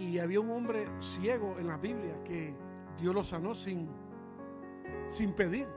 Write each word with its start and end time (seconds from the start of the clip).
Y 0.00 0.18
había 0.18 0.40
un 0.40 0.48
hombre 0.50 0.88
ciego 0.98 1.58
en 1.58 1.66
la 1.66 1.76
Biblia 1.76 2.24
que 2.24 2.54
Dios 2.98 3.14
lo 3.14 3.22
sanó 3.22 3.54
sin, 3.54 3.86
sin 5.08 5.34
pedir. 5.34 5.68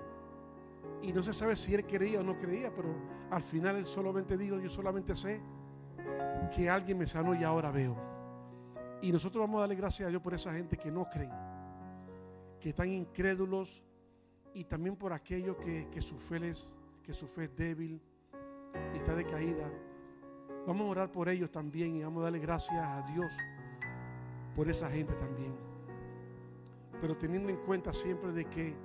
Y 1.02 1.12
no 1.12 1.22
se 1.22 1.34
sabe 1.34 1.58
si 1.58 1.76
él 1.76 1.86
creía 1.86 2.22
o 2.22 2.24
no 2.24 2.40
creía, 2.40 2.74
pero 2.74 2.96
al 3.30 3.44
final 3.44 3.76
él 3.76 3.86
solamente 3.86 4.38
dijo, 4.38 4.60
yo 4.60 4.70
solamente 4.70 5.14
sé 5.14 5.42
que 6.56 6.70
alguien 6.70 7.00
me 7.00 7.06
sanó 7.06 7.36
y 7.36 7.44
ahora 7.44 7.70
veo. 7.70 7.98
Y 9.02 9.12
nosotros 9.12 9.42
vamos 9.42 9.58
a 9.58 9.62
darle 9.62 9.76
gracias 9.76 10.08
a 10.08 10.10
Dios 10.10 10.22
por 10.22 10.34
esa 10.34 10.54
gente 10.54 10.78
que 10.78 10.90
no 10.90 11.04
creen, 11.10 11.34
que 12.62 12.70
están 12.70 12.88
incrédulos 12.88 13.84
y 14.54 14.64
también 14.64 14.96
por 14.96 15.12
aquellos 15.12 15.58
que, 15.58 15.90
que 15.90 16.02
su 16.02 16.18
fe 16.18 16.48
es, 16.48 16.74
que 17.04 17.14
su 17.14 17.28
fe 17.28 17.44
es 17.44 17.56
débil 17.58 18.02
y 18.94 18.96
está 18.96 19.14
decaída. 19.14 19.70
Vamos 20.66 20.88
a 20.88 20.92
orar 20.92 21.12
por 21.12 21.28
ellos 21.28 21.52
también 21.52 21.98
y 21.98 22.04
vamos 22.06 22.22
a 22.22 22.24
darle 22.24 22.40
gracias 22.40 22.80
a 22.80 23.02
Dios 23.12 23.34
por 24.56 24.70
esa 24.70 24.90
gente 24.90 25.14
también. 25.16 25.54
Pero 27.02 27.18
teniendo 27.18 27.50
en 27.50 27.58
cuenta 27.58 27.92
siempre 27.92 28.32
de 28.32 28.46
que 28.46 28.76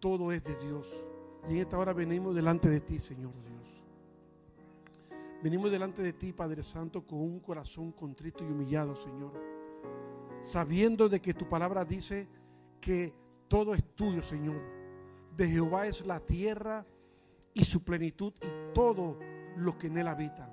todo 0.00 0.32
es 0.32 0.42
de 0.44 0.56
Dios. 0.56 1.04
Y 1.48 1.54
en 1.54 1.58
esta 1.58 1.78
hora 1.78 1.92
venimos 1.92 2.34
delante 2.34 2.68
de 2.68 2.80
ti, 2.80 3.00
Señor 3.00 3.32
Dios. 3.32 3.84
Venimos 5.42 5.70
delante 5.70 6.02
de 6.02 6.12
ti, 6.12 6.32
Padre 6.32 6.62
Santo, 6.62 7.04
con 7.06 7.20
un 7.20 7.40
corazón 7.40 7.90
contrito 7.92 8.44
y 8.44 8.48
humillado, 8.48 8.94
Señor. 8.94 9.32
Sabiendo 10.42 11.08
de 11.08 11.20
que 11.20 11.34
tu 11.34 11.48
palabra 11.48 11.84
dice 11.84 12.28
que 12.80 13.14
todo 13.48 13.74
es 13.74 13.82
tuyo, 13.94 14.22
Señor. 14.22 14.60
De 15.36 15.48
Jehová 15.48 15.86
es 15.86 16.06
la 16.06 16.20
tierra 16.20 16.84
y 17.54 17.64
su 17.64 17.82
plenitud 17.82 18.32
y 18.40 18.74
todo 18.74 19.18
lo 19.56 19.78
que 19.78 19.86
en 19.86 19.98
él 19.98 20.08
habitan. 20.08 20.51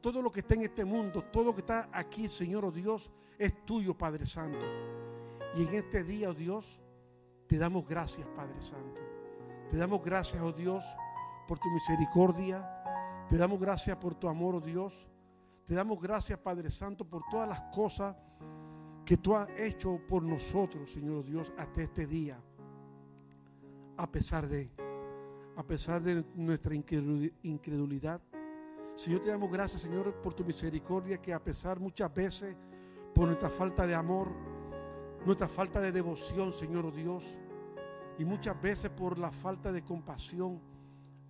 Todo 0.00 0.22
lo 0.22 0.30
que 0.30 0.40
está 0.40 0.54
en 0.54 0.62
este 0.62 0.84
mundo, 0.84 1.22
todo 1.22 1.44
lo 1.44 1.54
que 1.54 1.60
está 1.60 1.88
aquí, 1.92 2.28
Señor 2.28 2.64
oh 2.64 2.70
Dios, 2.70 3.10
es 3.38 3.64
tuyo, 3.64 3.96
Padre 3.96 4.26
Santo. 4.26 4.64
Y 5.54 5.64
en 5.64 5.74
este 5.74 6.04
día, 6.04 6.30
oh 6.30 6.34
Dios, 6.34 6.80
te 7.46 7.58
damos 7.58 7.86
gracias, 7.86 8.26
Padre 8.36 8.60
Santo. 8.60 9.00
Te 9.70 9.76
damos 9.76 10.02
gracias, 10.02 10.42
oh 10.42 10.52
Dios, 10.52 10.84
por 11.48 11.58
tu 11.58 11.70
misericordia. 11.70 13.26
Te 13.28 13.36
damos 13.36 13.58
gracias 13.58 13.96
por 13.96 14.14
tu 14.14 14.28
amor, 14.28 14.56
oh 14.56 14.60
Dios. 14.60 15.08
Te 15.64 15.74
damos 15.74 16.00
gracias, 16.00 16.38
Padre 16.38 16.70
Santo, 16.70 17.04
por 17.04 17.22
todas 17.30 17.48
las 17.48 17.60
cosas 17.74 18.14
que 19.04 19.16
tú 19.16 19.34
has 19.34 19.48
hecho 19.58 20.00
por 20.08 20.22
nosotros, 20.22 20.92
Señor 20.92 21.16
oh 21.16 21.22
Dios, 21.22 21.52
hasta 21.56 21.82
este 21.82 22.06
día. 22.06 22.40
A 23.96 24.10
pesar 24.10 24.46
de, 24.46 24.70
a 25.56 25.64
pesar 25.64 26.02
de 26.02 26.24
nuestra 26.34 26.74
incredulidad. 26.74 28.20
Señor, 28.96 29.20
te 29.20 29.28
damos 29.28 29.52
gracias, 29.52 29.82
Señor, 29.82 30.14
por 30.22 30.32
tu 30.32 30.42
misericordia, 30.42 31.20
que 31.20 31.34
a 31.34 31.42
pesar 31.42 31.78
muchas 31.78 32.12
veces 32.14 32.56
por 33.14 33.26
nuestra 33.26 33.50
falta 33.50 33.86
de 33.86 33.94
amor, 33.94 34.28
nuestra 35.26 35.48
falta 35.48 35.80
de 35.80 35.92
devoción, 35.92 36.50
Señor 36.50 36.90
Dios, 36.94 37.36
y 38.18 38.24
muchas 38.24 38.60
veces 38.60 38.88
por 38.88 39.18
la 39.18 39.30
falta 39.30 39.70
de 39.70 39.84
compasión 39.84 40.62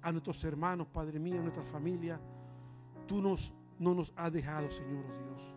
a 0.00 0.12
nuestros 0.12 0.44
hermanos, 0.44 0.86
Padre 0.86 1.18
mío, 1.18 1.40
a 1.40 1.42
nuestra 1.42 1.64
familia, 1.64 2.20
tú 3.04 3.20
nos, 3.20 3.52
no 3.80 3.94
nos 3.94 4.12
has 4.14 4.32
dejado, 4.32 4.70
Señor 4.70 5.04
Dios. 5.04 5.54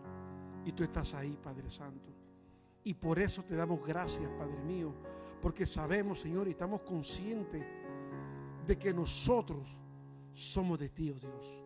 Y 0.64 0.72
tú 0.72 0.82
estás 0.82 1.14
ahí, 1.14 1.38
Padre 1.40 1.70
Santo. 1.70 2.10
Y 2.82 2.92
por 2.92 3.20
eso 3.20 3.44
te 3.44 3.54
damos 3.54 3.86
gracias, 3.86 4.28
Padre 4.36 4.60
mío, 4.64 4.92
porque 5.40 5.64
sabemos, 5.64 6.18
Señor, 6.18 6.48
y 6.48 6.50
estamos 6.50 6.80
conscientes 6.80 7.64
de 8.66 8.76
que 8.76 8.92
nosotros 8.92 9.78
somos 10.32 10.76
de 10.76 10.88
ti, 10.88 11.12
oh 11.12 11.20
Dios 11.20 11.59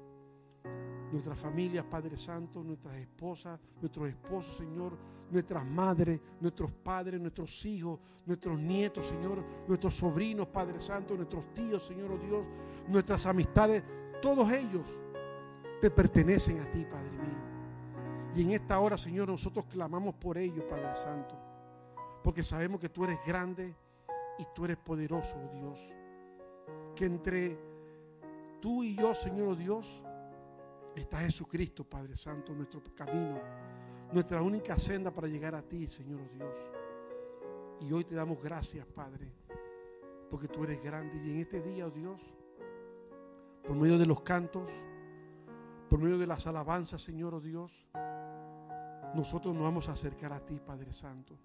nuestras 1.14 1.38
familias, 1.38 1.84
Padre 1.84 2.18
Santo, 2.18 2.62
nuestras 2.64 2.96
esposas, 2.96 3.60
nuestros 3.80 4.08
esposos, 4.08 4.56
Señor, 4.56 4.98
nuestras 5.30 5.64
madres, 5.64 6.20
nuestros 6.40 6.72
padres, 6.72 7.20
nuestros 7.20 7.64
hijos, 7.64 8.00
nuestros 8.26 8.58
nietos, 8.58 9.06
Señor, 9.06 9.44
nuestros 9.68 9.94
sobrinos, 9.94 10.48
Padre 10.48 10.80
Santo, 10.80 11.14
nuestros 11.14 11.54
tíos, 11.54 11.86
Señor 11.86 12.10
oh 12.10 12.18
Dios, 12.18 12.44
nuestras 12.88 13.26
amistades, 13.26 13.84
todos 14.20 14.50
ellos 14.50 14.82
te 15.80 15.88
pertenecen 15.88 16.60
a 16.60 16.68
ti, 16.70 16.84
Padre 16.84 17.12
mío. 17.12 18.34
Y 18.34 18.42
en 18.42 18.50
esta 18.50 18.80
hora, 18.80 18.98
Señor, 18.98 19.28
nosotros 19.28 19.66
clamamos 19.66 20.16
por 20.16 20.36
ellos, 20.36 20.64
Padre 20.64 20.96
Santo, 20.96 21.36
porque 22.24 22.42
sabemos 22.42 22.80
que 22.80 22.88
tú 22.88 23.04
eres 23.04 23.20
grande 23.24 23.72
y 24.36 24.44
tú 24.52 24.64
eres 24.64 24.78
poderoso, 24.78 25.36
oh 25.36 25.56
Dios. 25.56 25.92
Que 26.96 27.04
entre 27.04 27.56
tú 28.60 28.82
y 28.82 28.96
yo, 28.96 29.14
Señor 29.14 29.48
oh 29.48 29.54
Dios, 29.54 30.02
Está 30.94 31.18
Jesucristo, 31.18 31.84
Padre 31.84 32.14
Santo, 32.14 32.54
nuestro 32.54 32.80
camino, 32.94 33.40
nuestra 34.12 34.40
única 34.40 34.78
senda 34.78 35.10
para 35.10 35.26
llegar 35.26 35.54
a 35.54 35.62
ti, 35.62 35.88
Señor 35.88 36.30
Dios. 36.30 36.54
Y 37.80 37.92
hoy 37.92 38.04
te 38.04 38.14
damos 38.14 38.40
gracias, 38.40 38.86
Padre, 38.86 39.32
porque 40.30 40.46
tú 40.46 40.62
eres 40.62 40.80
grande. 40.80 41.16
Y 41.24 41.30
en 41.30 41.38
este 41.38 41.60
día, 41.62 41.86
oh 41.86 41.90
Dios, 41.90 42.22
por 43.66 43.76
medio 43.76 43.98
de 43.98 44.06
los 44.06 44.20
cantos, 44.20 44.68
por 45.90 45.98
medio 45.98 46.16
de 46.16 46.28
las 46.28 46.46
alabanzas, 46.46 47.02
Señor, 47.02 47.34
oh 47.34 47.40
Dios, 47.40 47.88
nosotros 49.14 49.52
nos 49.52 49.64
vamos 49.64 49.88
a 49.88 49.92
acercar 49.92 50.32
a 50.32 50.44
ti, 50.44 50.60
Padre 50.60 50.92
Santo. 50.92 51.36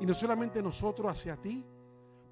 Y 0.00 0.06
no 0.06 0.14
solamente 0.14 0.60
nosotros 0.60 1.10
hacia 1.10 1.36
ti, 1.36 1.64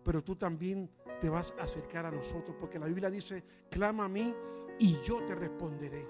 pero 0.03 0.23
tú 0.25 0.35
también 0.35 0.91
te 1.21 1.29
vas 1.29 1.55
a 1.61 1.63
acercar 1.63 2.07
a 2.07 2.11
nosotros, 2.11 2.57
porque 2.59 2.79
la 2.79 2.87
Biblia 2.87 3.09
dice, 3.09 3.45
clama 3.71 4.07
a 4.07 4.09
mí 4.09 4.35
y 4.83 5.01
yo 5.01 5.25
te 5.25 5.37
responderé. 5.37 6.05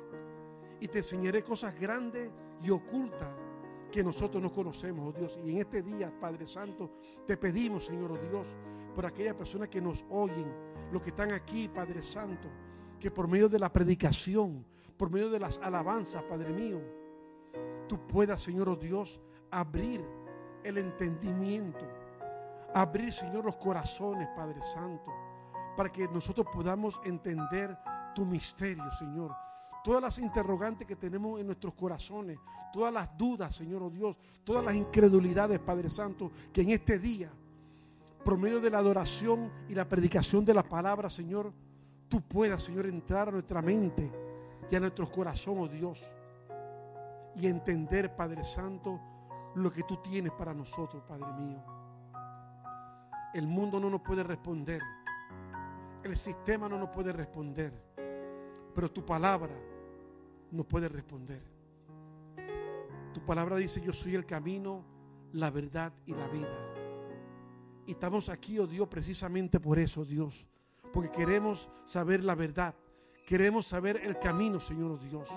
Y 0.81 0.89
te 0.89 0.99
enseñaré 0.99 1.45
cosas 1.45 1.79
grandes 1.79 2.31
y 2.63 2.71
ocultas 2.71 3.29
que 3.91 4.03
nosotros 4.03 4.43
no 4.43 4.51
conocemos, 4.51 5.07
oh 5.07 5.13
Dios. 5.13 5.39
Y 5.45 5.51
en 5.51 5.59
este 5.59 5.83
día, 5.83 6.11
Padre 6.19 6.47
Santo, 6.47 6.91
te 7.27 7.37
pedimos, 7.37 7.85
Señor, 7.85 8.13
oh 8.13 8.17
Dios, 8.17 8.57
por 8.95 9.05
aquellas 9.05 9.35
personas 9.35 9.69
que 9.69 9.83
nos 9.83 10.07
oyen, 10.09 10.51
los 10.91 11.03
que 11.03 11.11
están 11.11 11.33
aquí, 11.33 11.69
Padre 11.69 12.03
Santo, 12.03 12.49
que 12.99 13.11
por 13.11 13.29
medio 13.29 13.51
de 13.51 13.59
la 13.59 13.71
predicación, 13.71 14.65
por 14.97 15.11
medio 15.11 15.29
de 15.29 15.39
las 15.39 15.59
alabanzas, 15.59 16.23
Padre 16.23 16.51
mío, 16.51 16.81
tú 17.87 18.07
puedas, 18.07 18.41
Señor, 18.41 18.71
oh 18.71 18.77
Dios, 18.77 19.21
abrir 19.51 20.03
el 20.65 20.79
entendimiento, 20.79 21.87
abrir, 22.73 23.13
Señor, 23.13 23.45
los 23.45 23.57
corazones, 23.57 24.29
Padre 24.35 24.63
Santo, 24.63 25.13
para 25.77 25.93
que 25.93 26.09
nosotros 26.09 26.47
podamos 26.51 26.99
entender 27.05 27.77
tu 28.15 28.25
misterio, 28.25 28.91
Señor. 28.99 29.35
Todas 29.85 30.03
las 30.03 30.19
interrogantes 30.19 30.87
que 30.87 30.97
tenemos 30.97 31.41
en 31.41 31.47
nuestros 31.47 31.75
corazones, 31.75 32.39
todas 32.73 32.93
las 32.93 33.17
dudas, 33.19 33.55
Señor, 33.55 33.83
oh 33.83 33.91
Dios, 33.91 34.17
todas 34.45 34.65
las 34.65 34.75
incredulidades, 34.75 35.59
Padre 35.59 35.91
Santo, 35.91 36.31
que 36.53 36.63
en 36.63 36.71
este 36.71 36.99
día, 36.99 37.31
por 38.25 38.39
medio 38.39 38.61
de 38.61 38.71
la 38.71 38.79
adoración 38.79 39.51
y 39.69 39.75
la 39.75 39.89
predicación 39.89 40.45
de 40.45 40.55
la 40.55 40.63
palabra, 40.63 41.11
Señor, 41.11 41.53
tú 42.09 42.21
puedas, 42.21 42.63
Señor, 42.63 42.87
entrar 42.87 43.29
a 43.29 43.33
nuestra 43.33 43.61
mente 43.61 44.11
y 44.71 44.77
a 44.77 44.81
nuestros 44.81 45.11
corazones, 45.11 45.65
oh 45.65 45.69
Dios, 45.69 46.13
y 47.35 47.47
entender, 47.47 48.15
Padre 48.15 48.45
Santo, 48.45 49.01
lo 49.55 49.73
que 49.73 49.83
tú 49.83 49.97
tienes 49.97 50.33
para 50.33 50.55
nosotros, 50.55 51.03
Padre 51.07 51.33
mío. 51.33 51.63
El 53.35 53.47
mundo 53.47 53.81
no 53.81 53.89
nos 53.89 54.03
puede 54.03 54.23
responder. 54.23 54.81
El 56.03 56.17
sistema 56.17 56.69
no 56.69 56.79
nos 56.79 56.91
puede 56.91 57.13
responder. 57.13 57.92
Pero 58.75 58.91
tu 58.91 59.05
palabra 59.05 59.55
no 60.51 60.65
puede 60.65 60.89
responder. 60.89 61.43
Tu 63.13 63.21
palabra 63.25 63.57
dice, 63.57 63.81
yo 63.81 63.93
soy 63.93 64.15
el 64.15 64.25
camino, 64.25 64.85
la 65.33 65.51
verdad 65.51 65.93
y 66.07 66.15
la 66.15 66.27
vida. 66.29 66.75
Y 67.87 67.93
estamos 67.93 68.29
aquí, 68.29 68.59
oh 68.59 68.67
Dios, 68.67 68.89
precisamente 68.89 69.61
por 69.61 69.79
eso, 69.79 70.05
Dios. 70.05 70.47
Porque 70.93 71.11
queremos 71.11 71.69
saber 71.85 72.25
la 72.25 72.35
verdad. 72.35 72.75
Queremos 73.27 73.67
saber 73.67 74.01
el 74.05 74.19
camino, 74.19 74.61
Señor 74.61 74.99
Dios. 75.01 75.29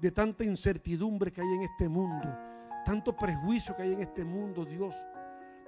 De 0.00 0.10
tanta 0.10 0.44
incertidumbre 0.44 1.32
que 1.32 1.40
hay 1.40 1.48
en 1.48 1.62
este 1.62 1.88
mundo. 1.88 2.28
Tanto 2.84 3.16
prejuicio 3.16 3.74
que 3.74 3.82
hay 3.82 3.94
en 3.94 4.00
este 4.00 4.24
mundo, 4.24 4.64
Dios. 4.64 4.94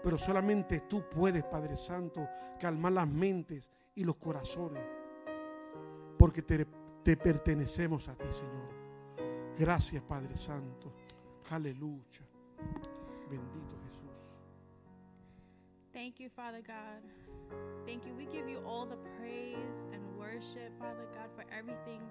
Pero 0.02 0.18
solamente 0.18 0.80
tú 0.80 1.04
puedes, 1.08 1.44
Padre 1.44 1.76
Santo, 1.76 2.28
calmar 2.60 2.92
las 2.92 3.08
mentes 3.08 3.70
y 3.94 4.04
los 4.04 4.16
corazones 4.16 4.97
porque 6.28 6.42
te, 6.42 6.66
te 7.02 7.16
pertenecemos 7.16 8.06
a 8.06 8.14
ti, 8.14 8.30
Señor. 8.30 8.68
Gracias, 9.58 10.02
Padre 10.02 10.36
Santo. 10.36 10.92
Aleluya. 11.48 12.20
Bendito 13.30 13.78
Jesús. 13.86 14.12
Thank 15.90 16.20
you, 16.20 16.28
Father 16.28 16.60
God. 16.60 17.00
Thank 17.86 18.04
you. 18.04 18.14
We 18.14 18.26
give 18.26 18.46
you 18.46 18.58
all 18.66 18.84
the 18.84 18.98
praise 19.18 19.86
and 19.94 20.02
worship, 20.18 20.70
Father 20.78 21.06
God, 21.14 21.30
for 21.34 21.46
everything 21.50 22.02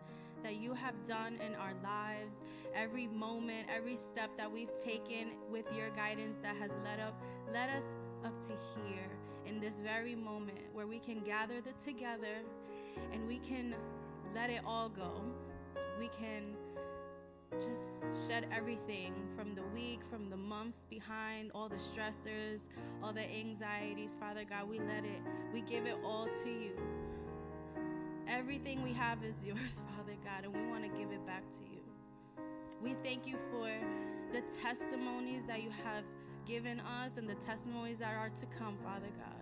that 0.42 0.56
you 0.56 0.74
have 0.74 0.96
done 1.08 1.40
in 1.40 1.54
our 1.54 1.76
lives, 1.84 2.38
every 2.74 3.06
moment, 3.06 3.68
every 3.70 3.98
step 3.98 4.32
that 4.36 4.52
we've 4.52 4.74
taken 4.84 5.38
with 5.52 5.66
your 5.78 5.92
guidance 5.92 6.38
that 6.42 6.56
has 6.56 6.72
led 6.84 7.00
up 7.00 7.14
led 7.54 7.70
us 7.70 7.86
up 8.26 8.34
to 8.48 8.54
here 8.82 9.12
in 9.46 9.60
this 9.60 9.76
very 9.76 10.16
moment 10.16 10.58
where 10.74 10.88
we 10.88 10.98
can 10.98 11.20
gather 11.20 11.62
the 11.62 11.74
together 11.86 12.42
and 13.14 13.28
we 13.28 13.38
can 13.38 13.76
let 14.38 14.52
it 14.52 14.62
all 14.68 14.88
go. 14.88 15.24
We 16.00 16.10
can 16.10 16.56
just 17.60 18.28
shed 18.28 18.46
everything 18.56 19.14
from 19.36 19.56
the 19.56 19.64
week, 19.74 20.02
from 20.12 20.30
the 20.30 20.38
months 20.38 20.86
behind, 20.92 21.50
all 21.56 21.68
the 21.68 21.78
stressors, 21.78 22.68
all 23.02 23.12
the 23.12 23.28
anxieties. 23.36 24.16
Father 24.20 24.44
God, 24.48 24.70
we 24.70 24.78
let 24.78 25.04
it, 25.04 25.22
we 25.52 25.62
give 25.62 25.88
it 25.88 25.98
all 26.06 26.28
to 26.44 26.50
you. 26.50 26.74
Everything 28.28 28.84
we 28.84 28.94
have 28.94 29.24
is 29.24 29.44
yours, 29.46 29.82
Father 29.98 30.16
God, 30.24 30.44
and 30.44 30.54
we 30.54 30.70
want 30.70 30.84
to 30.84 30.90
give 30.90 31.12
it 31.12 31.26
back 31.26 31.50
to 31.50 31.62
you. 31.72 31.82
We 32.80 32.96
thank 33.04 33.26
you 33.26 33.38
for 33.50 33.72
the 34.32 34.44
testimonies 34.62 35.46
that 35.48 35.64
you 35.64 35.72
have 35.84 36.04
given 36.46 36.80
us 37.02 37.18
and 37.18 37.28
the 37.28 37.36
testimonies 37.36 38.00
that 38.00 38.14
are 38.14 38.30
to 38.30 38.46
come, 38.60 38.78
Father 38.84 39.10
God. 39.18 39.37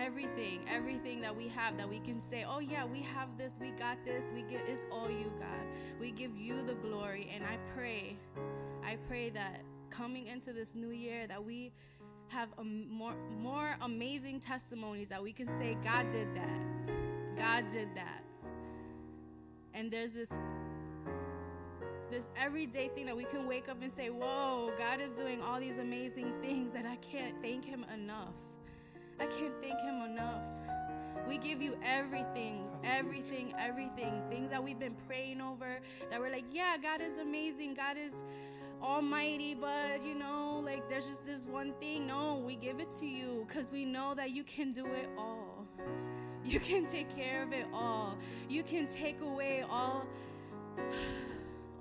Everything, 0.00 0.60
everything 0.68 1.20
that 1.20 1.36
we 1.36 1.48
have 1.48 1.76
that 1.76 1.88
we 1.88 1.98
can 2.00 2.18
say, 2.18 2.44
oh 2.48 2.58
yeah, 2.58 2.84
we 2.84 3.00
have 3.00 3.28
this, 3.36 3.52
we 3.60 3.70
got 3.72 4.04
this, 4.04 4.24
we 4.34 4.42
get 4.42 4.62
it's 4.66 4.84
all 4.90 5.10
you, 5.10 5.32
God. 5.38 5.66
We 6.00 6.10
give 6.10 6.36
you 6.36 6.64
the 6.66 6.74
glory, 6.74 7.30
and 7.34 7.44
I 7.44 7.58
pray, 7.74 8.16
I 8.84 8.96
pray 9.08 9.30
that 9.30 9.62
coming 9.90 10.26
into 10.26 10.52
this 10.52 10.74
new 10.74 10.90
year 10.90 11.26
that 11.26 11.44
we 11.44 11.72
have 12.28 12.48
a 12.58 12.64
more 12.64 13.14
more 13.40 13.76
amazing 13.82 14.38
testimonies 14.38 15.08
that 15.08 15.22
we 15.22 15.32
can 15.32 15.46
say 15.58 15.76
God 15.82 16.10
did 16.10 16.28
that. 16.34 16.60
God 17.36 17.64
did 17.72 17.88
that. 17.96 18.22
And 19.74 19.90
there's 19.90 20.12
this 20.12 20.28
this 22.10 22.24
everyday 22.36 22.88
thing 22.88 23.06
that 23.06 23.16
we 23.16 23.24
can 23.24 23.46
wake 23.46 23.68
up 23.68 23.82
and 23.82 23.90
say, 23.90 24.10
Whoa, 24.10 24.72
God 24.78 25.00
is 25.00 25.12
doing 25.12 25.42
all 25.42 25.60
these 25.60 25.78
amazing 25.78 26.32
things 26.40 26.72
that 26.72 26.86
I 26.86 26.96
can't 26.96 27.34
thank 27.42 27.64
Him 27.64 27.84
enough. 27.92 28.34
I 29.20 29.26
can't 29.26 29.54
thank 29.60 29.78
Him 29.80 30.02
enough. 30.02 30.42
We 31.28 31.38
give 31.38 31.60
you 31.62 31.76
everything, 31.84 32.64
everything, 32.82 33.54
everything. 33.58 34.22
Things 34.28 34.50
that 34.50 34.62
we've 34.62 34.78
been 34.78 34.96
praying 35.06 35.40
over 35.40 35.78
that 36.10 36.18
we're 36.18 36.30
like, 36.30 36.46
Yeah, 36.52 36.76
God 36.82 37.00
is 37.00 37.18
amazing. 37.18 37.74
God 37.74 37.96
is 37.96 38.12
almighty, 38.82 39.54
but 39.54 40.04
you 40.04 40.14
know, 40.14 40.62
like 40.64 40.88
there's 40.88 41.06
just 41.06 41.24
this 41.24 41.46
one 41.46 41.72
thing. 41.80 42.06
No, 42.06 42.42
we 42.44 42.56
give 42.56 42.80
it 42.80 42.90
to 42.98 43.06
you 43.06 43.44
because 43.46 43.70
we 43.70 43.84
know 43.84 44.14
that 44.14 44.30
you 44.30 44.44
can 44.44 44.72
do 44.72 44.86
it 44.86 45.08
all. 45.18 45.66
You 46.42 46.58
can 46.58 46.86
take 46.86 47.14
care 47.14 47.42
of 47.42 47.52
it 47.52 47.66
all. 47.72 48.16
You 48.48 48.62
can 48.62 48.86
take 48.86 49.20
away 49.20 49.62
all 49.68 50.06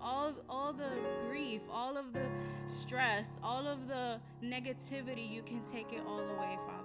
all 0.02 0.34
all 0.50 0.74
the 0.74 0.92
grief, 1.28 1.62
all 1.72 1.98
of 1.98 2.14
the 2.14 2.28
stress, 2.66 3.40
all 3.44 3.66
of 3.66 3.88
the 3.88 4.20
negativity. 4.44 5.30
You 5.30 5.42
can 5.44 5.62
take 5.64 5.94
it 5.94 6.02
all 6.06 6.20
away, 6.20 6.58
Father. 6.68 6.79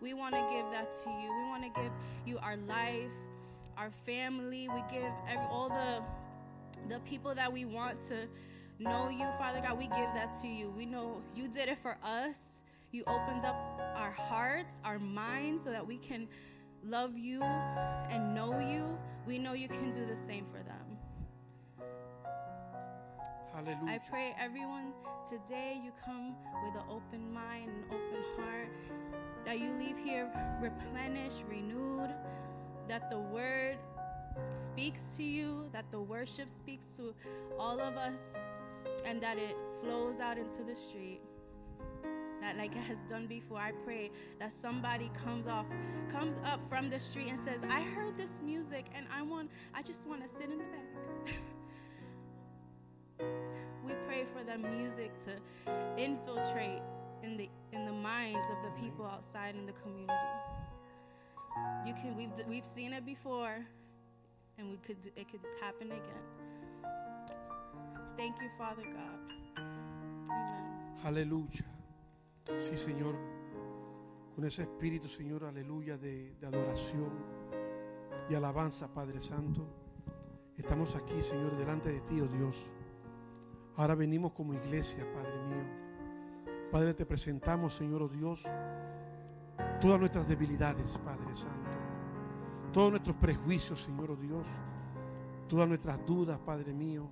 We 0.00 0.14
want 0.14 0.34
to 0.34 0.46
give 0.52 0.70
that 0.72 0.94
to 1.04 1.10
you. 1.10 1.32
We 1.32 1.48
want 1.48 1.62
to 1.62 1.80
give 1.80 1.92
you 2.26 2.38
our 2.38 2.56
life, 2.56 3.10
our 3.76 3.90
family. 3.90 4.68
We 4.68 4.82
give 4.90 5.12
every, 5.28 5.46
all 5.50 5.68
the 5.68 6.02
the 6.88 7.00
people 7.00 7.34
that 7.34 7.52
we 7.52 7.64
want 7.64 8.00
to 8.08 8.28
know 8.78 9.08
you, 9.08 9.26
Father 9.38 9.60
God. 9.60 9.76
We 9.78 9.88
give 9.88 10.12
that 10.14 10.40
to 10.42 10.48
you. 10.48 10.70
We 10.70 10.86
know 10.86 11.20
you 11.34 11.48
did 11.48 11.68
it 11.68 11.78
for 11.78 11.98
us. 12.04 12.62
You 12.92 13.02
opened 13.06 13.44
up 13.44 13.80
our 13.96 14.12
hearts, 14.12 14.80
our 14.84 14.98
minds, 14.98 15.64
so 15.64 15.70
that 15.70 15.86
we 15.86 15.98
can 15.98 16.28
love 16.84 17.18
you 17.18 17.42
and 17.42 18.34
know 18.34 18.58
you. 18.60 18.98
We 19.26 19.38
know 19.38 19.52
you 19.52 19.68
can 19.68 19.90
do 19.90 20.06
the 20.06 20.16
same 20.16 20.46
for 20.46 20.62
them. 20.62 20.87
Hallelujah. 23.58 23.94
I 23.94 23.98
pray 23.98 24.36
everyone 24.38 24.92
today 25.28 25.80
you 25.82 25.90
come 26.04 26.36
with 26.64 26.76
an 26.76 26.88
open 26.88 27.32
mind 27.32 27.68
and 27.68 27.84
open 27.86 28.22
heart, 28.36 28.68
that 29.44 29.58
you 29.58 29.72
leave 29.80 29.98
here 29.98 30.30
replenished, 30.60 31.42
renewed, 31.48 32.14
that 32.86 33.10
the 33.10 33.18
word 33.18 33.76
speaks 34.54 35.08
to 35.16 35.24
you, 35.24 35.68
that 35.72 35.90
the 35.90 36.00
worship 36.00 36.48
speaks 36.48 36.86
to 36.98 37.12
all 37.58 37.80
of 37.80 37.96
us, 37.96 38.36
and 39.04 39.20
that 39.20 39.38
it 39.38 39.56
flows 39.82 40.20
out 40.20 40.38
into 40.38 40.62
the 40.62 40.76
street. 40.76 41.20
That 42.40 42.56
like 42.56 42.76
it 42.76 42.84
has 42.84 42.98
done 43.08 43.26
before, 43.26 43.58
I 43.58 43.72
pray 43.84 44.12
that 44.38 44.52
somebody 44.52 45.10
comes 45.24 45.48
off, 45.48 45.66
comes 46.12 46.36
up 46.44 46.60
from 46.68 46.90
the 46.90 46.98
street 47.00 47.26
and 47.28 47.40
says, 47.40 47.64
I 47.68 47.80
heard 47.80 48.16
this 48.16 48.40
music 48.40 48.86
and 48.94 49.06
I 49.12 49.22
want 49.22 49.50
I 49.74 49.82
just 49.82 50.06
want 50.06 50.22
to 50.22 50.28
sit 50.28 50.48
in 50.48 50.58
the 50.58 50.64
back. 50.64 51.34
we 53.88 53.94
pray 54.06 54.24
for 54.34 54.44
the 54.44 54.58
music 54.58 55.10
to 55.24 55.32
infiltrate 55.96 56.82
in 57.22 57.36
the 57.36 57.48
in 57.72 57.86
the 57.86 57.92
minds 57.92 58.46
of 58.50 58.58
the 58.62 58.70
people 58.80 59.06
outside 59.06 59.54
in 59.54 59.66
the 59.66 59.72
community. 59.82 60.12
You 61.86 61.94
can 61.94 62.16
we've 62.16 62.46
we've 62.46 62.64
seen 62.64 62.92
it 62.92 63.04
before, 63.06 63.64
and 64.58 64.70
we 64.70 64.76
could 64.86 64.98
it 65.16 65.30
could 65.30 65.40
happen 65.60 65.90
again. 65.90 66.24
Thank 68.16 68.36
you, 68.42 68.50
Father 68.58 68.82
God. 68.82 69.18
Amen. 69.56 70.98
Aleluya. 71.04 71.64
Sí, 72.58 72.76
Señor. 72.76 73.14
Con 74.34 74.44
ese 74.44 74.62
espíritu, 74.62 75.08
Señor, 75.08 75.44
aleluya, 75.44 75.96
de, 75.96 76.34
de 76.40 76.46
adoración 76.46 77.10
y 78.30 78.34
alabanza, 78.34 78.86
Padre 78.86 79.20
Santo. 79.20 79.66
Estamos 80.56 80.94
aquí, 80.94 81.20
Señor, 81.22 81.56
delante 81.56 81.90
de 81.90 82.00
ti, 82.02 82.20
oh 82.20 82.28
Dios. 82.28 82.70
Ahora 83.78 83.94
venimos 83.94 84.32
como 84.32 84.54
iglesia, 84.54 85.06
Padre 85.14 85.40
mío. 85.44 85.64
Padre, 86.72 86.94
te 86.94 87.06
presentamos, 87.06 87.76
Señor, 87.76 88.02
oh 88.02 88.08
Dios, 88.08 88.44
todas 89.80 90.00
nuestras 90.00 90.26
debilidades, 90.26 90.98
Padre 90.98 91.32
Santo. 91.32 91.70
Todos 92.72 92.90
nuestros 92.90 93.14
prejuicios, 93.14 93.80
Señor, 93.80 94.10
oh 94.10 94.16
Dios. 94.16 94.48
Todas 95.48 95.68
nuestras 95.68 96.04
dudas, 96.04 96.40
Padre 96.40 96.74
mío. 96.74 97.08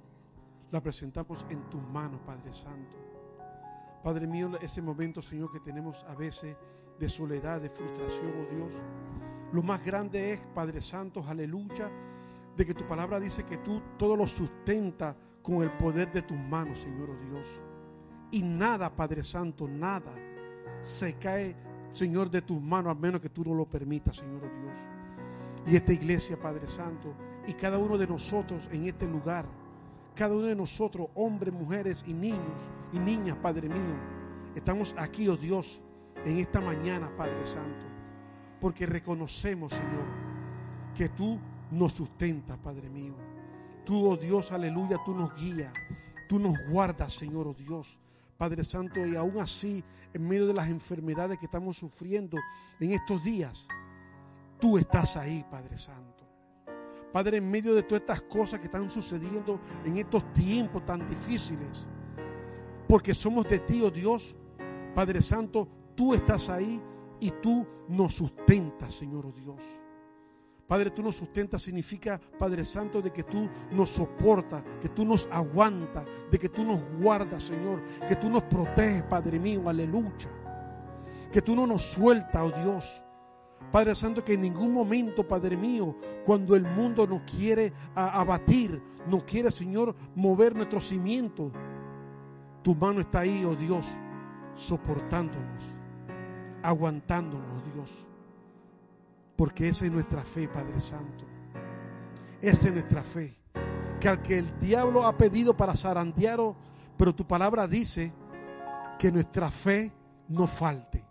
Las 0.73 0.83
presentamos 0.83 1.47
en 1.51 1.71
tus 1.71 1.81
manos, 1.83 2.21
Padre 2.27 2.53
Santo. 2.53 2.97
Padre 4.03 4.27
mío, 4.27 4.51
ese 4.61 4.83
momento, 4.83 5.23
Señor, 5.23 5.53
que 5.53 5.61
tenemos 5.61 6.03
a 6.09 6.17
veces 6.17 6.57
de 6.99 7.09
soledad, 7.09 7.61
de 7.61 7.71
frustración, 7.71 8.33
oh 8.41 8.55
Dios. 8.55 8.73
Lo 9.53 9.62
más 9.62 9.85
grande 9.85 10.33
es, 10.33 10.41
Padre 10.53 10.81
Santo, 10.81 11.25
aleluya, 11.29 11.89
de 12.57 12.67
que 12.67 12.75
tu 12.75 12.85
palabra 12.89 13.21
dice 13.21 13.45
que 13.45 13.59
tú 13.59 13.81
todo 13.97 14.17
lo 14.17 14.27
sustenta 14.27 15.15
con 15.47 15.63
el 15.63 15.71
poder 15.71 16.11
de 16.11 16.23
tus 16.23 16.37
manos, 16.37 16.79
Señor 16.81 17.09
oh 17.09 17.25
Dios. 17.31 17.47
Y 18.33 18.43
nada, 18.43 18.91
Padre 18.95 19.23
Santo, 19.23 19.69
nada 19.69 20.13
se 20.83 21.15
cae, 21.15 21.55
Señor, 21.93 22.29
de 22.29 22.43
tus 22.43 22.61
manos, 22.61 22.91
a 22.91 22.99
menos 22.99 23.21
que 23.21 23.29
tú 23.29 23.45
no 23.45 23.55
lo 23.55 23.65
permitas, 23.65 24.17
Señor 24.17 24.43
oh 24.43 24.61
Dios. 24.61 24.77
Y 25.65 25.77
esta 25.77 25.93
iglesia, 25.93 26.37
Padre 26.37 26.67
Santo, 26.67 27.15
y 27.47 27.53
cada 27.53 27.79
uno 27.79 27.97
de 27.97 28.09
nosotros 28.09 28.69
en 28.73 28.87
este 28.87 29.07
lugar, 29.07 29.47
cada 30.17 30.35
uno 30.35 30.47
de 30.47 30.57
nosotros, 30.57 31.07
hombres, 31.15 31.55
mujeres 31.55 32.03
y 32.09 32.12
niños 32.12 32.69
y 32.93 32.99
niñas, 32.99 33.37
Padre 33.41 33.69
mío, 33.69 33.97
estamos 34.57 34.97
aquí, 34.99 35.29
oh 35.29 35.37
Dios, 35.37 35.81
en 36.25 36.38
esta 36.38 36.61
mañana, 36.61 37.09
Padre 37.17 37.45
Santo, 37.45 37.87
porque 38.61 38.85
reconocemos, 38.85 39.73
Señor, 39.73 40.07
que 40.97 41.09
tú 41.09 41.38
nos 41.71 41.93
sustentas, 41.93 42.59
Padre 42.59 42.91
mío. 42.91 43.36
Tú, 43.87 44.11
oh 44.11 44.16
Dios, 44.16 44.50
aleluya, 44.50 44.99
tú 45.05 45.14
nos 45.14 45.33
guías, 45.37 45.73
tú 46.28 46.40
nos 46.40 46.55
guardas, 46.69 47.12
Señor, 47.12 47.47
oh 47.47 47.55
Dios. 47.55 48.00
Padre 48.37 48.64
Santo, 48.64 49.07
y 49.07 49.14
aún 49.14 49.38
así, 49.38 49.83
en 50.12 50.26
medio 50.26 50.49
de 50.49 50.55
las 50.55 50.69
enfermedades 50.69 51.38
que 51.38 51.47
estamos 51.47 51.76
sufriendo 51.76 52.37
en 52.81 52.90
estos 52.90 53.23
días, 53.23 53.69
tú 54.61 54.76
estás 54.76 55.16
ahí, 55.16 55.47
Padre 55.49 55.76
Santo. 55.76 56.25
Padre, 57.12 57.37
en 57.37 57.49
medio 57.49 57.76
de 57.76 57.85
todas 57.85 58.00
estas 58.00 58.23
cosas 58.23 58.59
que 58.59 58.66
están 58.66 58.90
sucediendo 58.90 59.61
en 59.85 59.97
estos 59.99 60.33
tiempos 60.33 60.85
tan 60.85 61.09
difíciles, 61.09 61.87
porque 62.88 63.14
somos 63.14 63.49
de 63.49 63.61
ti, 63.61 63.83
oh 63.83 63.90
Dios, 63.90 64.35
Padre 64.97 65.23
Santo, 65.23 65.69
tú 65.95 66.12
estás 66.12 66.49
ahí 66.49 66.83
y 67.21 67.31
tú 67.31 67.64
nos 67.88 68.14
sustentas, 68.14 68.97
Señor, 68.97 69.26
oh 69.26 69.33
Dios. 69.33 69.62
Padre, 70.66 70.90
tú 70.90 71.02
nos 71.02 71.14
sustentas 71.14 71.62
significa, 71.62 72.20
Padre 72.38 72.64
Santo, 72.64 73.00
de 73.00 73.12
que 73.12 73.23
tú 73.23 73.49
nos 73.70 73.90
soportas, 73.90 74.64
que 74.82 74.88
tú 74.88 75.04
nos 75.04 75.28
aguantas, 75.30 76.04
de 76.30 76.38
que 76.38 76.49
tú 76.49 76.64
nos 76.64 76.80
guardas, 77.00 77.44
Señor, 77.44 77.80
que 78.08 78.16
tú 78.16 78.28
nos 78.28 78.42
proteges, 78.42 79.04
Padre 79.04 79.38
mío, 79.38 79.68
aleluya. 79.68 80.28
Que 81.30 81.40
tú 81.40 81.54
no 81.54 81.66
nos 81.66 81.82
sueltas, 81.82 82.42
oh 82.42 82.50
Dios. 82.62 83.02
Padre 83.70 83.94
Santo, 83.94 84.25
que 84.25 84.32
en 84.32 84.40
ningún 84.40 84.73
momento, 84.73 85.26
Padre 85.26 85.56
mío, 85.56 85.96
cuando 86.25 86.56
el 86.56 86.62
mundo 86.62 87.06
nos 87.06 87.23
quiere 87.23 87.73
abatir, 87.94 88.82
no 89.06 89.25
quiere, 89.25 89.52
Señor, 89.52 89.94
mover 90.16 90.56
nuestro 90.56 90.80
cimiento, 90.80 91.52
tu 92.62 92.75
mano 92.75 93.00
está 93.00 93.20
ahí, 93.20 93.44
oh 93.44 93.54
Dios, 93.54 93.87
soportándonos, 94.56 95.62
aguantándonos, 96.62 97.62
Dios. 97.73 98.08
Porque 99.37 99.69
esa 99.69 99.85
es 99.85 99.93
nuestra 99.93 100.23
fe, 100.23 100.49
Padre 100.49 100.81
Santo. 100.81 101.25
Esa 102.40 102.69
es 102.69 102.73
nuestra 102.73 103.02
fe. 103.02 103.37
Que 104.00 104.09
al 104.09 104.23
que 104.23 104.38
el 104.38 104.59
diablo 104.59 105.07
ha 105.07 105.16
pedido 105.16 105.57
para 105.57 105.76
zarandear, 105.76 106.38
pero 106.97 107.14
tu 107.14 107.26
palabra 107.26 107.66
dice 107.66 108.12
que 108.99 109.12
nuestra 109.12 109.50
fe 109.50 109.93
no 110.28 110.47
falte. 110.47 111.05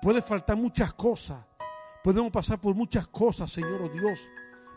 Puede 0.00 0.20
faltar 0.20 0.56
muchas 0.56 0.92
cosas. 0.94 1.44
Podemos 2.02 2.32
pasar 2.32 2.60
por 2.60 2.74
muchas 2.74 3.06
cosas, 3.06 3.50
Señor 3.50 3.82
oh 3.82 3.88
Dios. 3.88 4.20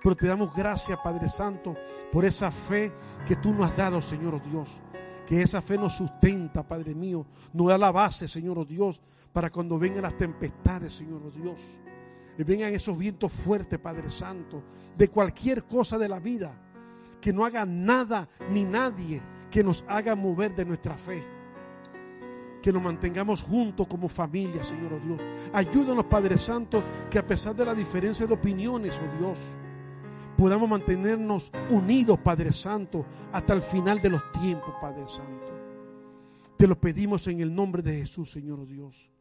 Pero 0.04 0.16
te 0.16 0.28
damos 0.28 0.54
gracias, 0.54 1.00
Padre 1.04 1.28
Santo, 1.28 1.76
por 2.12 2.26
esa 2.26 2.52
fe 2.52 2.94
que 3.26 3.36
tú 3.36 3.52
nos 3.52 3.72
has 3.72 3.76
dado, 3.76 4.02
Señor 4.02 4.40
Dios. 4.44 4.80
Que 5.26 5.42
esa 5.42 5.64
fe 5.64 5.80
nos 5.80 5.94
sustenta, 5.94 6.62
Padre 6.62 6.94
mío. 6.94 7.26
Nos 7.54 7.70
da 7.70 7.78
la 7.80 7.92
base, 7.92 8.28
Señor 8.28 8.68
Dios, 8.68 9.02
para 9.34 9.50
cuando 9.50 9.80
vengan 9.80 10.04
las 10.04 10.16
tempestades, 10.16 10.94
Señor 10.94 11.34
Dios. 11.34 11.60
Vengan 12.44 12.74
esos 12.74 12.98
vientos 12.98 13.32
fuertes, 13.32 13.80
Padre 13.80 14.10
Santo, 14.10 14.62
de 14.98 15.08
cualquier 15.08 15.64
cosa 15.64 15.98
de 15.98 16.10
la 16.10 16.20
vida. 16.20 16.54
Que 17.22 17.34
no 17.34 17.46
haga 17.46 17.66
nada 17.66 18.30
ni 18.52 18.64
nadie 18.64 19.22
que 19.50 19.64
nos 19.64 19.84
haga 19.88 20.16
mover 20.16 20.56
de 20.56 20.66
nuestra 20.66 20.96
fe 20.96 21.36
que 22.66 22.74
nos 22.74 22.82
mantengamos 22.82 23.44
juntos 23.44 23.86
como 23.86 24.10
familia, 24.10 24.64
Señor 24.64 25.00
Dios. 25.00 25.22
Ayúdanos, 25.54 26.06
Padre 26.06 26.36
Santo, 26.36 26.84
que 27.12 27.20
a 27.20 27.28
pesar 27.28 27.56
de 27.56 27.64
la 27.64 27.76
diferencia 27.76 28.26
de 28.26 28.34
opiniones, 28.34 29.00
oh 29.00 29.18
Dios, 29.20 29.38
podamos 30.36 30.68
mantenernos 30.68 31.52
unidos, 31.70 32.18
Padre 32.18 32.52
Santo, 32.52 33.06
hasta 33.32 33.54
el 33.54 33.62
final 33.62 34.02
de 34.02 34.10
los 34.10 34.32
tiempos, 34.32 34.74
Padre 34.82 35.08
Santo. 35.08 35.54
Te 36.58 36.66
lo 36.66 36.76
pedimos 36.76 37.28
en 37.28 37.40
el 37.40 37.54
nombre 37.54 37.84
de 37.84 38.00
Jesús, 38.00 38.32
Señor 38.32 38.66
Dios. 38.66 39.12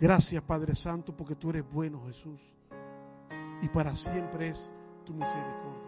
Gracias, 0.00 0.42
Padre 0.42 0.74
Santo, 0.74 1.14
porque 1.14 1.36
tú 1.36 1.50
eres 1.50 1.70
bueno, 1.70 2.02
Jesús. 2.06 2.40
Y 3.60 3.68
para 3.68 3.94
siempre 3.94 4.48
es 4.48 4.72
tu 5.04 5.12
misericordia. 5.12 5.79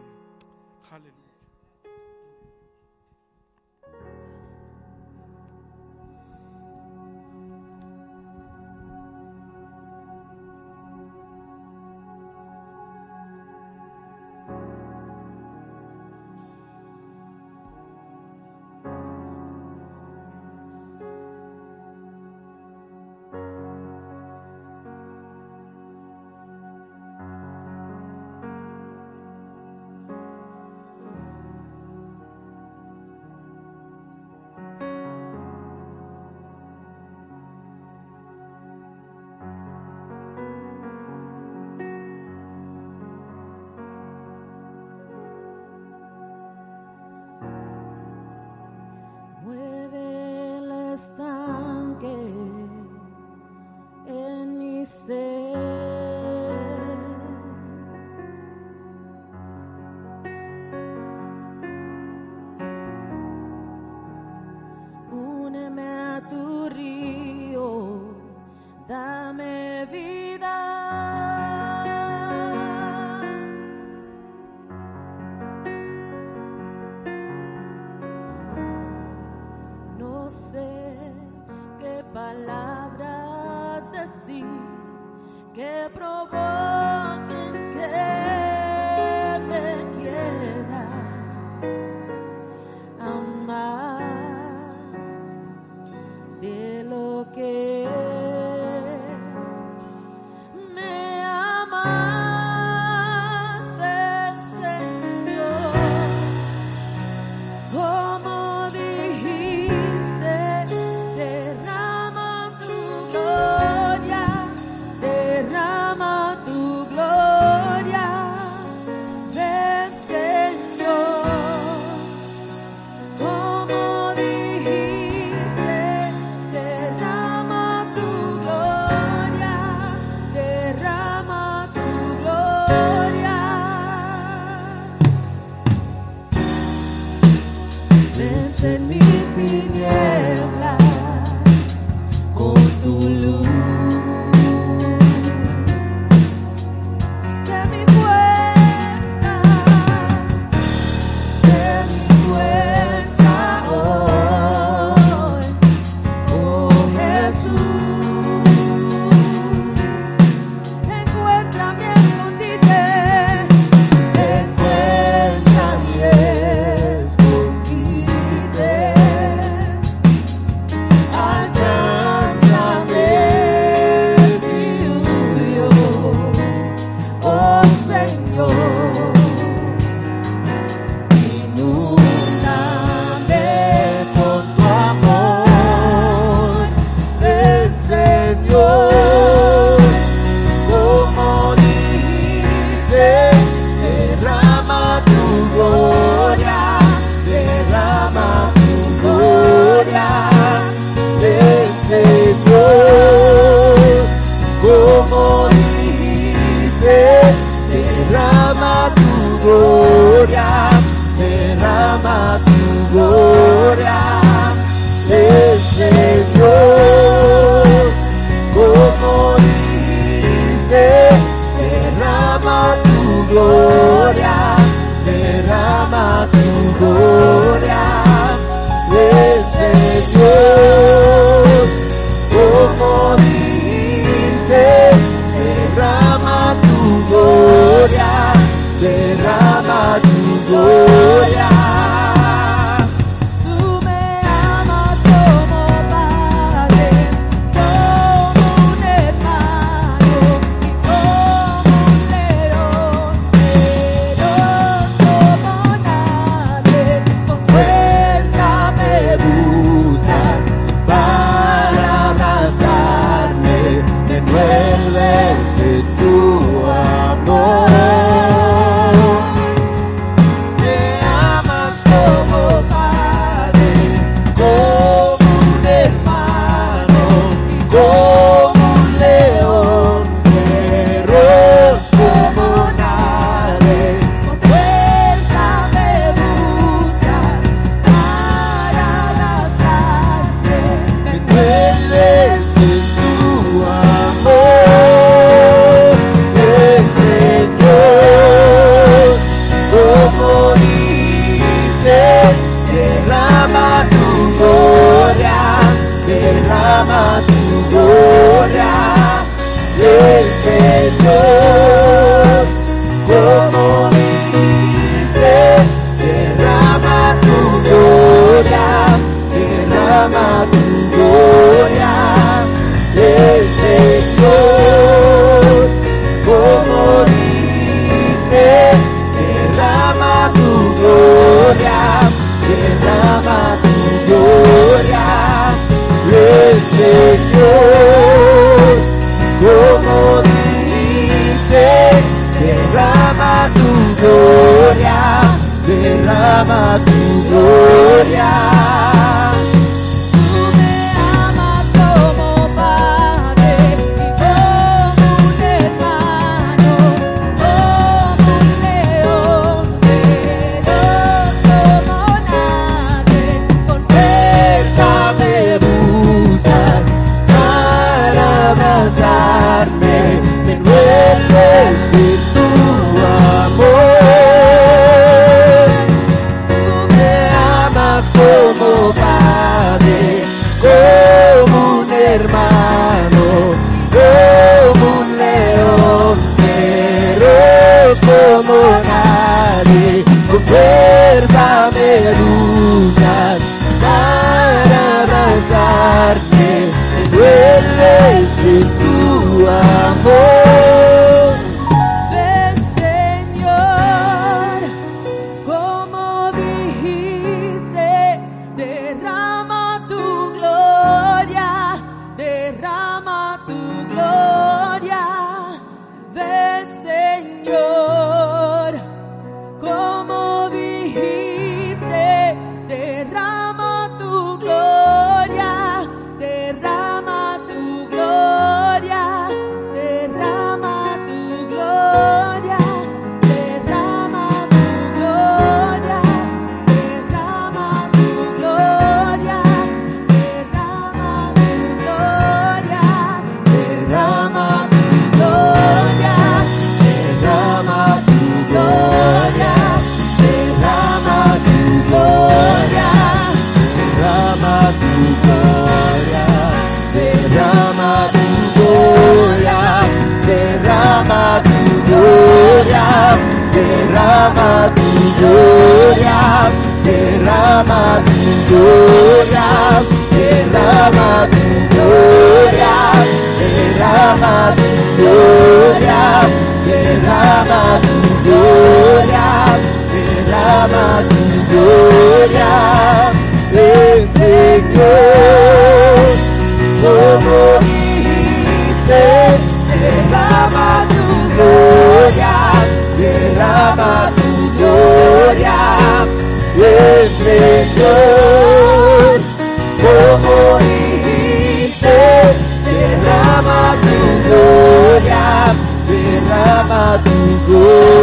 amado 506.33 508.02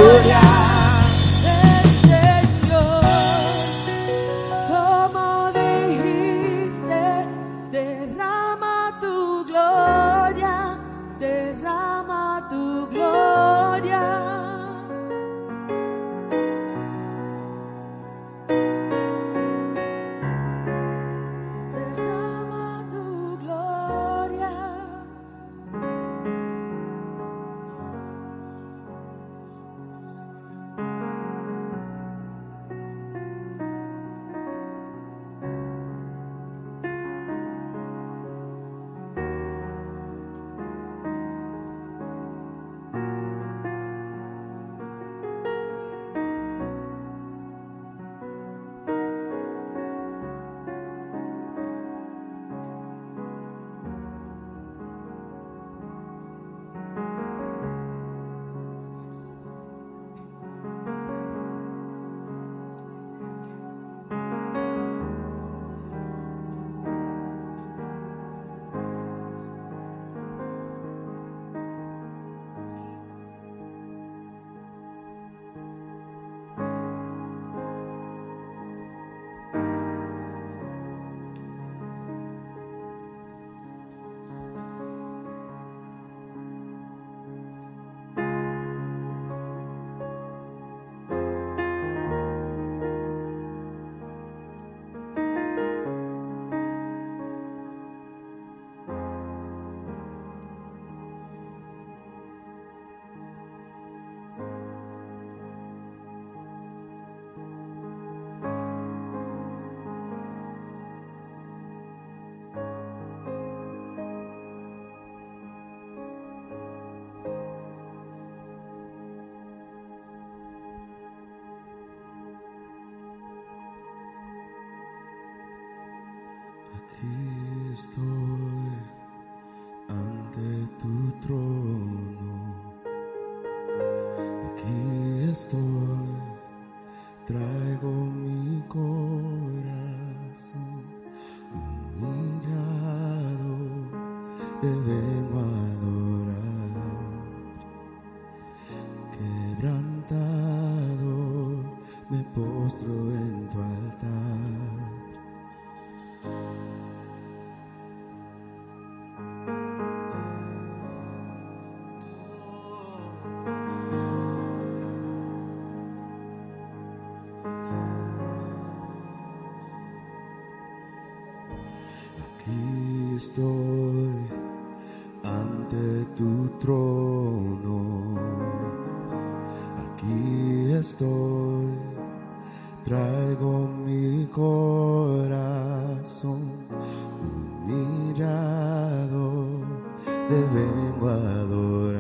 te 190.30 190.36
vengo 190.36 191.10
a 191.10 191.16
adorar. 191.42 192.00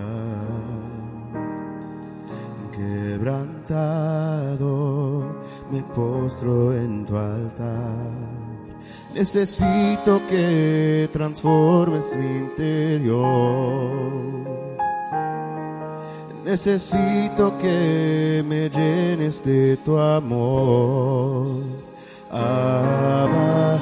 Quebrantado, 2.71 4.65
me 5.71 5.81
postro 5.95 6.73
en 6.75 7.05
tu 7.05 7.17
altar. 7.17 8.05
Necesito 9.15 10.21
que 10.29 11.09
transformes 11.11 12.15
mi 12.15 12.37
interior. 12.37 13.19
Necesito 16.45 17.57
que 17.57 18.43
me 18.47 18.69
llenes 18.69 19.43
de 19.43 19.77
tu 19.77 19.97
amor. 19.97 21.63
Abba, 22.31 23.79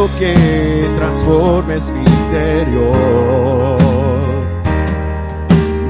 Necesito 0.00 0.18
que 0.18 0.88
transformes 0.96 1.90
mi 1.90 2.00
interior. 2.00 3.76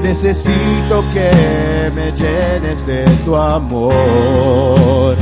Necesito 0.03 1.01
que 1.13 1.89
me 1.95 2.11
llenes 2.11 2.85
de 2.85 3.05
tu 3.23 3.37
amor. 3.37 5.15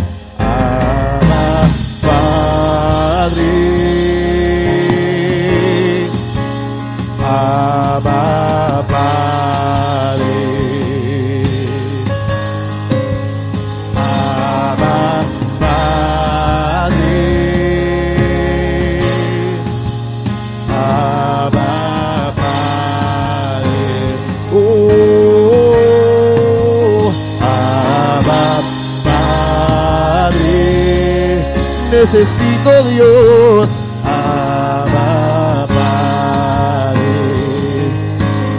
Necesito 32.12 32.84
Dios. 32.86 33.70
Abba, 34.04 35.68
Padre. 35.68 37.02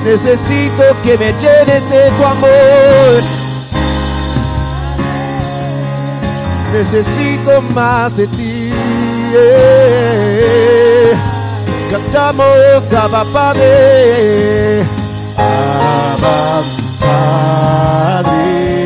Necesito 0.05 0.85
que 1.03 1.19
me 1.19 1.33
llenes 1.33 1.91
de 1.91 2.11
tu 2.17 2.25
amor. 2.25 3.23
Necesito 6.73 7.61
más 7.75 8.17
de 8.17 8.29
ti. 8.29 8.73
eh. 9.35 11.13
Cantamos 11.91 12.93
Abba 12.93 13.25
Padre. 13.33 14.85
Abba 15.37 16.63
Padre. 17.01 18.80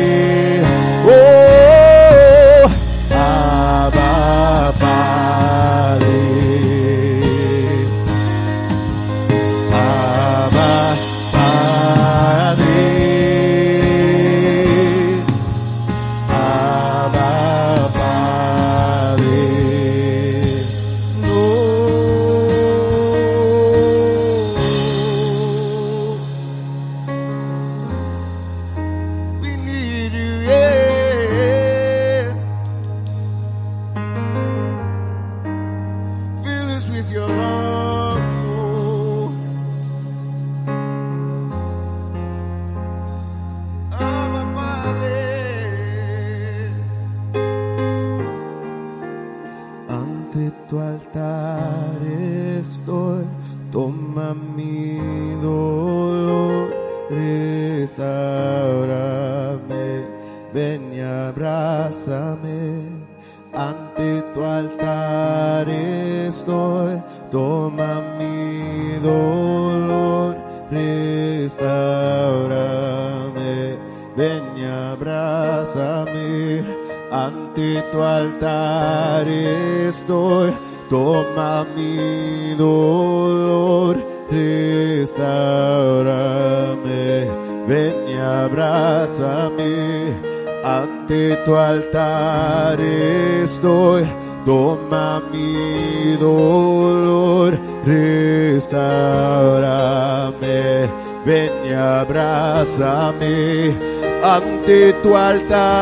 Tu 105.03 105.11
altar 105.15 105.74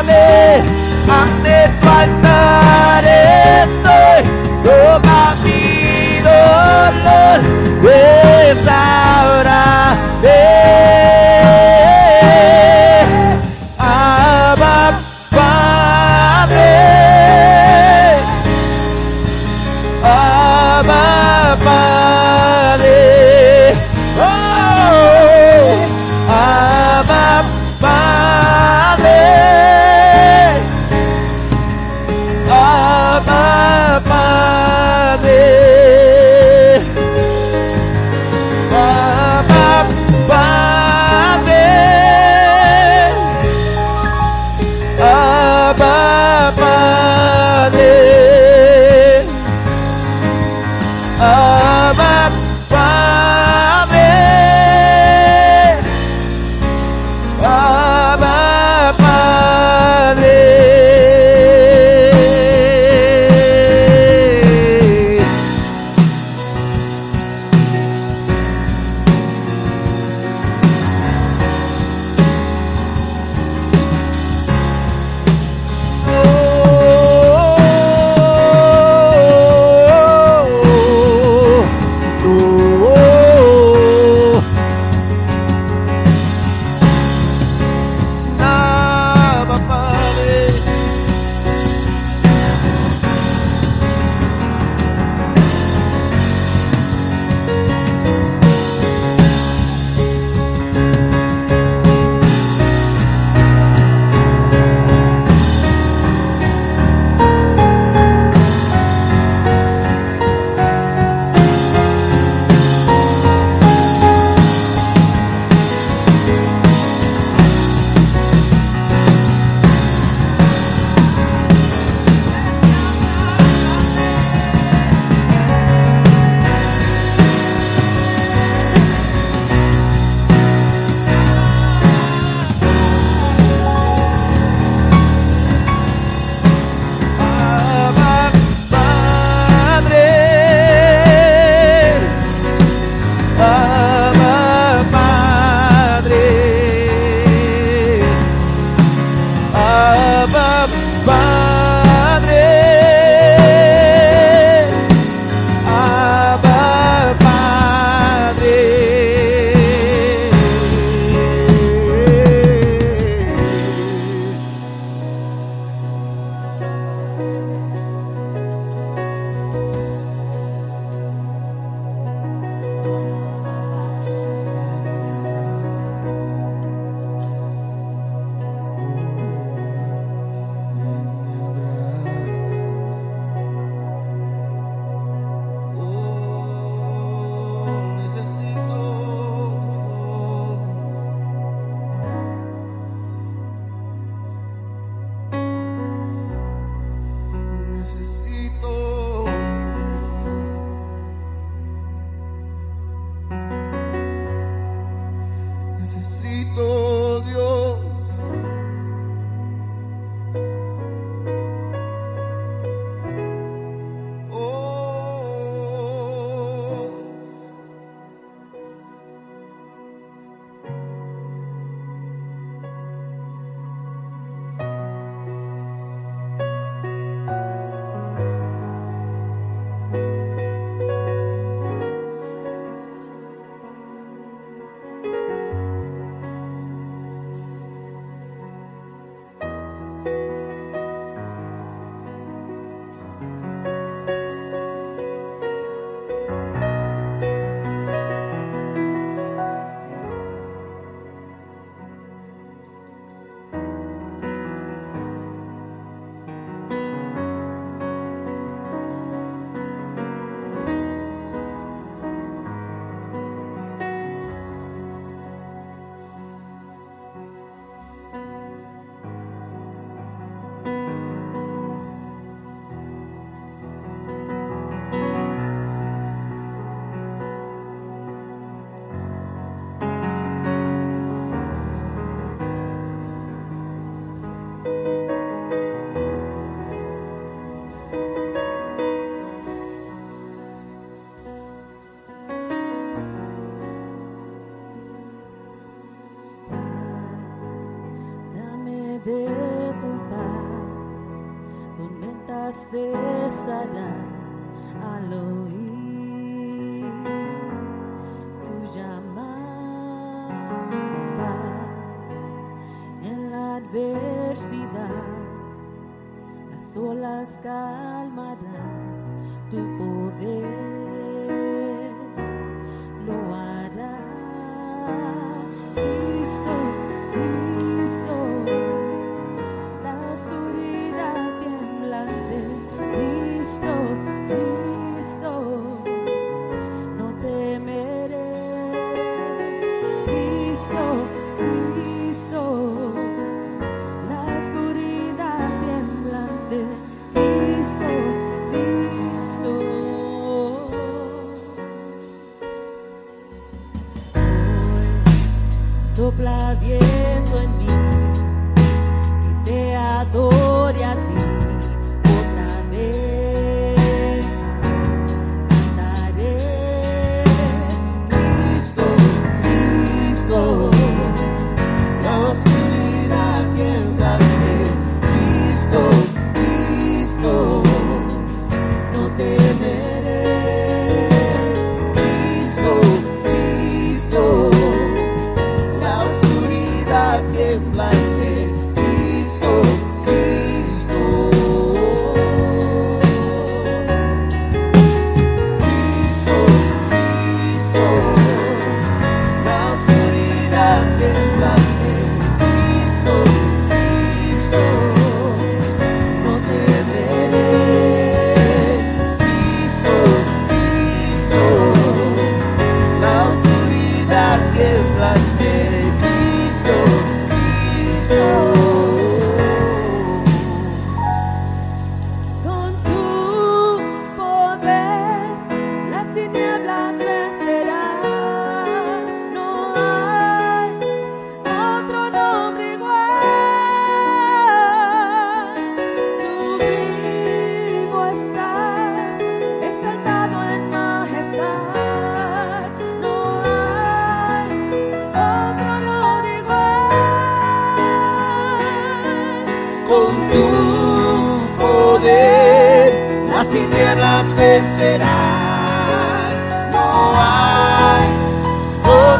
Amén. 0.00 0.69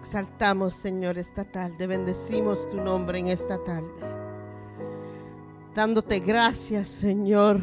exaltamos, 0.00 0.74
Señor, 0.74 1.18
esta 1.18 1.44
tarde. 1.44 1.86
Bendecimos 1.86 2.66
tu 2.66 2.76
nombre 2.76 3.18
en 3.18 3.28
esta 3.28 3.62
tarde. 3.62 3.92
Dándote 5.74 6.20
gracias, 6.20 6.88
Señor, 6.88 7.60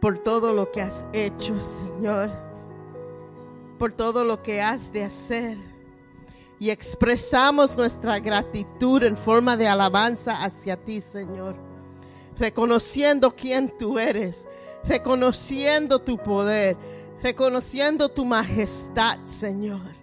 por 0.00 0.18
todo 0.18 0.52
lo 0.52 0.70
que 0.70 0.82
has 0.82 1.06
hecho, 1.12 1.58
Señor. 1.60 2.30
Por 3.78 3.92
todo 3.92 4.22
lo 4.22 4.42
que 4.42 4.60
has 4.60 4.92
de 4.92 5.04
hacer. 5.04 5.56
Y 6.60 6.70
expresamos 6.70 7.76
nuestra 7.76 8.20
gratitud 8.20 9.02
en 9.02 9.16
forma 9.16 9.56
de 9.56 9.66
alabanza 9.66 10.44
hacia 10.44 10.76
ti, 10.76 11.00
Señor. 11.00 11.56
Reconociendo 12.38 13.34
quién 13.34 13.72
tú 13.76 13.98
eres. 13.98 14.46
Reconociendo 14.84 15.98
tu 15.98 16.16
poder. 16.18 16.76
Reconociendo 17.22 18.08
tu 18.08 18.24
majestad, 18.24 19.18
Señor. 19.24 20.01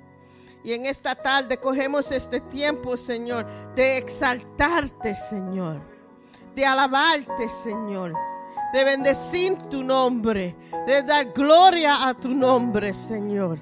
Y 0.63 0.73
en 0.73 0.85
esta 0.85 1.15
tarde 1.15 1.57
cogemos 1.57 2.11
este 2.11 2.41
tiempo, 2.41 2.97
Señor, 2.97 3.45
de 3.75 3.97
exaltarte, 3.97 5.15
Señor. 5.15 5.79
De 6.55 6.65
alabarte, 6.65 7.47
Señor. 7.47 8.13
De 8.73 8.83
bendecir 8.83 9.57
tu 9.69 9.83
nombre. 9.83 10.55
De 10.85 11.01
dar 11.03 11.31
gloria 11.31 12.07
a 12.07 12.13
tu 12.13 12.29
nombre, 12.29 12.93
Señor. 12.93 13.59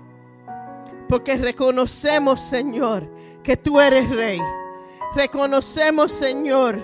Porque 1.08 1.38
reconocemos, 1.38 2.41
Señor, 2.41 3.08
que 3.43 3.56
tú 3.56 3.80
eres 3.80 4.10
rey. 4.10 4.41
Reconocemos, 5.14 6.12
Señor, 6.12 6.84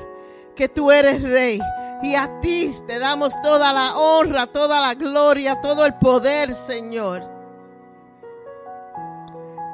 que 0.56 0.70
tú 0.70 0.92
eres 0.92 1.24
rey. 1.24 1.60
Y 2.04 2.16
a 2.16 2.40
ti 2.40 2.72
te 2.86 3.00
damos 3.00 3.34
toda 3.42 3.74
la 3.74 3.98
honra, 3.98 4.48
toda 4.48 4.80
la 4.80 4.94
gloria, 4.94 5.60
todo 5.60 5.86
el 5.86 5.96
poder, 5.96 6.54
Señor. 6.54 7.33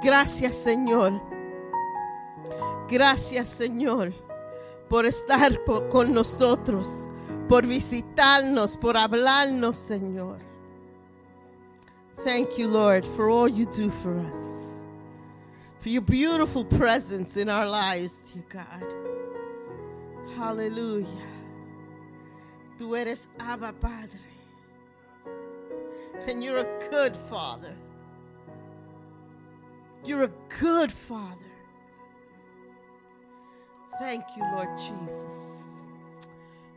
Gracias, 0.01 0.55
Señor. 0.55 1.21
Gracias, 2.89 3.47
Señor, 3.49 4.13
por 4.89 5.05
estar 5.05 5.63
po- 5.65 5.87
con 5.89 6.11
nosotros, 6.13 7.07
por 7.47 7.65
visitarnos, 7.67 8.77
por 8.77 8.97
hablarnos, 8.97 9.77
Señor. 9.77 10.39
Thank 12.23 12.57
you, 12.57 12.67
Lord, 12.67 13.05
for 13.15 13.29
all 13.29 13.47
you 13.47 13.65
do 13.65 13.89
for 14.01 14.17
us. 14.17 14.75
For 15.79 15.89
your 15.89 16.01
beautiful 16.01 16.65
presence 16.65 17.37
in 17.37 17.47
our 17.49 17.65
lives, 17.67 18.33
dear 18.33 18.43
God. 18.49 18.85
Hallelujah. 20.35 21.27
Tú 22.77 22.95
eres 22.97 23.29
Abba 23.39 23.73
Padre. 23.73 24.19
And 26.27 26.43
you're 26.43 26.59
a 26.59 26.89
good 26.89 27.15
Father. 27.29 27.73
You're 30.05 30.23
a 30.23 30.31
good 30.61 30.91
Father. 30.91 31.35
Thank 33.99 34.23
you, 34.37 34.43
Lord 34.55 34.69
Jesus. 34.77 35.85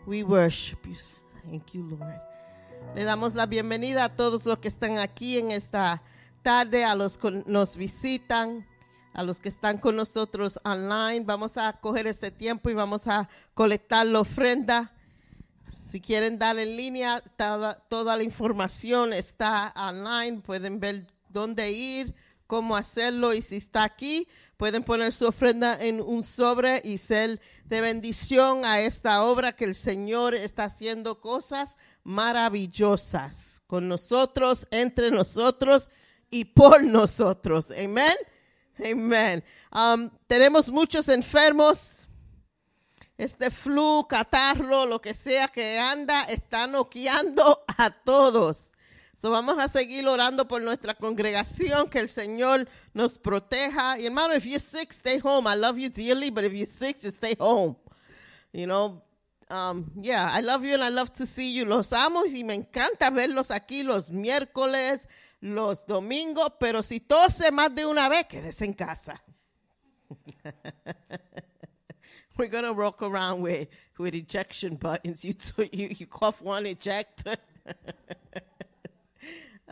We 0.06 0.24
worship 0.24 0.84
you. 0.86 0.96
Thank 1.44 1.72
you, 1.72 1.84
Lord. 1.84 2.20
Le 2.96 3.04
damos 3.04 3.36
la 3.36 3.46
bienvenida 3.46 4.04
a 4.04 4.08
todos 4.08 4.44
los 4.44 4.58
que 4.58 4.68
están 4.68 4.98
aquí 4.98 5.38
en 5.38 5.52
esta 5.52 6.02
tarde, 6.42 6.84
a 6.84 6.96
los 6.96 7.16
que 7.16 7.44
nos 7.46 7.76
visitan, 7.76 8.66
a 9.14 9.22
los 9.22 9.38
que 9.38 9.48
están 9.48 9.78
con 9.78 9.94
nosotros 9.94 10.58
online. 10.64 11.24
Vamos 11.24 11.56
a 11.56 11.72
coger 11.74 12.08
este 12.08 12.32
tiempo 12.32 12.70
y 12.70 12.74
vamos 12.74 13.06
a 13.06 13.28
colectar 13.54 14.04
la 14.04 14.20
ofrenda. 14.20 14.92
Si 15.68 16.00
quieren 16.00 16.40
dar 16.40 16.58
en 16.58 16.76
línea, 16.76 17.22
toda, 17.36 17.74
toda 17.88 18.16
la 18.16 18.24
información 18.24 19.12
está 19.12 19.72
online. 19.76 20.40
Pueden 20.40 20.80
ver 20.80 21.06
dónde 21.28 21.70
ir, 21.70 22.14
cómo 22.52 22.76
hacerlo 22.76 23.32
y 23.32 23.40
si 23.40 23.56
está 23.56 23.82
aquí, 23.82 24.28
pueden 24.58 24.82
poner 24.82 25.14
su 25.14 25.26
ofrenda 25.26 25.74
en 25.82 26.02
un 26.02 26.22
sobre 26.22 26.82
y 26.84 26.98
ser 26.98 27.40
de 27.64 27.80
bendición 27.80 28.66
a 28.66 28.80
esta 28.80 29.22
obra 29.22 29.56
que 29.56 29.64
el 29.64 29.74
Señor 29.74 30.34
está 30.34 30.64
haciendo 30.64 31.18
cosas 31.18 31.78
maravillosas 32.04 33.62
con 33.66 33.88
nosotros, 33.88 34.68
entre 34.70 35.10
nosotros 35.10 35.88
y 36.30 36.44
por 36.44 36.84
nosotros. 36.84 37.70
Amén. 37.70 38.16
Amén. 38.84 39.42
Um, 39.74 40.10
tenemos 40.26 40.68
muchos 40.68 41.08
enfermos. 41.08 42.06
Este 43.16 43.50
flu, 43.50 44.06
catarro, 44.06 44.84
lo 44.84 45.00
que 45.00 45.14
sea 45.14 45.48
que 45.48 45.78
anda, 45.78 46.24
está 46.24 46.66
noqueando 46.66 47.64
a 47.66 47.88
todos. 47.88 48.74
So 49.22 49.30
vamos 49.30 49.56
a 49.56 49.68
seguir 49.68 50.08
orando 50.08 50.48
por 50.48 50.60
nuestra 50.62 50.96
congregación, 50.96 51.88
que 51.88 52.00
el 52.00 52.08
Señor 52.08 52.68
nos 52.92 53.18
proteja. 53.18 53.96
Y 53.96 54.06
hermano, 54.06 54.34
if 54.34 54.44
you're 54.44 54.58
sick, 54.58 54.92
stay 54.92 55.20
home. 55.22 55.46
I 55.46 55.54
love 55.54 55.78
you 55.78 55.88
dearly, 55.90 56.30
but 56.30 56.42
if 56.42 56.52
you're 56.52 56.66
sick, 56.66 57.00
just 57.00 57.18
stay 57.18 57.36
home. 57.38 57.76
You 58.52 58.66
know, 58.66 59.00
um, 59.48 59.92
yeah, 60.02 60.28
I 60.28 60.40
love 60.40 60.64
you 60.64 60.74
and 60.74 60.82
I 60.82 60.88
love 60.88 61.12
to 61.12 61.24
see 61.24 61.52
you. 61.52 61.64
Los 61.66 61.92
amo 61.92 62.24
y 62.24 62.42
me 62.42 62.56
encanta 62.56 63.10
verlos 63.12 63.52
aquí 63.52 63.84
los 63.84 64.10
miércoles, 64.10 65.06
los 65.40 65.86
domingos, 65.86 66.54
pero 66.58 66.82
si 66.82 66.98
tose 66.98 67.52
más 67.52 67.72
de 67.72 67.86
una 67.86 68.08
vez, 68.08 68.26
quédese 68.26 68.64
en 68.64 68.72
casa. 68.72 69.22
We're 72.36 72.48
gonna 72.48 72.72
walk 72.72 73.02
around 73.02 73.42
with 73.42 73.68
with 73.98 74.16
ejection 74.16 74.74
buttons. 74.74 75.24
You 75.24 75.34
you, 75.70 75.88
you 75.96 76.06
cough 76.08 76.42
one, 76.42 76.66
eject. 76.66 77.24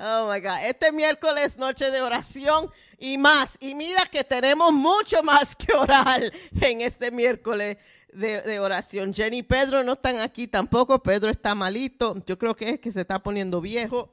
Oh 0.02 0.32
my 0.32 0.40
God. 0.40 0.64
Este 0.64 0.92
miércoles 0.92 1.58
noche 1.58 1.90
de 1.90 2.00
oración 2.00 2.70
y 2.98 3.18
más. 3.18 3.58
Y 3.60 3.74
mira 3.74 4.06
que 4.06 4.24
tenemos 4.24 4.72
mucho 4.72 5.22
más 5.22 5.54
que 5.54 5.74
orar 5.76 6.22
en 6.58 6.80
este 6.80 7.10
miércoles 7.10 7.76
de, 8.10 8.58
oración. 8.60 9.12
Jenny 9.12 9.38
y 9.38 9.42
Pedro 9.42 9.84
no 9.84 9.92
están 9.92 10.20
aquí 10.20 10.46
tampoco. 10.46 11.02
Pedro 11.02 11.30
está 11.30 11.54
malito. 11.54 12.16
Yo 12.24 12.38
creo 12.38 12.56
que 12.56 12.70
es 12.70 12.80
que 12.80 12.90
se 12.90 13.02
está 13.02 13.22
poniendo 13.22 13.60
viejo. 13.60 14.08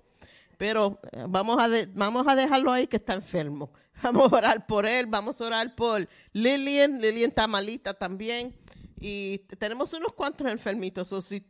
Pero 0.58 1.00
eh, 1.14 1.24
vamos 1.30 1.58
a, 1.58 1.70
vamos 1.94 2.28
a 2.28 2.36
dejarlo 2.36 2.74
ahí 2.74 2.88
que 2.88 2.98
está 2.98 3.14
enfermo. 3.14 3.72
Vamos 4.04 4.32
a 4.32 4.36
orar 4.36 4.68
por 4.68 4.86
él. 4.86 5.06
Vamos 5.08 5.40
a 5.40 5.46
orar 5.46 5.74
por 5.74 6.08
Lilian. 6.34 7.02
Lilian 7.02 7.30
está 7.30 7.48
malita 7.48 7.94
también. 7.94 8.54
Y 9.00 9.40
tenemos 9.58 9.94
unos 9.94 10.14
cuantos 10.14 10.48
enfermitos. 10.48 11.12
O 11.14 11.22
si, 11.22 11.44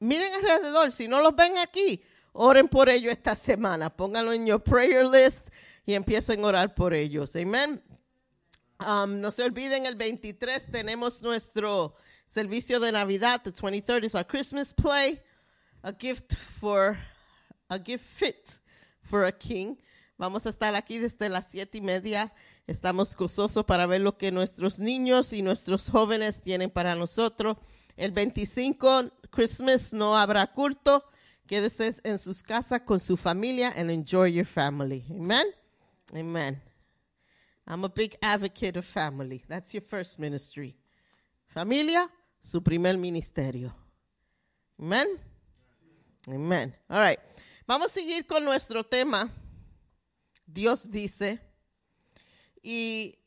miren 0.00 0.34
alrededor. 0.34 0.90
Si 0.90 1.06
no 1.06 1.20
los 1.20 1.34
ven 1.34 1.56
aquí, 1.58 2.02
oren 2.34 2.68
por 2.68 2.88
ellos 2.88 3.12
esta 3.12 3.34
semana. 3.34 3.88
Pónganlo 3.88 4.32
en 4.32 4.46
your 4.46 4.62
prayer 4.62 5.06
list 5.06 5.48
y 5.86 5.94
empiecen 5.94 6.44
a 6.44 6.48
orar 6.48 6.74
por 6.74 6.92
ellos. 6.92 7.34
Amén. 7.36 7.82
Um, 8.80 9.20
no 9.20 9.30
se 9.30 9.44
olviden, 9.44 9.86
el 9.86 9.94
23 9.94 10.70
tenemos 10.70 11.22
nuestro 11.22 11.94
servicio 12.26 12.80
de 12.80 12.92
Navidad. 12.92 13.40
The 13.42 13.52
23rd 13.52 14.04
is 14.04 14.14
our 14.14 14.26
Christmas 14.26 14.74
play. 14.74 15.22
A 15.82 15.92
gift 15.92 16.34
for, 16.34 16.98
a 17.68 17.78
gift 17.78 18.04
fit 18.04 18.58
for 19.02 19.24
a 19.24 19.32
king. 19.32 19.76
Vamos 20.16 20.46
a 20.46 20.50
estar 20.50 20.74
aquí 20.74 20.98
desde 20.98 21.28
las 21.28 21.48
siete 21.48 21.78
y 21.78 21.80
media. 21.80 22.32
Estamos 22.66 23.14
gozosos 23.16 23.64
para 23.64 23.86
ver 23.86 24.00
lo 24.00 24.16
que 24.16 24.32
nuestros 24.32 24.78
niños 24.78 25.32
y 25.32 25.42
nuestros 25.42 25.88
jóvenes 25.90 26.40
tienen 26.40 26.70
para 26.70 26.94
nosotros. 26.94 27.58
El 27.96 28.10
25, 28.10 29.12
Christmas, 29.30 29.92
no 29.92 30.16
habrá 30.16 30.50
culto. 30.50 31.04
Quédese 31.46 32.00
en 32.04 32.18
sus 32.18 32.42
casas 32.42 32.80
con 32.86 32.98
su 32.98 33.16
familia 33.16 33.72
and 33.76 33.90
enjoy 33.90 34.30
your 34.30 34.46
family. 34.46 35.04
Amen. 35.10 35.46
Amen. 36.14 36.60
I'm 37.66 37.84
a 37.84 37.88
big 37.88 38.16
advocate 38.22 38.76
of 38.76 38.84
family. 38.84 39.44
That's 39.48 39.74
your 39.74 39.82
first 39.82 40.18
ministry. 40.18 40.74
Familia, 41.46 42.08
su 42.40 42.60
primer 42.62 42.96
ministerio. 42.96 43.72
Amen. 44.80 45.18
Amen. 46.28 46.74
All 46.88 47.00
right. 47.00 47.18
Vamos 47.66 47.90
a 47.90 48.00
seguir 48.00 48.26
con 48.26 48.44
nuestro 48.44 48.82
tema. 48.82 49.30
Dios 50.46 50.90
dice. 50.90 51.38
Y 52.62 53.18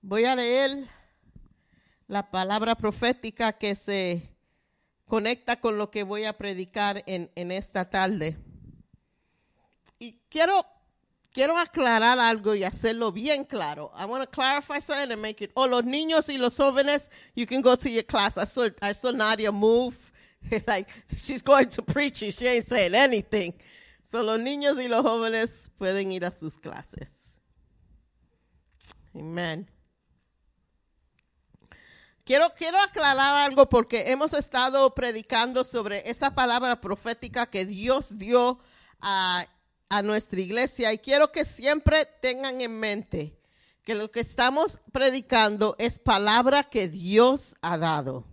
voy 0.00 0.24
a 0.24 0.36
leer 0.36 0.88
la 2.06 2.30
palabra 2.30 2.76
profética 2.76 3.52
que 3.52 3.74
se 3.74 4.35
conecta 5.06 5.60
con 5.60 5.78
lo 5.78 5.90
que 5.90 6.02
voy 6.02 6.24
a 6.24 6.36
predicar 6.36 7.02
en, 7.06 7.30
en 7.34 7.52
esta 7.52 7.88
tarde. 7.88 8.36
Y 9.98 10.20
quiero, 10.28 10.66
quiero 11.32 11.58
aclarar 11.58 12.18
algo 12.18 12.54
y 12.54 12.64
hacerlo 12.64 13.12
bien 13.12 13.44
claro. 13.44 13.92
I 13.96 14.04
want 14.04 14.24
to 14.24 14.30
clarify 14.30 14.80
something 14.80 15.12
and 15.12 15.22
make 15.22 15.42
it. 15.42 15.52
Oh, 15.54 15.66
los 15.66 15.84
niños 15.84 16.28
y 16.28 16.38
los 16.38 16.56
jóvenes, 16.56 17.08
you 17.34 17.46
can 17.46 17.62
go 17.62 17.76
to 17.76 17.88
your 17.88 18.04
class. 18.04 18.36
I 18.36 18.44
saw, 18.44 18.68
I 18.82 18.92
saw 18.92 19.12
Nadia 19.12 19.52
move. 19.52 20.12
like, 20.66 20.88
she's 21.16 21.42
going 21.42 21.68
to 21.68 21.82
preach 21.82 22.22
and 22.22 22.32
she 22.32 22.46
ain't 22.46 22.66
saying 22.66 22.94
anything. 22.94 23.54
So, 24.02 24.22
los 24.22 24.40
niños 24.40 24.76
y 24.76 24.88
los 24.88 25.02
jóvenes 25.02 25.70
pueden 25.78 26.12
ir 26.12 26.24
a 26.24 26.30
sus 26.30 26.56
clases. 26.56 27.38
Amen. 29.14 29.66
Quiero, 32.26 32.52
quiero 32.56 32.80
aclarar 32.80 33.46
algo 33.46 33.68
porque 33.68 34.10
hemos 34.10 34.32
estado 34.32 34.92
predicando 34.96 35.62
sobre 35.62 36.02
esa 36.10 36.34
palabra 36.34 36.80
profética 36.80 37.46
que 37.46 37.64
Dios 37.64 38.18
dio 38.18 38.58
a, 39.00 39.46
a 39.88 40.02
nuestra 40.02 40.40
iglesia 40.40 40.92
y 40.92 40.98
quiero 40.98 41.30
que 41.30 41.44
siempre 41.44 42.04
tengan 42.20 42.60
en 42.60 42.80
mente 42.80 43.38
que 43.84 43.94
lo 43.94 44.10
que 44.10 44.18
estamos 44.18 44.80
predicando 44.90 45.76
es 45.78 46.00
palabra 46.00 46.64
que 46.64 46.88
Dios 46.88 47.54
ha 47.60 47.78
dado. 47.78 48.24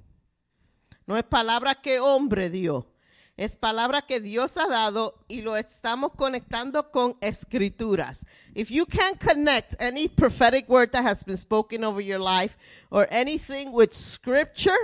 No 1.05 1.15
es 1.15 1.23
palabra 1.23 1.75
que 1.75 1.99
hombre 1.99 2.49
dio. 2.49 2.87
Es 3.35 3.57
palabra 3.57 4.05
que 4.05 4.19
Dios 4.19 4.57
ha 4.57 4.67
dado 4.67 5.25
y 5.27 5.41
lo 5.41 5.55
estamos 5.57 6.11
conectando 6.15 6.91
con 6.91 7.15
escrituras. 7.19 8.25
If 8.53 8.69
you 8.69 8.85
can 8.85 9.17
connect 9.17 9.75
any 9.79 10.07
prophetic 10.07 10.69
word 10.69 10.91
that 10.91 11.03
has 11.03 11.23
been 11.23 11.37
spoken 11.37 11.83
over 11.83 11.99
your 11.99 12.19
life 12.19 12.55
or 12.91 13.07
anything 13.09 13.71
with 13.71 13.93
scripture, 13.93 14.77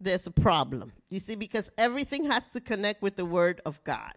there's 0.00 0.28
a 0.28 0.30
problem. 0.30 0.92
You 1.10 1.18
see, 1.18 1.34
because 1.34 1.72
everything 1.76 2.30
has 2.30 2.48
to 2.50 2.60
connect 2.60 3.02
with 3.02 3.16
the 3.16 3.26
word 3.26 3.60
of 3.66 3.82
God. 3.82 4.12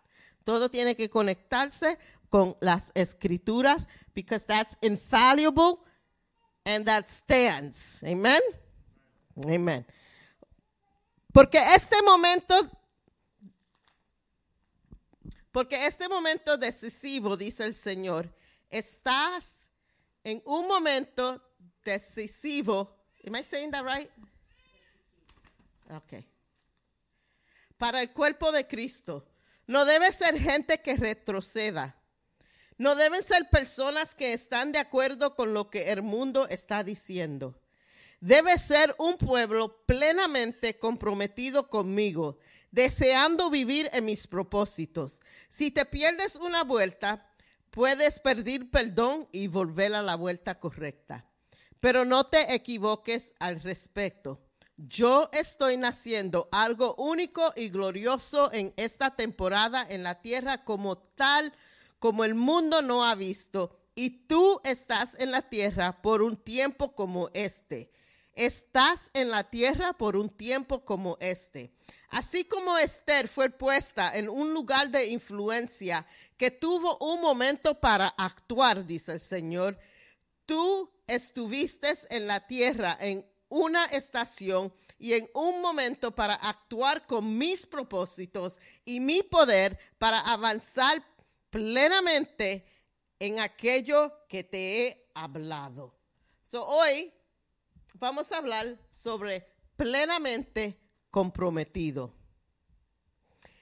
Todo 0.46 0.68
tiene 0.68 0.96
que 0.96 1.10
conectarse 1.10 1.98
con 2.32 2.56
las 2.62 2.92
escrituras 2.96 3.88
because 4.14 4.44
that's 4.44 4.78
infallible 4.84 5.80
and 6.66 6.86
that 6.86 7.10
stands. 7.10 8.04
Amen. 8.06 8.42
Amen. 9.48 9.86
Porque 11.36 11.62
este 11.76 12.02
momento, 12.02 12.56
porque 15.52 15.86
este 15.86 16.08
momento 16.08 16.58
decisivo, 16.58 17.36
dice 17.36 17.66
el 17.66 17.76
Señor, 17.76 18.34
estás 18.70 19.70
en 20.24 20.42
un 20.46 20.66
momento 20.66 21.46
decisivo. 21.84 22.90
Am 23.28 23.36
I 23.36 23.44
saying 23.44 23.72
that 23.72 23.84
right? 23.84 24.10
Okay. 25.92 26.26
Para 27.78 28.02
el 28.02 28.14
cuerpo 28.14 28.54
de 28.54 28.66
Cristo. 28.66 29.28
No 29.68 29.84
debe 29.84 30.14
ser 30.14 30.40
gente 30.40 30.82
que 30.82 30.96
retroceda. 30.96 32.02
No 32.78 32.96
deben 32.96 33.24
ser 33.24 33.50
personas 33.50 34.16
que 34.16 34.32
están 34.32 34.72
de 34.72 34.80
acuerdo 34.80 35.36
con 35.36 35.54
lo 35.54 35.70
que 35.70 35.92
el 35.92 36.02
mundo 36.02 36.48
está 36.48 36.86
diciendo 36.86 37.60
debe 38.26 38.58
ser 38.58 38.96
un 38.98 39.20
pueblo 39.20 39.86
plenamente 39.86 40.80
comprometido 40.80 41.70
conmigo, 41.70 42.40
deseando 42.72 43.52
vivir 43.52 43.88
en 43.94 44.06
mis 44.06 44.26
propósitos. 44.26 45.22
Si 45.48 45.70
te 45.70 45.86
pierdes 45.86 46.36
una 46.36 46.64
vuelta, 46.64 47.30
puedes 47.70 48.20
pedir 48.20 48.72
perdón 48.72 49.28
y 49.32 49.46
volver 49.46 49.94
a 49.94 50.02
la 50.02 50.16
vuelta 50.16 50.60
correcta. 50.60 51.28
Pero 51.80 52.04
no 52.04 52.26
te 52.26 52.56
equivoques 52.56 53.36
al 53.38 53.62
respecto. 53.62 54.42
Yo 54.76 55.30
estoy 55.32 55.78
naciendo 55.78 56.50
algo 56.52 56.96
único 56.96 57.54
y 57.56 57.70
glorioso 57.70 58.52
en 58.52 58.74
esta 58.76 59.16
temporada 59.16 59.86
en 59.88 60.02
la 60.02 60.24
tierra 60.24 60.64
como 60.64 60.98
tal 60.98 61.54
como 62.00 62.24
el 62.24 62.34
mundo 62.34 62.82
no 62.82 63.06
ha 63.06 63.14
visto. 63.14 63.78
Y 63.94 64.26
tú 64.26 64.62
estás 64.64 65.16
en 65.20 65.30
la 65.30 65.44
tierra 65.44 66.02
por 66.02 66.24
un 66.24 66.38
tiempo 66.38 66.96
como 66.96 67.30
este 67.36 67.92
estás 68.36 69.10
en 69.14 69.30
la 69.30 69.50
tierra 69.50 69.94
por 69.94 70.16
un 70.16 70.30
tiempo 70.30 70.84
como 70.86 71.18
este. 71.20 71.72
Así 72.10 72.46
como 72.46 72.78
Esther 72.78 73.28
fue 73.28 73.50
puesta 73.50 74.16
en 74.16 74.30
un 74.30 74.54
lugar 74.54 74.90
de 74.90 75.08
influencia 75.08 76.06
que 76.38 76.52
tuvo 76.52 76.98
un 77.00 77.22
momento 77.22 77.80
para 77.80 78.08
actuar, 78.10 78.86
dice 78.86 79.14
el 79.14 79.20
Señor, 79.20 79.80
tú 80.46 80.92
estuviste 81.08 81.94
en 82.10 82.28
la 82.28 82.46
tierra 82.46 82.98
en 83.00 83.26
una 83.50 83.86
estación 83.86 84.74
y 84.98 85.14
en 85.14 85.30
un 85.34 85.62
momento 85.62 86.14
para 86.14 86.36
actuar 86.36 87.06
con 87.06 87.38
mis 87.38 87.66
propósitos 87.66 88.60
y 88.86 89.00
mi 89.00 89.24
poder 89.24 89.78
para 89.98 90.20
avanzar 90.20 91.04
plenamente 91.50 92.66
en 93.20 93.40
aquello 93.40 94.14
que 94.28 94.44
te 94.44 94.88
he 94.88 95.10
hablado. 95.14 95.98
So 96.42 96.66
hoy 96.66 97.14
vamos 98.00 98.32
a 98.32 98.38
hablar 98.38 98.78
sobre 98.90 99.46
plenamente 99.78 100.78
comprometido. 101.12 102.12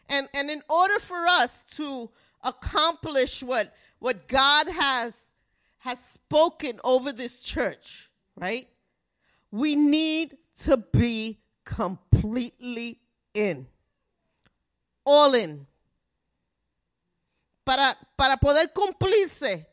And, 0.10 0.28
and 0.34 0.50
in 0.50 0.62
order 0.70 1.00
for 1.00 1.26
us 1.28 1.64
to 1.78 2.10
accomplish 2.44 3.42
what, 3.42 3.74
what 4.00 4.28
God 4.28 4.68
has, 4.68 5.34
has 5.80 6.00
spoken 6.00 6.80
over 6.84 7.12
this 7.12 7.42
church, 7.42 8.10
right? 8.36 8.68
We 9.52 9.76
need 9.76 10.38
to 10.66 10.78
be 10.78 11.40
completely 11.64 13.00
in. 13.34 13.68
All 15.06 15.34
in. 15.36 15.66
Para, 17.66 17.96
para 18.18 18.38
poder 18.38 18.68
cumplirse 18.74 19.66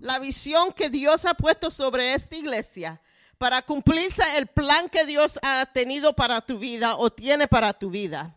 la 0.00 0.18
visión 0.18 0.74
que 0.74 0.88
Dios 0.88 1.24
ha 1.24 1.34
puesto 1.34 1.70
sobre 1.70 2.14
esta 2.14 2.36
iglesia, 2.36 3.00
para 3.44 3.60
cumplirse 3.60 4.22
el 4.38 4.46
plan 4.46 4.88
que 4.88 5.04
Dios 5.04 5.38
ha 5.42 5.66
tenido 5.66 6.16
para 6.16 6.40
tu 6.40 6.58
vida 6.58 6.96
o 6.96 7.10
tiene 7.10 7.46
para 7.46 7.74
tu 7.74 7.90
vida, 7.90 8.34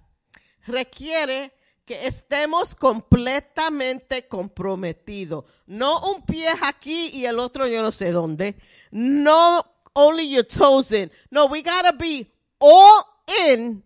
requiere 0.66 1.54
que 1.86 2.08
estemos 2.08 2.76
completamente 2.76 4.28
comprometidos. 4.28 5.46
No 5.66 6.12
un 6.12 6.26
pie 6.26 6.50
aquí 6.62 7.10
y 7.14 7.24
el 7.24 7.40
otro 7.40 7.68
yo 7.68 7.82
no 7.82 7.94
sé 7.94 8.12
dónde. 8.12 8.58
No 8.92 9.66
only 9.94 10.30
your 10.30 10.44
toes 10.44 10.92
in. 10.92 11.10
No, 11.32 11.46
we 11.46 11.62
gotta 11.62 11.94
be 11.94 12.30
all 12.60 13.06
in 13.48 13.82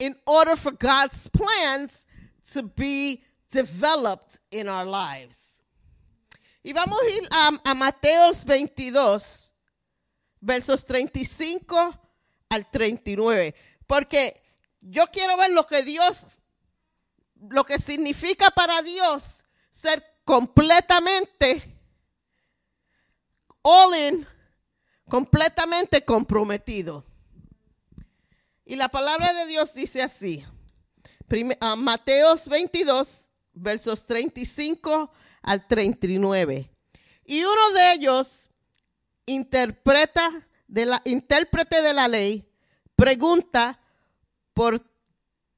in 0.00 0.16
order 0.26 0.56
for 0.56 0.72
God's 0.72 1.30
plans 1.30 2.04
to 2.52 2.64
be 2.64 3.22
developed 3.48 4.40
in 4.50 4.68
our 4.68 4.84
lives. 4.84 5.62
Y 6.64 6.72
vamos 6.72 6.98
a 7.00 7.10
ir 7.10 7.28
a, 7.30 7.60
a 7.64 7.74
Mateos 7.76 8.44
22 8.44 9.53
versos 10.44 10.84
35 10.84 12.00
al 12.50 12.70
39. 12.70 13.54
Porque 13.86 14.42
yo 14.80 15.06
quiero 15.06 15.36
ver 15.36 15.50
lo 15.50 15.66
que 15.66 15.82
Dios, 15.82 16.42
lo 17.48 17.64
que 17.64 17.78
significa 17.78 18.50
para 18.50 18.82
Dios 18.82 19.44
ser 19.70 20.04
completamente 20.24 21.62
all 23.62 23.96
in, 23.96 24.26
completamente 25.08 26.04
comprometido. 26.04 27.04
Y 28.66 28.76
la 28.76 28.88
palabra 28.88 29.32
de 29.32 29.46
Dios 29.46 29.74
dice 29.74 30.02
así, 30.02 30.44
ah, 31.60 31.76
Mateos 31.76 32.48
22, 32.48 33.30
versos 33.52 34.06
35 34.06 35.10
al 35.42 35.66
39. 35.66 36.70
Y 37.26 37.42
uno 37.42 37.70
de 37.72 37.92
ellos, 37.92 38.50
interpreta 39.26 40.46
de 40.68 40.86
la 40.86 41.02
intérprete 41.04 41.82
de 41.82 41.92
la 41.94 42.08
ley 42.08 42.48
pregunta 42.96 43.80
por 44.52 44.82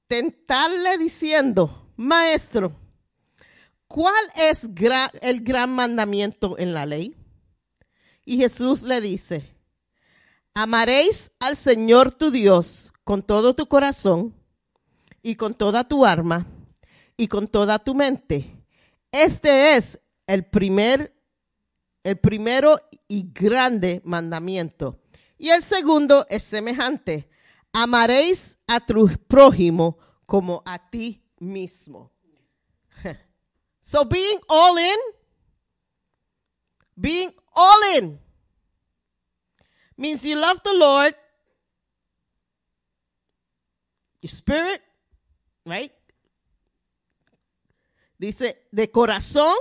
tentarle 0.07 0.99
diciendo, 0.99 1.93
maestro, 1.97 2.77
¿cuál 3.87 4.25
es 4.37 4.69
el 5.21 5.41
gran 5.43 5.71
mandamiento 5.71 6.59
en 6.59 6.75
la 6.75 6.87
ley? 6.87 7.15
Y 8.25 8.39
Jesús 8.39 8.83
le 8.83 9.01
dice, 9.01 9.55
amaréis 10.55 11.31
al 11.39 11.57
Señor 11.57 12.15
tu 12.15 12.31
Dios 12.31 12.93
con 13.05 13.23
todo 13.23 13.55
tu 13.55 13.67
corazón 13.67 14.35
y 15.23 15.37
con 15.37 15.55
toda 15.55 15.85
tu 15.85 16.05
alma 16.05 16.47
y 17.17 17.29
con 17.29 17.49
toda 17.49 17.79
tu 17.79 17.95
mente. 17.95 18.65
Este 19.13 19.77
es 19.77 20.01
el 20.27 20.45
primer 20.45 21.17
el 22.07 22.19
primero 22.19 22.81
y 23.09 23.31
grande 23.33 24.01
mandamiento. 24.05 25.01
Y 25.39 25.51
el 25.51 25.63
segundo 25.63 26.27
es 26.29 26.43
semejante. 26.43 27.29
Amaréis 27.73 28.59
a 28.67 28.81
tu 28.81 29.09
prójimo 29.29 29.99
como 30.25 30.63
a 30.65 30.79
ti 30.91 31.23
mismo. 31.39 32.13
So 33.83 34.05
being 34.05 34.41
all 34.49 34.77
in, 34.79 34.97
being 37.01 37.33
all 37.55 37.81
in 37.97 38.19
means 39.97 40.25
you 40.25 40.35
love 40.35 40.61
the 40.65 40.75
Lord, 40.75 41.15
your 44.21 44.31
spirit, 44.31 44.83
right? 45.65 45.93
Dice, 48.19 48.67
de 48.73 48.91
corazón, 48.91 49.57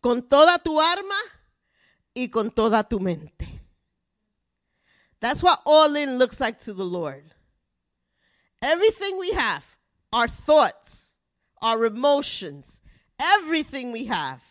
con 0.00 0.22
toda 0.26 0.58
tu 0.58 0.80
alma 0.80 1.16
y 2.18 2.28
con 2.28 2.50
toda 2.50 2.82
tu 2.82 2.98
mente. 2.98 3.46
That's 5.20 5.42
what 5.42 5.60
all 5.64 5.96
in 5.96 6.18
looks 6.18 6.40
like 6.40 6.58
to 6.64 6.74
the 6.74 6.84
Lord. 6.84 7.24
Everything 8.60 9.18
we 9.18 9.32
have, 9.32 9.64
our 10.12 10.28
thoughts, 10.28 11.16
our 11.62 11.84
emotions, 11.84 12.82
everything 13.18 13.92
we 13.92 14.06
have, 14.06 14.42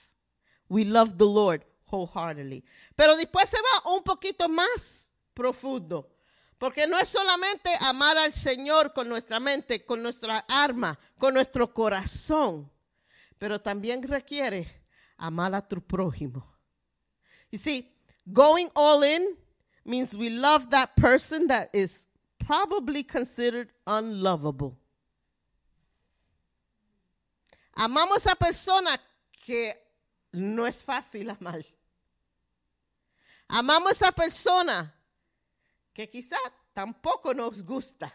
we 0.69 0.85
love 0.85 1.17
the 1.17 1.25
Lord 1.25 1.65
wholeheartedly. 1.85 2.63
Pero 2.95 3.17
después 3.17 3.49
se 3.49 3.57
va 3.57 3.91
un 3.93 4.03
poquito 4.03 4.47
más 4.47 5.11
profundo. 5.33 6.09
Porque 6.57 6.87
no 6.87 6.97
es 6.97 7.09
solamente 7.09 7.69
amar 7.81 8.17
al 8.17 8.33
Señor 8.33 8.93
con 8.93 9.09
nuestra 9.09 9.39
mente, 9.39 9.85
con 9.85 10.01
nuestra 10.01 10.39
arma, 10.47 10.97
con 11.19 11.33
nuestro 11.33 11.71
corazón, 11.71 12.71
pero 13.37 13.61
también 13.61 14.01
requiere 14.01 14.85
amar 15.17 15.53
a 15.53 15.61
tu 15.61 15.81
prójimo. 15.81 16.56
You 17.51 17.57
see, 17.57 17.89
going 18.31 18.69
all 18.75 19.03
in 19.03 19.35
means 19.85 20.17
we 20.17 20.29
love 20.29 20.69
that 20.71 20.95
person 20.95 21.47
that 21.47 21.69
is 21.73 22.05
probably 22.39 23.03
considered 23.03 23.69
unlovable. 23.85 24.77
Amamos 27.77 28.25
a 28.29 28.35
persona 28.35 28.97
que 29.45 29.73
no 30.33 30.65
es 30.65 30.81
fácil 30.81 31.29
amar. 31.29 31.63
Amamos 33.49 34.01
a 34.01 34.11
persona 34.11 34.93
que 35.93 36.07
quizá 36.07 36.37
tampoco 36.73 37.33
nos 37.33 37.61
gusta. 37.61 38.11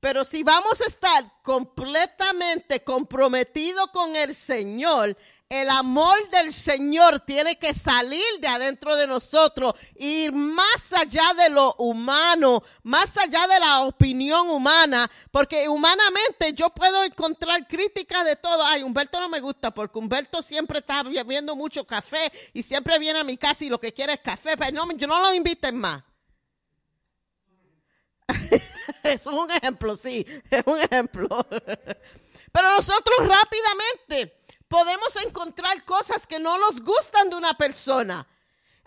Pero 0.00 0.24
si 0.24 0.42
vamos 0.42 0.80
a 0.80 0.86
estar 0.86 1.24
completamente 1.42 2.84
comprometidos 2.84 3.90
con 3.90 4.14
el 4.14 4.34
Señor, 4.34 5.16
el 5.48 5.70
amor 5.70 6.28
del 6.30 6.52
Señor 6.52 7.20
tiene 7.20 7.56
que 7.56 7.72
salir 7.72 8.24
de 8.40 8.48
adentro 8.48 8.96
de 8.96 9.06
nosotros, 9.06 9.74
ir 9.94 10.32
más 10.32 10.92
allá 10.92 11.34
de 11.34 11.50
lo 11.50 11.72
humano, 11.74 12.62
más 12.82 13.16
allá 13.16 13.46
de 13.46 13.60
la 13.60 13.82
opinión 13.82 14.50
humana, 14.50 15.08
porque 15.30 15.68
humanamente 15.68 16.52
yo 16.52 16.70
puedo 16.70 17.04
encontrar 17.04 17.66
críticas 17.66 18.24
de 18.24 18.36
todo. 18.36 18.64
Ay, 18.64 18.82
Humberto 18.82 19.20
no 19.20 19.28
me 19.28 19.40
gusta 19.40 19.72
porque 19.72 19.98
Humberto 19.98 20.42
siempre 20.42 20.80
está 20.80 21.04
bebiendo 21.04 21.54
mucho 21.54 21.86
café 21.86 22.32
y 22.52 22.62
siempre 22.62 22.98
viene 22.98 23.20
a 23.20 23.24
mi 23.24 23.36
casa 23.36 23.64
y 23.64 23.68
lo 23.68 23.78
que 23.78 23.94
quiere 23.94 24.14
es 24.14 24.20
café, 24.20 24.56
pero 24.56 24.72
no, 24.72 24.92
yo 24.96 25.06
no 25.06 25.20
lo 25.20 25.32
inviten 25.32 25.76
más. 25.76 26.02
Es 29.02 29.26
un 29.26 29.50
ejemplo, 29.50 29.96
sí, 29.96 30.26
es 30.50 30.62
un 30.66 30.78
ejemplo. 30.80 31.28
Pero 32.52 32.70
nosotros 32.70 33.18
rápidamente 33.20 34.36
podemos 34.68 35.14
encontrar 35.24 35.84
cosas 35.84 36.26
que 36.26 36.40
no 36.40 36.58
nos 36.58 36.80
gustan 36.80 37.30
de 37.30 37.36
una 37.36 37.54
persona. 37.54 38.26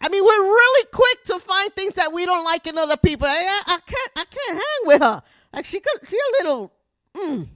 I 0.01 0.09
mean, 0.09 0.23
we're 0.23 0.43
really 0.43 0.85
quick 0.91 1.23
to 1.25 1.39
find 1.39 1.73
things 1.73 1.95
that 1.95 2.11
we 2.13 2.25
don't 2.25 2.45
like 2.45 2.67
in 2.67 2.77
other 2.77 2.97
people. 2.97 3.27
I, 3.27 3.61
I, 3.65 3.73
I 3.75 3.79
can't, 3.85 4.11
I 4.15 4.25
can't 4.25 4.57
hang 4.57 4.87
with 4.87 5.01
her. 5.01 5.23
Like 5.53 5.65
she 5.65 5.81
she 6.07 6.15
a 6.17 6.43
little, 6.43 6.71
mm, 7.15 7.47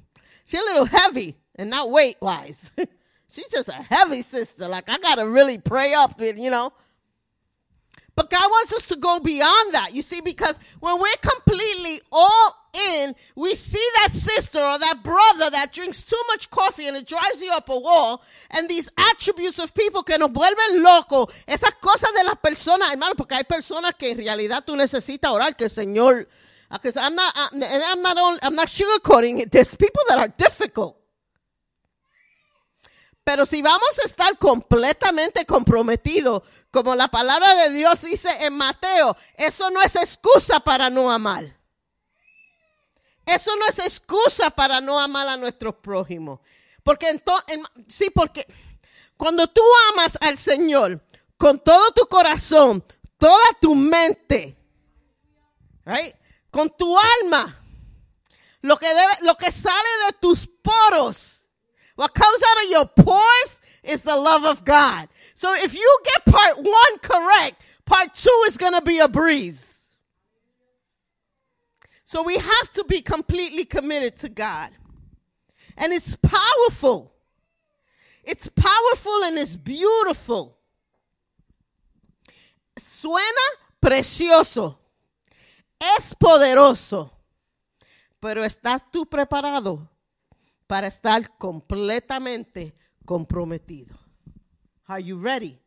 she 0.46 0.58
a 0.58 0.62
little 0.62 0.86
heavy, 0.86 1.36
and 1.56 1.70
not 1.70 1.90
weight 1.90 2.18
wise. 2.22 2.72
She's 3.30 3.48
just 3.48 3.70
a 3.70 3.74
heavy 3.74 4.22
sister. 4.22 4.68
Like 4.68 4.90
I 4.90 4.98
gotta 5.00 5.28
really 5.28 5.58
pray 5.58 5.94
up, 5.94 6.20
with, 6.20 6.38
you 6.38 6.50
know. 6.50 6.74
But 8.16 8.30
God 8.30 8.48
wants 8.50 8.74
us 8.74 8.88
to 8.90 8.96
go 8.96 9.20
beyond 9.20 9.74
that, 9.74 9.96
you 9.96 10.04
see, 10.04 10.22
because 10.22 10.60
when 10.80 11.00
we're 11.00 11.18
completely 11.22 12.00
all 12.12 12.56
in, 12.96 13.16
we 13.36 13.56
see 13.56 13.86
that 13.96 14.14
sister 14.14 14.60
or 14.60 14.78
that 14.78 15.04
brother 15.04 15.50
that 15.50 15.74
drinks 15.74 16.04
too 16.04 16.22
much 16.28 16.50
coffee 16.52 16.88
and 16.88 16.96
it 16.96 17.08
drives 17.08 17.42
you 17.42 17.52
up 17.52 17.70
a 17.70 17.78
wall, 17.78 18.22
and 18.52 18.70
these 18.70 18.90
attributes 18.98 19.58
of 19.58 19.74
people 19.74 20.04
que 20.04 20.18
nos 20.18 20.30
vuelven 20.30 20.84
loco, 20.84 21.28
esas 21.48 21.74
cosas 21.82 22.14
de 22.14 22.24
las 22.24 22.36
personas, 22.36 22.92
hermano, 22.92 23.16
porque 23.16 23.34
hay 23.34 23.44
personas 23.44 23.94
que 23.98 24.12
en 24.12 24.18
realidad 24.18 24.64
tú 24.66 24.76
necesitas 24.76 25.32
orar 25.32 25.56
que 25.56 25.66
el 25.66 25.72
Señor, 25.72 26.28
because 26.72 26.96
I'm 26.98 27.16
not, 27.16 27.34
I'm 27.36 27.64
I'm 27.64 28.02
not, 28.02 28.18
only, 28.18 28.40
I'm 28.44 28.56
not 28.56 28.68
sugarcoating 28.68 29.40
it, 29.40 29.52
there's 29.52 29.74
people 29.76 30.04
that 30.10 30.20
are 30.20 30.28
difficult. 30.28 31.03
Pero 33.24 33.46
si 33.46 33.62
vamos 33.62 34.00
a 34.00 34.06
estar 34.06 34.38
completamente 34.38 35.46
comprometidos, 35.46 36.44
como 36.72 36.94
la 36.96 37.08
palabra 37.08 37.56
de 37.56 37.70
Dios 37.70 38.02
dice 38.02 38.30
en 38.42 38.54
Mateo, 38.54 39.16
eso 39.36 39.70
no 39.70 39.82
es 39.82 39.96
excusa 39.96 40.60
para 40.60 40.90
no 40.90 41.10
amar. 41.10 41.58
Eso 43.26 43.56
no 43.56 43.66
es 43.68 43.80
excusa 43.80 44.50
para 44.50 44.82
no 44.82 45.00
amar 45.00 45.28
a 45.30 45.38
nuestros 45.38 45.76
prójimos. 45.76 46.42
Porque 46.84 47.10
entonces, 47.10 47.60
sí, 47.88 48.10
porque 48.10 48.46
cuando 49.16 49.48
tú 49.48 49.62
amas 49.92 50.18
al 50.20 50.38
Señor 50.38 51.02
con 51.38 51.60
todo 51.60 51.92
tu 51.92 52.06
corazón, 52.08 52.84
toda 53.18 53.44
tu 53.62 53.74
mente, 53.74 54.58
con 56.52 56.70
tu 56.76 56.98
alma, 57.22 57.62
lo 58.62 58.78
que 58.78 58.88
debe, 58.88 59.14
lo 59.22 59.36
que 59.36 59.52
sale 59.52 59.90
de 60.08 60.14
tus 60.20 60.46
poros, 60.48 61.43
what 61.96 62.14
comes 62.14 62.42
out 62.48 62.64
of 62.64 62.72
your 62.72 62.86
pores 62.86 63.62
is 63.84 64.02
the 64.02 64.16
love 64.16 64.46
of 64.46 64.66
God. 64.66 65.08
So 65.36 65.54
if 65.54 65.76
you 65.76 66.00
get 66.06 66.26
part 66.26 66.58
one 66.58 67.00
correct, 67.02 67.62
part 67.86 68.14
two 68.16 68.44
is 68.48 68.58
going 68.58 68.74
to 68.74 68.82
be 68.82 69.00
a 69.00 69.08
breeze. 69.08 69.84
So 72.04 72.24
we 72.24 72.38
have 72.38 72.72
to 72.74 72.84
be 72.86 73.02
completely 73.02 73.66
committed 73.66 74.18
to 74.18 74.30
God. 74.30 74.72
And 75.78 75.92
it's 75.92 76.16
powerful. 76.16 77.14
It's 78.24 78.48
powerful 78.48 79.24
and 79.26 79.38
it's 79.38 79.56
beautiful. 79.56 80.58
Suena 82.80 83.48
precioso. 83.82 84.78
Es 85.98 86.14
poderoso. 86.14 87.12
Pero 88.20 88.44
¿estás 88.44 88.82
tú 88.92 89.06
preparado 89.06 89.90
para 90.74 90.88
estar 90.88 91.38
completamente 91.38 92.74
comprometido? 93.06 93.94
Are 94.88 95.00
you 95.00 95.20
ready? 95.20 95.60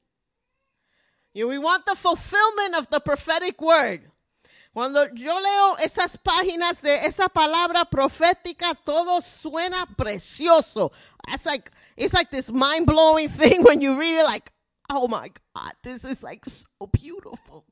We 1.33 1.59
want 1.59 1.87
the 1.87 1.95
fulfillment 1.95 2.75
of 2.77 2.89
the 2.91 2.99
prophetic 2.99 3.61
word. 3.61 4.11
Cuando 4.75 5.07
yo 5.15 5.39
leo 5.39 5.77
esas 5.77 6.19
páginas 6.19 6.83
de 6.83 7.07
esa 7.07 7.29
palabra 7.29 7.85
profética, 7.85 8.75
todo 8.75 9.21
suena 9.21 9.87
precioso. 9.97 10.91
It's 11.29 11.47
like, 11.47 11.71
it's 11.97 12.13
like 12.13 12.33
this 12.33 12.51
mind 12.51 12.87
blowing 12.87 13.29
thing 13.29 13.63
when 13.63 13.81
you 13.81 13.97
read 13.97 14.19
it, 14.19 14.25
like, 14.25 14.51
oh 14.91 15.07
my 15.07 15.31
God, 15.55 15.73
this 15.85 16.05
is 16.05 16.25
like 16.25 16.45
so 16.49 16.89
beautiful. 16.91 17.65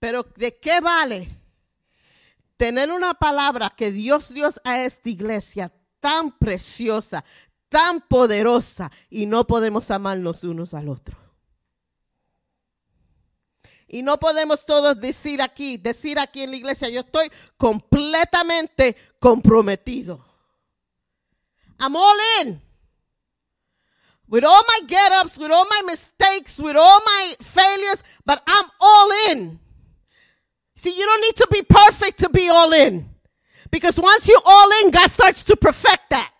Pero 0.00 0.24
¿de 0.24 0.58
qué 0.60 0.80
vale 0.80 1.28
tener 2.56 2.90
una 2.90 3.14
palabra 3.14 3.74
que 3.76 3.90
Dios 3.90 4.32
Dios 4.32 4.60
a 4.64 4.80
esta 4.82 5.08
iglesia 5.08 5.72
tan 6.00 6.36
preciosa, 6.38 7.24
tan 7.68 8.00
poderosa 8.00 8.90
y 9.10 9.26
no 9.26 9.46
podemos 9.46 9.90
amarnos 9.90 10.44
unos 10.44 10.74
al 10.74 10.88
otro? 10.88 11.16
Y 13.86 14.02
no 14.02 14.18
podemos 14.18 14.64
todos 14.64 14.98
decir 15.00 15.40
aquí, 15.40 15.76
decir 15.76 16.18
aquí 16.18 16.42
en 16.42 16.50
la 16.50 16.56
iglesia, 16.56 16.88
yo 16.88 17.00
estoy 17.00 17.30
completamente 17.56 18.96
comprometido. 19.20 20.24
I'm 21.78 21.94
all 21.94 22.16
in. 22.40 22.60
With 24.26 24.44
all 24.44 24.62
my 24.66 24.86
get 24.88 25.12
ups, 25.12 25.38
with 25.38 25.50
all 25.50 25.66
my 25.66 25.82
mistakes, 25.86 26.58
with 26.58 26.76
all 26.76 27.00
my 27.04 27.36
failures, 27.40 28.02
but 28.24 28.42
I'm 28.46 28.68
all 28.80 29.10
in. 29.30 29.60
See, 30.76 30.96
you 30.96 31.04
don't 31.04 31.20
need 31.20 31.36
to 31.36 31.48
be 31.50 31.62
perfect 31.62 32.18
to 32.20 32.28
be 32.28 32.48
all 32.48 32.72
in. 32.72 33.08
Because 33.70 33.98
once 33.98 34.28
you're 34.28 34.42
all 34.44 34.70
in, 34.82 34.90
God 34.90 35.10
starts 35.10 35.44
to 35.44 35.56
perfect 35.56 36.10
that. 36.10 36.30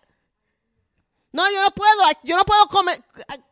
No, 1.35 1.45
yo 1.49 1.61
no 1.61 1.69
puedo, 1.71 2.01
yo 2.23 2.37
no 2.37 2.45
puedo 2.45 2.69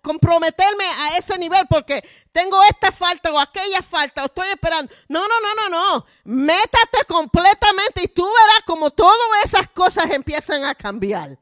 comprometerme 0.02 0.86
a 0.86 1.18
ese 1.18 1.38
nivel 1.38 1.68
porque 1.70 2.02
tengo 2.32 2.64
esta 2.64 2.94
falta 2.94 3.30
o 3.34 3.38
aquella 3.38 3.82
falta 3.82 4.24
o 4.24 4.28
estoy 4.28 4.48
esperando. 4.52 4.90
No, 5.10 5.28
no, 5.28 5.42
no, 5.42 5.54
no, 5.54 5.70
no. 5.70 6.06
Métate 6.24 7.04
completamente 7.06 8.04
y 8.04 8.08
tú 8.08 8.24
verás 8.24 8.64
como 8.66 8.90
todas 8.90 9.18
esas 9.44 9.68
cosas 9.68 10.10
empiezan 10.12 10.64
a 10.64 10.74
cambiar. 10.74 11.38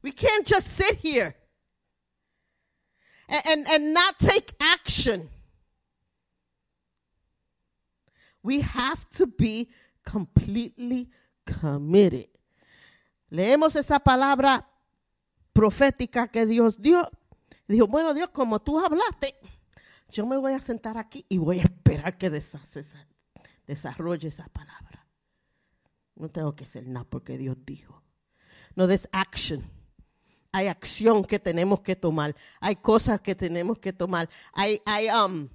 We 0.00 0.12
can't 0.12 0.46
just 0.46 0.68
sit 0.68 1.00
here 1.02 1.34
and, 3.28 3.42
and, 3.46 3.66
and 3.66 3.94
not 3.94 4.16
take 4.20 4.54
action. 4.60 5.28
We 8.44 8.60
have 8.60 9.04
to 9.16 9.26
be 9.26 9.68
completely 10.04 11.10
committed. 11.44 12.28
Leemos 13.30 13.74
esa 13.74 13.98
palabra 13.98 14.68
profética 15.52 16.28
que 16.28 16.46
Dios 16.46 16.80
dio. 16.80 17.10
Dijo, 17.66 17.86
bueno 17.86 18.12
Dios, 18.12 18.28
como 18.28 18.60
tú 18.60 18.78
hablaste, 18.78 19.34
yo 20.10 20.26
me 20.26 20.36
voy 20.36 20.52
a 20.52 20.60
sentar 20.60 20.98
aquí 20.98 21.24
y 21.28 21.38
voy 21.38 21.58
a 21.58 21.62
esperar 21.62 22.18
que 22.18 22.30
desarrolle 23.66 24.28
esa 24.28 24.46
palabra. 24.48 25.06
No 26.14 26.28
tengo 26.28 26.54
que 26.54 26.64
hacer 26.64 26.86
nada 26.86 27.06
porque 27.08 27.38
Dios 27.38 27.56
dijo. 27.64 28.02
No, 28.76 28.86
there's 28.86 29.08
action. 29.10 29.64
Hay 30.52 30.68
acción 30.68 31.24
que 31.24 31.38
tenemos 31.38 31.80
que 31.80 31.96
tomar. 31.96 32.36
Hay 32.60 32.76
cosas 32.76 33.20
que 33.20 33.34
tenemos 33.34 33.78
que 33.78 33.92
tomar. 33.92 34.28
Hay, 34.52 34.80
hay, 34.84 35.08
um, 35.08 35.48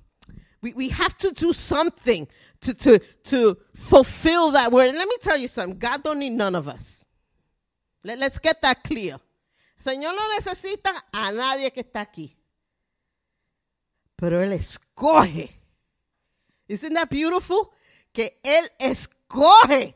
we, 0.62 0.74
we 0.74 0.90
have 0.90 1.18
to 1.20 1.32
do 1.32 1.54
something 1.54 2.28
to, 2.62 2.74
to, 2.74 3.00
to 3.00 3.58
fulfill 3.74 4.52
that 4.52 4.72
word. 4.72 4.94
Let 4.96 5.08
me 5.08 5.16
tell 5.22 5.38
you 5.38 5.48
something. 5.48 5.78
God 5.78 6.04
don't 6.04 6.20
need 6.20 6.32
none 6.32 6.56
of 6.56 6.68
us. 6.68 7.06
Let, 8.04 8.20
let's 8.20 8.40
get 8.40 8.62
that 8.62 8.84
clear. 8.84 9.18
Señor 9.80 10.14
no 10.16 10.30
necesita 10.36 10.92
a 11.14 11.32
nadie 11.32 11.72
que 11.72 11.84
está 11.84 12.02
aquí. 12.02 12.36
pero 14.20 14.44
Él 14.44 14.52
escoge. 14.52 15.50
Isn't 16.68 16.94
that 16.94 17.10
beautiful? 17.10 17.72
Que 18.12 18.40
Él 18.44 18.70
escoge 18.78 19.96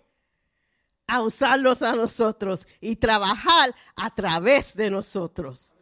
a 1.06 1.22
usarlos 1.22 1.82
a 1.82 1.94
nosotros 1.96 2.66
y 2.80 2.96
trabajar 2.96 3.76
a 3.98 4.16
través 4.16 4.76
de 4.76 4.90
nosotros. 4.90 5.76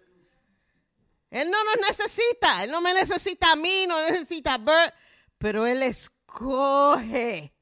Él 1.31 1.49
no 1.49 1.63
nos 1.63 1.77
necesita, 1.87 2.63
Él 2.63 2.71
no 2.71 2.81
me 2.81 2.93
necesita 2.93 3.53
a 3.53 3.55
mí, 3.55 3.85
no 3.87 4.01
necesita 4.05 4.55
a 4.55 4.57
Bert, 4.57 4.93
pero 5.37 5.65
Él 5.65 5.81
escoge 5.81 7.53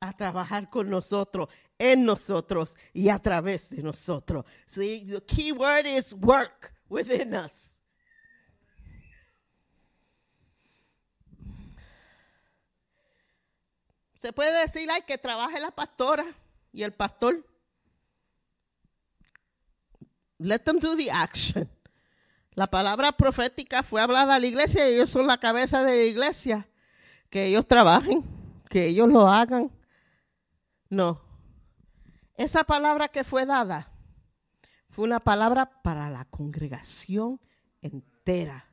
a 0.00 0.12
trabajar 0.12 0.70
con 0.70 0.88
nosotros, 0.88 1.48
en 1.78 2.04
nosotros 2.04 2.76
y 2.92 3.08
a 3.08 3.18
través 3.18 3.68
de 3.68 3.82
nosotros. 3.82 4.46
See, 4.66 5.04
the 5.04 5.20
key 5.24 5.50
word 5.50 5.86
is 5.86 6.14
work 6.14 6.72
within 6.88 7.34
us. 7.34 7.80
Se 14.14 14.32
puede 14.32 14.56
decir 14.60 14.88
que 15.04 15.18
trabaje 15.18 15.58
la 15.58 15.72
pastora 15.72 16.24
y 16.72 16.84
el 16.84 16.92
pastor. 16.92 17.44
Let 20.42 20.64
them 20.64 20.78
do 20.78 20.96
the 20.96 21.10
action. 21.10 21.68
La 22.54 22.66
palabra 22.66 23.12
profética 23.12 23.82
fue 23.82 24.00
hablada 24.00 24.34
a 24.34 24.38
la 24.38 24.46
iglesia 24.46 24.88
y 24.88 24.94
ellos 24.94 25.10
son 25.10 25.26
la 25.26 25.38
cabeza 25.38 25.82
de 25.82 25.96
la 25.96 26.04
iglesia. 26.04 26.68
Que 27.30 27.46
ellos 27.46 27.66
trabajen, 27.66 28.24
que 28.68 28.88
ellos 28.88 29.08
lo 29.08 29.26
hagan. 29.26 29.70
No. 30.90 31.20
Esa 32.36 32.64
palabra 32.64 33.08
que 33.08 33.24
fue 33.24 33.46
dada 33.46 33.88
fue 34.90 35.04
una 35.04 35.20
palabra 35.20 35.70
para 35.82 36.10
la 36.10 36.26
congregación 36.26 37.40
entera. 37.80 38.66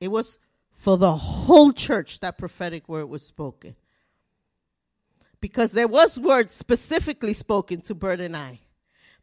It 0.00 0.08
was 0.08 0.40
for 0.72 0.98
the 0.98 1.12
whole 1.12 1.72
church 1.72 2.18
that 2.20 2.36
prophetic 2.36 2.88
word 2.88 3.08
was 3.08 3.22
spoken. 3.22 3.76
Because 5.40 5.72
there 5.72 5.86
was 5.86 6.18
words 6.18 6.52
specifically 6.52 7.34
spoken 7.34 7.80
to 7.82 7.94
Bert 7.94 8.20
and 8.20 8.36
I. 8.36 8.61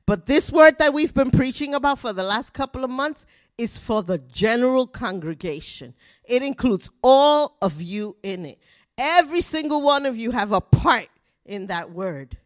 But 0.10 0.26
this 0.26 0.52
word 0.52 0.80
that 0.80 0.92
we've 0.92 1.14
been 1.14 1.30
preaching 1.30 1.76
about 1.76 2.00
for 2.00 2.14
the 2.14 2.24
last 2.24 2.52
couple 2.52 2.84
of 2.84 2.90
months 2.90 3.28
is 3.60 3.78
for 3.78 4.02
the 4.02 4.18
general 4.18 4.88
congregation. 4.88 5.94
It 6.24 6.42
includes 6.42 6.90
all 7.04 7.58
of 7.62 7.80
you 7.80 8.16
in 8.24 8.48
it. 8.48 8.58
Every 8.98 9.42
single 9.42 9.84
one 9.84 10.08
of 10.08 10.18
you 10.18 10.32
have 10.32 10.52
a 10.52 10.62
part 10.62 11.10
in 11.46 11.68
that 11.68 11.92
word. 11.92 12.40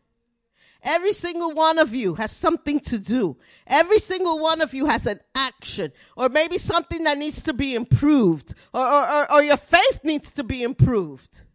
Every 0.84 1.14
single 1.14 1.54
one 1.54 1.80
of 1.80 1.96
you 1.96 2.16
has 2.16 2.34
something 2.34 2.82
to 2.82 3.00
do. 3.00 3.38
Every 3.66 4.00
single 4.00 4.40
one 4.40 4.60
of 4.60 4.74
you 4.74 4.88
has 4.88 5.08
an 5.08 5.22
action 5.34 5.94
or 6.18 6.28
maybe 6.28 6.58
something 6.58 7.06
that 7.06 7.18
needs 7.18 7.42
to 7.44 7.54
be 7.54 7.76
improved 7.76 8.54
or, 8.74 8.86
or, 8.86 9.32
or, 9.32 9.42
your 9.42 9.56
faith 9.56 10.02
needs 10.04 10.34
to 10.34 10.44
be 10.44 10.64
improved. 10.64 11.46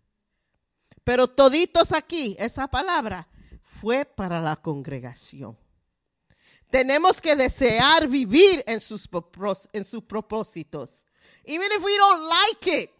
Pero 1.04 1.26
toditos 1.26 1.92
aquí, 1.92 2.34
esa 2.38 2.66
palabra 2.66 3.26
fue 3.62 4.06
para 4.06 4.40
la 4.40 4.56
congregación. 4.56 5.54
Tenemos 6.70 7.20
que 7.20 7.34
desear 7.34 8.06
vivir 8.06 8.62
en 8.66 8.80
sus, 8.80 9.08
en 9.72 9.84
sus 9.84 10.02
propósitos. 10.04 11.06
Even 11.44 11.70
if 11.72 11.82
we 11.82 11.96
don't 11.96 12.28
like 12.28 12.82
it. 12.82 12.90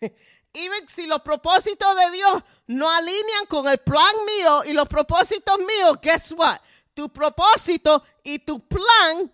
Even 0.52 0.88
si 0.88 1.06
los 1.06 1.20
propósitos 1.20 1.94
de 1.96 2.10
Dios 2.10 2.42
no 2.66 2.90
alinean 2.90 3.46
con 3.48 3.68
el 3.68 3.78
plan 3.78 4.14
mío 4.26 4.64
y 4.64 4.72
los 4.72 4.88
propósitos 4.88 5.58
míos, 5.58 5.98
guess 6.02 6.32
what? 6.32 6.58
Tu 6.94 7.08
propósito 7.12 8.02
y 8.24 8.40
tu 8.40 8.66
plan 8.66 9.32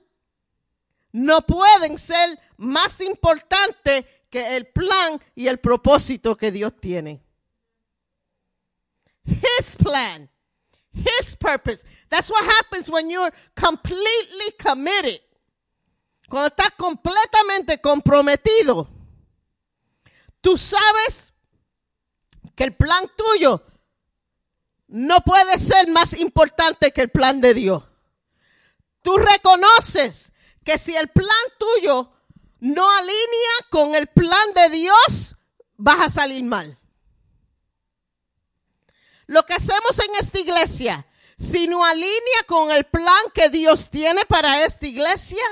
no 1.13 1.41
pueden 1.47 1.97
ser 1.99 2.39
más 2.59 3.01
importantes 3.01 4.05
que 4.29 4.57
el 4.57 4.67
plan 4.67 5.19
y 5.35 5.47
el 5.47 5.59
propósito 5.59 6.37
que 6.37 6.53
Dios 6.53 6.79
tiene. 6.79 7.23
His 9.25 9.77
plan, 9.77 10.31
His 10.97 11.37
purpose. 11.37 11.85
That's 12.09 12.31
what 12.31 12.45
happens 12.45 12.91
when 12.91 13.11
you're 13.11 13.33
completely 13.55 14.53
committed. 14.59 15.21
Cuando 16.29 16.49
estás 16.49 16.73
completamente 16.77 17.81
comprometido, 17.81 18.89
tú 20.41 20.57
sabes 20.57 21.33
que 22.57 22.65
el 22.65 22.75
plan 22.75 23.05
tuyo 23.17 23.63
no 24.89 25.21
puede 25.21 25.59
ser 25.59 25.89
más 25.89 26.15
importante 26.15 26.93
que 26.93 27.03
el 27.03 27.11
plan 27.11 27.41
de 27.41 27.55
Dios. 27.55 27.85
Tú 29.03 29.17
reconoces 29.19 30.33
que 30.65 30.79
si 30.79 30.97
el 30.97 31.09
plan 31.09 31.29
tuyo 31.59 32.11
no 32.59 32.91
alinea 32.91 33.67
con 33.71 33.95
el 33.95 34.09
plan 34.09 34.53
de 34.55 34.71
Dios, 34.71 35.37
vas 35.77 36.01
a 36.01 36.09
salir 36.09 36.43
mal. 36.43 36.79
Lo 39.27 39.43
que 39.45 39.55
hacemos 39.55 39.99
en 39.99 40.15
esta 40.19 40.39
iglesia, 40.39 41.07
si 41.37 41.67
no 41.67 41.85
alinea 41.85 42.45
con 42.47 42.71
el 42.71 42.85
plan 42.85 43.31
que 43.35 43.49
Dios 43.49 43.91
tiene 43.91 44.25
para 44.25 44.65
esta 44.65 44.87
iglesia, 44.87 45.43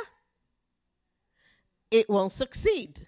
it 1.91 2.09
won't 2.09 2.33
succeed. 2.33 3.07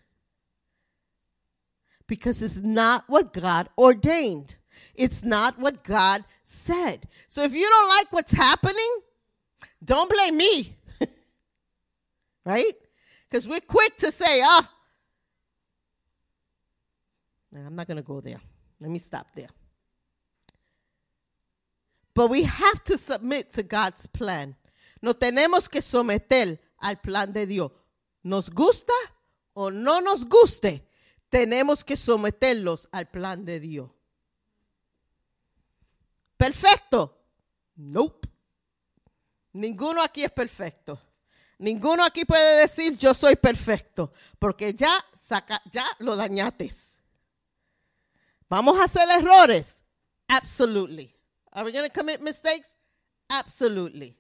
Because 2.07 2.43
it's 2.43 2.61
not 2.62 3.05
what 3.09 3.33
God 3.33 3.69
ordained. 3.77 4.59
It's 4.95 5.25
not 5.25 5.59
what 5.59 5.83
God 5.83 6.25
said. 6.45 7.09
So 7.29 7.43
if 7.43 7.53
you 7.53 7.69
don't 7.69 7.89
like 7.89 8.12
what's 8.12 8.33
happening, 8.33 9.01
don't 9.85 10.09
blame 10.09 10.37
me. 10.37 10.77
right? 12.45 12.77
Because 13.29 13.49
we're 13.49 13.61
quick 13.61 13.97
to 13.99 14.12
say, 14.12 14.43
ah, 14.45 14.71
I'm 17.55 17.75
not 17.75 17.87
going 17.87 17.97
to 17.97 18.03
go 18.03 18.21
there. 18.21 18.41
Let 18.81 18.91
me 18.91 18.99
stop 18.99 19.33
there. 19.33 19.49
But 22.17 22.31
we 22.31 22.45
have 22.45 22.83
to 22.85 22.97
submit 22.97 23.53
to 23.53 23.62
God's 23.62 24.07
plan. 24.07 24.57
No 25.03 25.12
tenemos 25.12 25.69
que 25.69 25.83
someter 25.83 26.59
al 26.79 26.97
plan 26.97 27.31
de 27.31 27.47
Dios. 27.47 27.71
Nos 28.25 28.49
gusta 28.49 28.95
o 29.53 29.71
no 29.71 30.01
nos 30.01 30.25
guste, 30.25 30.89
tenemos 31.29 31.85
que 31.85 31.95
someterlos 31.95 32.89
al 32.91 33.11
plan 33.11 33.45
de 33.45 33.61
Dios. 33.61 33.91
¿Perfecto? 36.39 37.19
Nope. 37.77 38.29
Ninguno 39.53 40.03
aquí 40.03 40.25
es 40.25 40.33
perfecto. 40.33 40.99
Ninguno 41.59 42.03
aquí 42.03 42.25
puede 42.25 42.61
decir 42.61 42.97
yo 42.97 43.12
soy 43.12 43.37
perfecto, 43.37 44.12
porque 44.39 44.73
ya 44.73 45.05
saca, 45.14 45.61
ya 45.71 45.87
lo 45.99 46.17
dañaste. 46.17 46.71
Vamos 48.49 48.79
a 48.79 48.85
hacer 48.85 49.07
errores. 49.11 49.83
Absolutely. 50.29 51.16
Are 51.57 51.64
we 51.64 51.72
going 51.72 51.88
to 51.88 51.90
commit 51.90 52.20
mistakes? 52.20 52.76
Absolutely. 53.30 54.14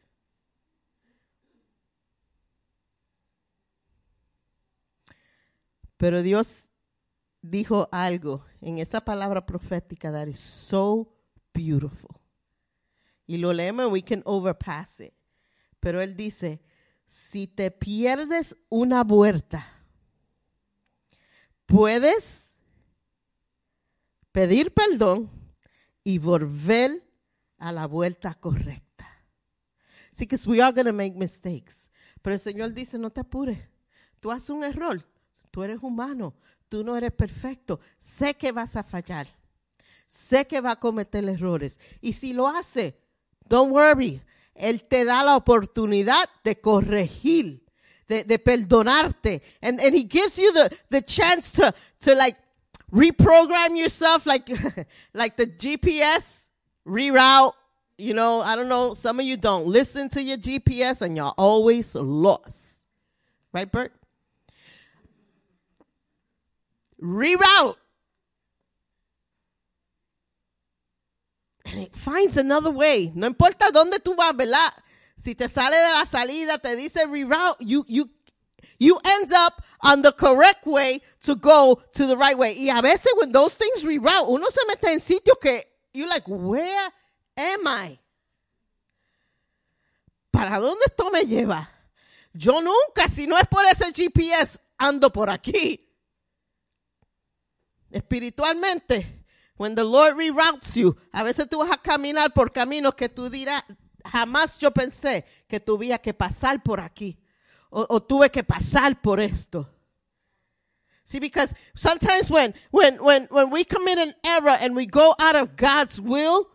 Pero 5.98 6.22
Dios 6.22 6.70
dijo 7.42 7.90
algo 7.92 8.42
en 8.62 8.78
esa 8.78 9.02
palabra 9.02 9.44
profética 9.44 10.10
that 10.10 10.28
is 10.28 10.40
so 10.40 11.12
beautiful. 11.52 12.18
Y 13.26 13.36
lo 13.36 13.52
leemos, 13.52 13.92
we 13.92 14.00
can 14.00 14.22
overpass 14.24 15.00
it. 15.00 15.12
Pero 15.78 16.00
él 16.00 16.16
dice, 16.16 16.62
si 17.04 17.46
te 17.46 17.70
pierdes 17.70 18.56
una 18.70 19.04
vuelta, 19.04 19.66
puedes 21.66 22.56
pedir 24.32 24.72
perdón 24.72 25.30
y 26.02 26.16
volver 26.18 27.05
a 27.58 27.72
la 27.72 27.86
vuelta 27.86 28.34
correcta. 28.34 28.86
Sí, 30.12 30.26
que 30.26 30.36
we 30.46 30.62
are 30.62 30.72
going 30.72 30.86
to 30.86 30.92
make 30.92 31.14
mistakes. 31.14 31.90
Pero 32.22 32.34
el 32.34 32.40
Señor 32.40 32.72
dice, 32.72 32.98
no 32.98 33.10
te 33.10 33.20
apures. 33.20 33.58
Tú 34.20 34.30
haces 34.30 34.50
un 34.50 34.64
error. 34.64 35.06
Tú 35.50 35.62
eres 35.62 35.78
humano. 35.82 36.34
Tú 36.68 36.82
no 36.82 36.96
eres 36.96 37.12
perfecto. 37.12 37.80
Sé 37.98 38.34
que 38.34 38.50
vas 38.50 38.76
a 38.76 38.82
fallar. 38.82 39.26
Sé 40.06 40.46
que 40.46 40.60
va 40.60 40.72
a 40.72 40.80
cometer 40.80 41.28
errores. 41.28 41.78
Y 42.00 42.14
si 42.14 42.32
lo 42.32 42.48
hace, 42.48 42.98
don't 43.46 43.72
worry. 43.72 44.22
Él 44.54 44.84
te 44.84 45.04
da 45.04 45.22
la 45.22 45.36
oportunidad 45.36 46.28
de 46.42 46.60
corregir, 46.60 47.64
de, 48.08 48.24
de 48.24 48.38
perdonarte. 48.38 49.42
And, 49.60 49.80
and 49.80 49.94
he 49.94 50.04
gives 50.04 50.36
you 50.38 50.50
the, 50.52 50.74
the 50.88 51.02
chance 51.02 51.52
to, 51.60 51.74
to 52.00 52.14
like 52.14 52.38
reprogram 52.90 53.76
yourself 53.76 54.24
like, 54.24 54.48
like 55.12 55.36
the 55.36 55.46
GPS 55.46 56.48
reroute. 56.86 57.52
You 57.98 58.14
know, 58.14 58.40
I 58.40 58.56
don't 58.56 58.68
know. 58.68 58.94
Some 58.94 59.20
of 59.20 59.26
you 59.26 59.36
don't 59.36 59.66
listen 59.66 60.08
to 60.10 60.22
your 60.22 60.36
GPS 60.36 61.02
and 61.02 61.16
you're 61.16 61.32
always 61.38 61.94
lost. 61.94 62.80
Right, 63.52 63.70
Bert? 63.70 63.92
Reroute. 67.02 67.76
And 71.64 71.80
it 71.80 71.96
finds 71.96 72.36
another 72.36 72.70
way. 72.70 73.12
No 73.14 73.28
importa 73.28 73.72
dónde 73.72 73.98
tú 73.98 74.14
vas, 74.14 74.34
¿verdad? 74.34 74.72
Si 75.18 75.34
te 75.34 75.48
sale 75.48 75.72
de 75.72 75.92
la 75.92 76.04
salida, 76.04 76.58
te 76.58 76.76
dice 76.76 77.06
reroute, 77.06 77.56
you, 77.60 77.84
you, 77.88 78.08
you 78.78 79.00
end 79.04 79.32
up 79.32 79.64
on 79.82 80.02
the 80.02 80.12
correct 80.12 80.66
way 80.66 81.00
to 81.22 81.34
go 81.34 81.80
to 81.94 82.06
the 82.06 82.16
right 82.16 82.36
way. 82.36 82.54
Y 82.58 82.68
a 82.68 82.82
veces 82.82 83.12
when 83.16 83.32
those 83.32 83.54
things 83.54 83.82
reroute, 83.82 84.28
uno 84.28 84.48
se 84.50 84.60
mete 84.68 84.92
en 84.92 85.00
sitios 85.00 85.40
que 85.40 85.62
you 85.96 86.06
like, 86.06 86.28
where 86.28 86.92
am 87.36 87.66
I? 87.66 87.98
¿Para 90.30 90.58
dónde 90.58 90.84
esto 90.86 91.10
me 91.10 91.24
lleva? 91.24 91.70
Yo 92.32 92.60
nunca, 92.60 93.08
si 93.08 93.26
no 93.26 93.38
es 93.38 93.46
por 93.48 93.64
ese 93.64 93.90
GPS, 93.92 94.60
ando 94.76 95.10
por 95.10 95.30
aquí. 95.30 95.80
Espiritualmente, 97.90 99.24
when 99.56 99.74
the 99.74 99.84
Lord 99.84 100.16
reroutes 100.16 100.74
you, 100.74 100.96
a 101.12 101.22
veces 101.22 101.48
tú 101.48 101.58
vas 101.58 101.70
a 101.70 101.80
caminar 101.80 102.34
por 102.34 102.52
caminos 102.52 102.94
que 102.94 103.08
tú 103.08 103.30
dirás, 103.30 103.64
jamás 104.04 104.58
yo 104.58 104.70
pensé 104.70 105.24
que 105.48 105.60
tuviera 105.60 105.98
que 105.98 106.12
pasar 106.12 106.62
por 106.62 106.80
aquí 106.80 107.18
o 107.70 108.02
tuve 108.02 108.30
que 108.30 108.44
pasar 108.44 109.00
por 109.00 109.20
esto. 109.20 109.75
See, 111.06 111.20
because 111.20 111.54
sometimes 111.76 112.32
when, 112.32 112.52
when, 112.72 112.96
when, 112.96 113.26
when 113.30 113.50
we 113.50 113.62
commit 113.62 113.96
an 113.96 114.12
error 114.24 114.56
and 114.60 114.74
we 114.74 114.86
go 114.86 115.14
out 115.20 115.36
of 115.36 115.54
God's 115.54 116.00
will, 116.00 116.48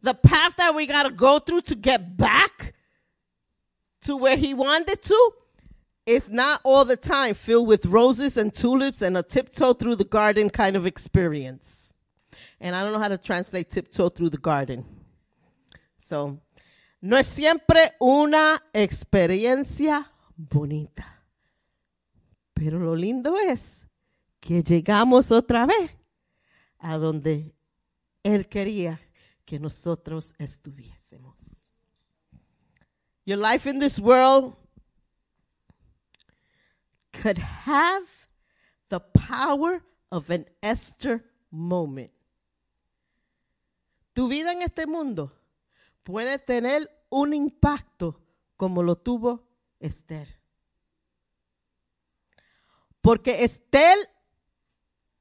the 0.00 0.14
path 0.14 0.56
that 0.56 0.74
we 0.74 0.86
got 0.86 1.02
to 1.02 1.10
go 1.10 1.38
through 1.38 1.60
to 1.62 1.74
get 1.74 2.16
back 2.16 2.72
to 4.00 4.16
where 4.16 4.38
He 4.38 4.54
wanted 4.54 5.02
to 5.02 5.32
is 6.06 6.30
not 6.30 6.62
all 6.64 6.86
the 6.86 6.96
time 6.96 7.34
filled 7.34 7.68
with 7.68 7.84
roses 7.84 8.38
and 8.38 8.54
tulips 8.54 9.02
and 9.02 9.18
a 9.18 9.22
tiptoe 9.22 9.74
through 9.74 9.96
the 9.96 10.04
garden 10.04 10.48
kind 10.48 10.76
of 10.76 10.86
experience. 10.86 11.92
And 12.58 12.74
I 12.74 12.82
don't 12.82 12.94
know 12.94 13.00
how 13.00 13.08
to 13.08 13.18
translate 13.18 13.68
tiptoe 13.68 14.08
through 14.08 14.30
the 14.30 14.38
garden. 14.38 14.86
So, 15.98 16.40
no 17.02 17.18
es 17.18 17.26
siempre 17.26 17.90
una 18.00 18.62
experiencia 18.72 20.06
bonita. 20.38 21.04
Pero 22.54 22.78
lo 22.78 22.94
lindo 22.94 23.36
es 23.36 23.86
que 24.40 24.62
llegamos 24.62 25.30
otra 25.30 25.66
vez 25.66 25.90
a 26.78 26.96
donde 26.96 27.54
Él 28.22 28.48
quería 28.48 29.00
que 29.44 29.58
nosotros 29.58 30.34
estuviésemos. 30.38 31.70
Your 33.24 33.38
life 33.38 33.68
in 33.68 33.78
this 33.78 33.98
world 33.98 34.56
could 37.12 37.38
have 37.38 38.06
the 38.88 39.00
power 39.00 39.82
of 40.10 40.30
an 40.30 40.46
Esther 40.62 41.22
moment. 41.50 42.10
Tu 44.14 44.28
vida 44.28 44.52
en 44.52 44.62
este 44.62 44.86
mundo 44.86 45.32
puede 46.02 46.38
tener 46.38 46.90
un 47.10 47.34
impacto 47.34 48.20
como 48.56 48.82
lo 48.82 48.96
tuvo 48.96 49.46
Esther. 49.78 50.40
Porque 53.00 53.44
Esther 53.44 53.96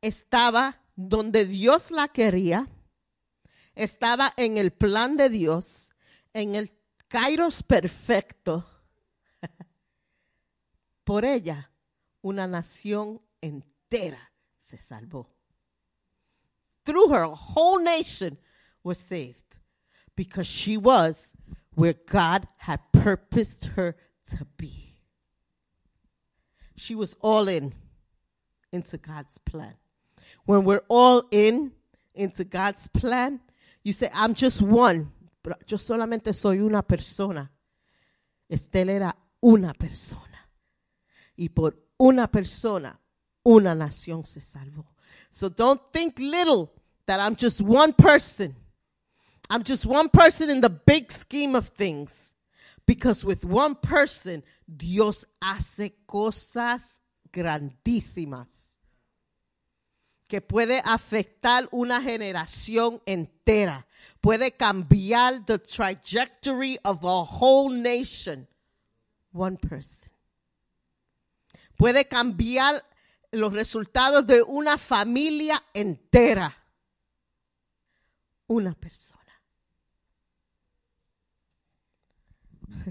estaba 0.02 0.82
donde 0.96 1.46
Dios 1.46 1.92
la 1.92 2.08
quería, 2.08 2.68
estaba 3.76 4.34
en 4.38 4.58
el 4.58 4.72
plan 4.72 5.18
de 5.18 5.30
Dios, 5.30 5.92
en 6.34 6.56
el 6.56 6.72
kairos 7.08 7.64
perfecto. 7.64 8.66
Por 11.04 11.26
ella, 11.26 11.72
una 12.22 12.48
nación 12.48 13.22
entera 13.42 14.32
se 14.60 14.78
salvó. 14.78 15.28
Through 16.86 17.10
her, 17.10 17.24
a 17.24 17.36
whole 17.36 17.84
nation 17.84 18.38
was 18.84 18.98
saved 18.98 19.60
because 20.16 20.48
she 20.48 20.78
was 20.78 21.34
where 21.76 21.94
God 21.94 22.48
had 22.58 22.80
purposed 22.92 23.66
her 23.76 23.96
to 24.26 24.46
be. 24.58 24.90
She 26.76 26.96
was 26.96 27.16
all 27.22 27.48
in 27.48 27.74
into 28.72 28.98
God's 28.98 29.38
plan. 29.38 29.76
When 30.50 30.64
we're 30.64 30.82
all 30.88 31.26
in 31.30 31.74
into 32.16 32.44
God's 32.44 32.88
plan, 32.88 33.40
you 33.84 33.94
say, 33.94 34.10
I'm 34.12 34.34
just 34.34 34.64
one, 34.64 35.12
pero 35.44 35.56
yo 35.68 35.78
solamente 35.78 36.34
soy 36.34 36.58
una 36.58 36.82
persona. 36.82 37.52
Estel 38.50 38.90
era 38.90 39.16
una 39.44 39.76
persona. 39.76 40.50
Y 41.38 41.50
por 41.50 41.76
una 42.00 42.28
persona, 42.28 43.00
una 43.46 43.76
nación 43.76 44.26
se 44.26 44.40
salvó. 44.40 44.86
So 45.30 45.50
don't 45.50 45.82
think 45.94 46.18
little 46.18 46.72
that 47.06 47.20
I'm 47.20 47.36
just 47.36 47.62
one 47.62 47.94
person. 47.94 48.56
I'm 49.52 49.64
just 49.64 49.86
one 49.86 50.10
person 50.10 50.50
in 50.50 50.62
the 50.62 50.72
big 50.72 51.12
scheme 51.12 51.54
of 51.54 51.68
things. 51.68 52.34
Because 52.88 53.24
with 53.24 53.46
one 53.46 53.76
person, 53.76 54.42
Dios 54.68 55.26
hace 55.44 55.92
cosas 56.08 57.02
grandísimas 57.32 58.69
que 60.30 60.42
puede 60.42 60.80
afectar 60.86 61.68
una 61.72 62.02
generación 62.04 63.02
entera, 63.08 63.88
puede 64.22 64.52
cambiar 64.52 65.44
the 65.46 65.58
trajectory 65.58 66.78
of 66.86 67.04
a 67.04 67.24
whole 67.24 67.76
nation. 67.76 68.48
One 69.34 69.58
person. 69.58 70.12
Puede 71.76 72.08
cambiar 72.08 72.86
los 73.32 73.52
resultados 73.52 74.28
de 74.28 74.44
una 74.44 74.78
familia 74.78 75.64
entera. 75.74 76.56
Una 78.48 78.76
persona. 78.76 79.20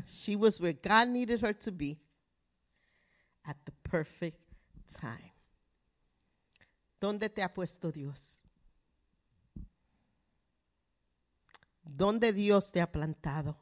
She 0.08 0.34
was 0.34 0.60
where 0.60 0.72
God 0.72 1.08
needed 1.08 1.40
her 1.42 1.52
to 1.52 1.70
be 1.70 2.00
at 3.44 3.56
the 3.64 3.72
perfect 3.88 4.40
time. 5.00 5.27
¿Dónde 7.00 7.30
te 7.30 7.42
ha 7.42 7.52
puesto 7.52 7.92
Dios? 7.92 8.42
¿Dónde 11.82 12.32
Dios 12.32 12.70
te 12.70 12.80
ha 12.80 12.90
plantado? 12.90 13.56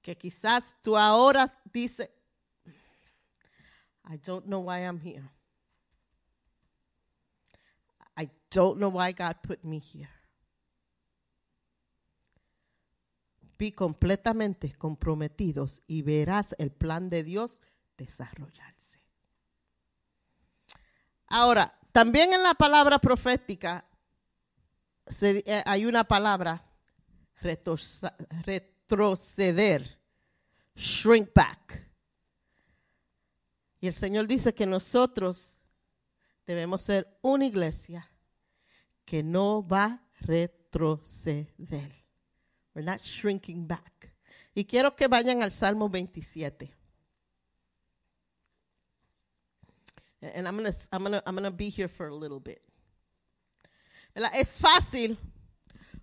Que 0.00 0.16
quizás 0.16 0.76
tú 0.82 0.96
ahora 0.96 1.60
dices, 1.72 2.08
I 4.10 4.16
don't 4.16 4.46
know 4.46 4.60
why 4.60 4.84
I'm 4.84 4.98
here. 4.98 5.30
I 8.16 8.30
don't 8.50 8.78
know 8.78 8.90
why 8.90 9.12
God 9.12 9.36
put 9.42 9.62
me 9.62 9.78
here. 9.78 10.10
Be 13.58 13.74
completamente 13.74 14.72
comprometidos 14.74 15.82
y 15.88 16.02
verás 16.02 16.54
el 16.58 16.70
plan 16.70 17.08
de 17.08 17.24
Dios 17.24 17.60
desarrollarse. 17.96 19.07
Ahora, 21.28 21.78
también 21.92 22.32
en 22.32 22.42
la 22.42 22.54
palabra 22.54 22.98
profética 22.98 23.84
se- 25.06 25.42
eh, 25.46 25.62
hay 25.66 25.84
una 25.86 26.04
palabra 26.04 26.64
retroceder, 28.44 29.98
shrink 30.74 31.30
back. 31.34 31.86
Y 33.80 33.86
el 33.86 33.92
Señor 33.92 34.26
dice 34.26 34.52
que 34.54 34.66
nosotros 34.66 35.58
debemos 36.46 36.82
ser 36.82 37.18
una 37.22 37.46
iglesia 37.46 38.10
que 39.04 39.22
no 39.22 39.66
va 39.66 39.84
a 39.84 40.02
retroceder. 40.20 42.04
We're 42.74 42.84
not 42.90 43.00
shrinking 43.02 43.66
back. 43.68 44.12
Y 44.54 44.64
quiero 44.64 44.96
que 44.96 45.06
vayan 45.06 45.42
al 45.42 45.52
Salmo 45.52 45.88
27. 45.88 46.74
And 50.20 50.48
I'm 50.48 50.56
gonna, 50.56 50.72
I'm 50.92 51.02
gonna, 51.04 51.22
I'm 51.26 51.34
gonna 51.34 51.50
be 51.50 51.68
here 51.68 51.88
for 51.88 52.08
a 52.08 52.14
little 52.14 52.40
bit. 52.40 52.62
Es 54.34 54.58
fácil 54.58 55.16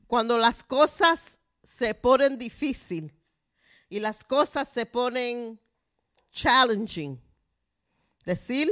cuando 0.07 0.37
las 0.37 0.63
cosas 0.63 1.37
se 1.63 1.93
ponen 1.93 2.37
difícil 2.37 3.11
y 3.89 3.99
las 3.99 4.23
cosas 4.23 4.69
se 4.69 4.85
ponen 4.85 5.59
challenging. 6.31 7.19
Decir, 8.25 8.69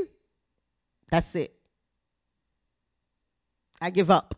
that's 1.09 1.35
it. 1.35 1.53
I 3.81 3.91
give 3.91 4.09
up. 4.09 4.35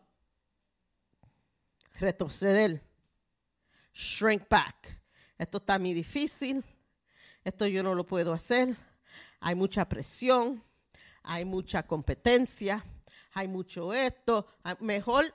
Retroceder. 2.02 2.82
Shrink 3.94 4.50
back. 4.50 5.00
Esto 5.40 5.60
está 5.60 5.80
muy 5.80 5.94
difícil. 5.94 6.64
Esto 7.44 7.68
yo 7.68 7.84
no 7.84 7.94
lo 7.94 8.04
puedo 8.04 8.34
hacer. 8.34 8.76
Hay 9.40 9.56
mucha 9.56 9.88
presión. 9.88 10.62
Hay 11.26 11.44
mucha 11.46 11.84
competencia. 11.84 12.84
Hay 13.34 13.48
mucho 13.48 13.94
esto. 13.94 14.48
Ah, 14.64 14.78
Mejor 14.80 15.34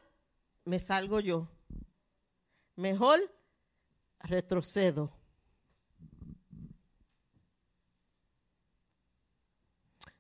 me 0.65 0.79
salgo 0.79 1.21
yo. 1.21 1.49
Mejor 2.77 3.19
retrocedo. 4.21 5.11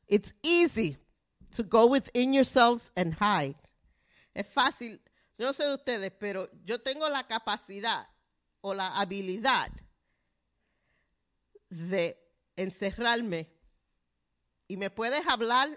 It's 0.06 0.34
easy 0.42 0.96
to 1.52 1.62
go 1.62 1.86
within 1.86 2.34
yourselves 2.34 2.90
and 2.96 3.14
hide. 3.14 3.54
Es 4.34 4.46
fácil, 4.46 5.00
yo 5.38 5.46
no 5.46 5.52
sé 5.52 5.64
de 5.64 5.74
ustedes, 5.74 6.12
pero 6.18 6.48
yo 6.64 6.80
tengo 6.80 7.08
la 7.08 7.26
capacidad 7.26 8.08
o 8.60 8.74
la 8.74 8.98
habilidad 9.00 9.70
de 11.68 12.18
encerrarme 12.56 13.48
y 14.70 14.76
me 14.76 14.88
puedes 14.88 15.26
hablar. 15.26 15.68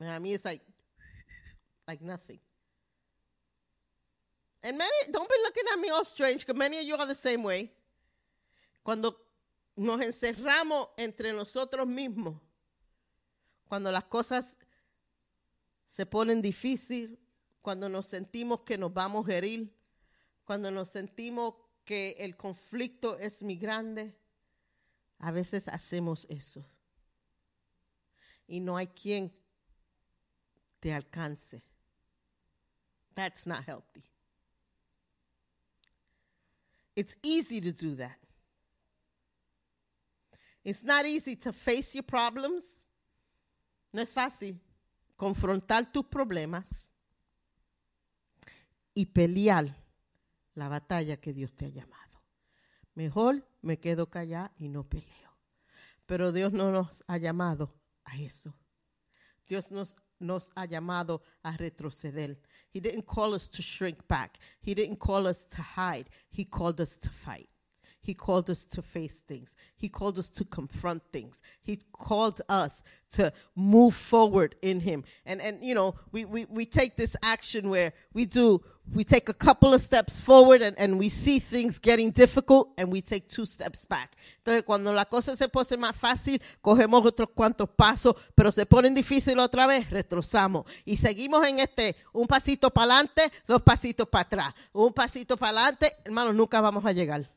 And 0.00 0.10
a 0.10 0.18
mí 0.18 0.34
it's 0.34 0.44
like, 0.44 0.60
like 1.86 2.02
nothing. 2.02 2.40
And 4.60 4.76
many, 4.76 4.90
don't 5.12 5.28
be 5.28 5.36
looking 5.44 5.62
at 5.72 5.78
me 5.78 5.88
all 5.90 6.04
strange, 6.04 6.44
because 6.44 6.58
many 6.58 6.78
of 6.78 6.84
you 6.84 6.96
are 6.96 7.06
the 7.06 7.14
same 7.14 7.44
way. 7.44 7.70
Cuando 8.82 9.16
nos 9.76 10.00
encerramos 10.00 10.88
entre 10.98 11.32
nosotros 11.32 11.86
mismos, 11.86 12.40
cuando 13.68 13.92
las 13.92 14.04
cosas 14.04 14.56
se 15.86 16.06
ponen 16.06 16.42
difíciles, 16.42 17.16
cuando 17.62 17.88
nos 17.88 18.08
sentimos 18.08 18.64
que 18.64 18.76
nos 18.76 18.92
vamos 18.92 19.28
a 19.28 19.32
herir, 19.32 19.72
cuando 20.44 20.72
nos 20.72 20.88
sentimos 20.88 21.54
que 21.84 22.16
el 22.18 22.36
conflicto 22.36 23.16
es 23.16 23.44
muy 23.44 23.54
grande, 23.54 24.12
a 25.18 25.30
veces 25.30 25.68
hacemos 25.68 26.26
eso. 26.28 26.64
Y 28.46 28.60
no 28.60 28.76
hay 28.76 28.86
quien 28.88 29.32
te 30.80 30.92
alcance. 30.92 31.62
That's 33.14 33.46
not 33.46 33.64
healthy. 33.64 34.04
It's 36.94 37.16
easy 37.22 37.60
to 37.60 37.72
do 37.72 37.96
that. 37.96 38.18
It's 40.64 40.82
not 40.82 41.06
easy 41.06 41.36
to 41.36 41.52
face 41.52 41.94
your 41.94 42.04
problems. 42.04 42.86
No 43.92 44.02
es 44.02 44.12
fácil 44.12 44.60
confrontar 45.16 45.92
tus 45.92 46.04
problemas 46.06 46.90
y 48.94 49.06
pelear 49.06 49.76
la 50.54 50.68
batalla 50.68 51.18
que 51.18 51.32
Dios 51.32 51.54
te 51.54 51.66
ha 51.66 51.68
llamado. 51.68 52.20
Mejor 52.94 53.46
me 53.66 53.78
quedo 53.78 54.08
callada 54.08 54.52
y 54.58 54.68
no 54.68 54.84
peleo. 54.84 55.36
Pero 56.06 56.32
Dios 56.32 56.52
no 56.52 56.70
nos 56.70 57.02
ha 57.06 57.18
llamado 57.18 57.74
a 58.04 58.18
eso. 58.18 58.54
Dios 59.46 59.70
nos, 59.70 59.96
nos 60.18 60.50
ha 60.54 60.64
llamado 60.64 61.22
a 61.42 61.56
retroceder. 61.56 62.40
He 62.72 62.80
didn't 62.80 63.06
call 63.06 63.34
us 63.34 63.50
to 63.50 63.62
shrink 63.62 64.06
back. 64.08 64.38
He 64.60 64.74
didn't 64.74 64.98
call 64.98 65.26
us 65.26 65.46
to 65.48 65.62
hide. 65.62 66.08
He 66.30 66.44
called 66.44 66.80
us 66.80 66.96
to 66.98 67.10
fight. 67.10 67.48
He 68.06 68.14
called 68.14 68.48
us 68.50 68.64
to 68.66 68.82
face 68.82 69.18
things. 69.18 69.56
He 69.76 69.88
called 69.88 70.16
us 70.16 70.28
to 70.28 70.44
confront 70.44 71.02
things. 71.12 71.42
He 71.60 71.80
called 71.90 72.40
us 72.48 72.84
to 73.14 73.32
move 73.56 73.94
forward 73.94 74.54
in 74.62 74.78
Him. 74.78 75.02
And, 75.24 75.42
and 75.42 75.58
you 75.60 75.74
know, 75.74 75.96
we, 76.12 76.24
we, 76.24 76.44
we 76.44 76.66
take 76.66 76.94
this 76.94 77.16
action 77.20 77.68
where 77.68 77.92
we 78.12 78.24
do, 78.24 78.62
we 78.94 79.02
take 79.02 79.28
a 79.28 79.34
couple 79.34 79.74
of 79.74 79.80
steps 79.80 80.20
forward 80.20 80.62
and, 80.62 80.78
and 80.78 81.00
we 81.00 81.08
see 81.08 81.40
things 81.40 81.80
getting 81.80 82.12
difficult 82.12 82.68
and 82.78 82.92
we 82.92 83.00
take 83.00 83.26
two 83.26 83.44
steps 83.44 83.84
back. 83.86 84.14
Entonces, 84.44 84.62
cuando 84.62 84.92
la 84.92 85.06
cosa 85.06 85.34
se 85.34 85.48
pone 85.48 85.76
más 85.76 85.96
fácil, 85.96 86.40
cogemos 86.62 87.04
otros 87.04 87.30
cuantos 87.34 87.68
pasos, 87.70 88.14
pero 88.36 88.52
se 88.52 88.66
ponen 88.66 88.94
difícil 88.94 89.40
otra 89.40 89.66
vez, 89.66 89.90
retrozamos. 89.90 90.64
Y 90.84 90.96
seguimos 90.96 91.44
en 91.44 91.58
este, 91.58 91.96
un 92.12 92.28
pasito 92.28 92.70
para 92.70 93.00
adelante, 93.00 93.32
dos 93.48 93.62
pasitos 93.62 94.08
para 94.08 94.22
atrás. 94.22 94.54
Un 94.72 94.92
pasito 94.92 95.36
para 95.36 95.58
adelante, 95.58 95.96
hermanos, 96.04 96.36
nunca 96.36 96.60
vamos 96.60 96.86
a 96.86 96.92
llegar. 96.92 97.35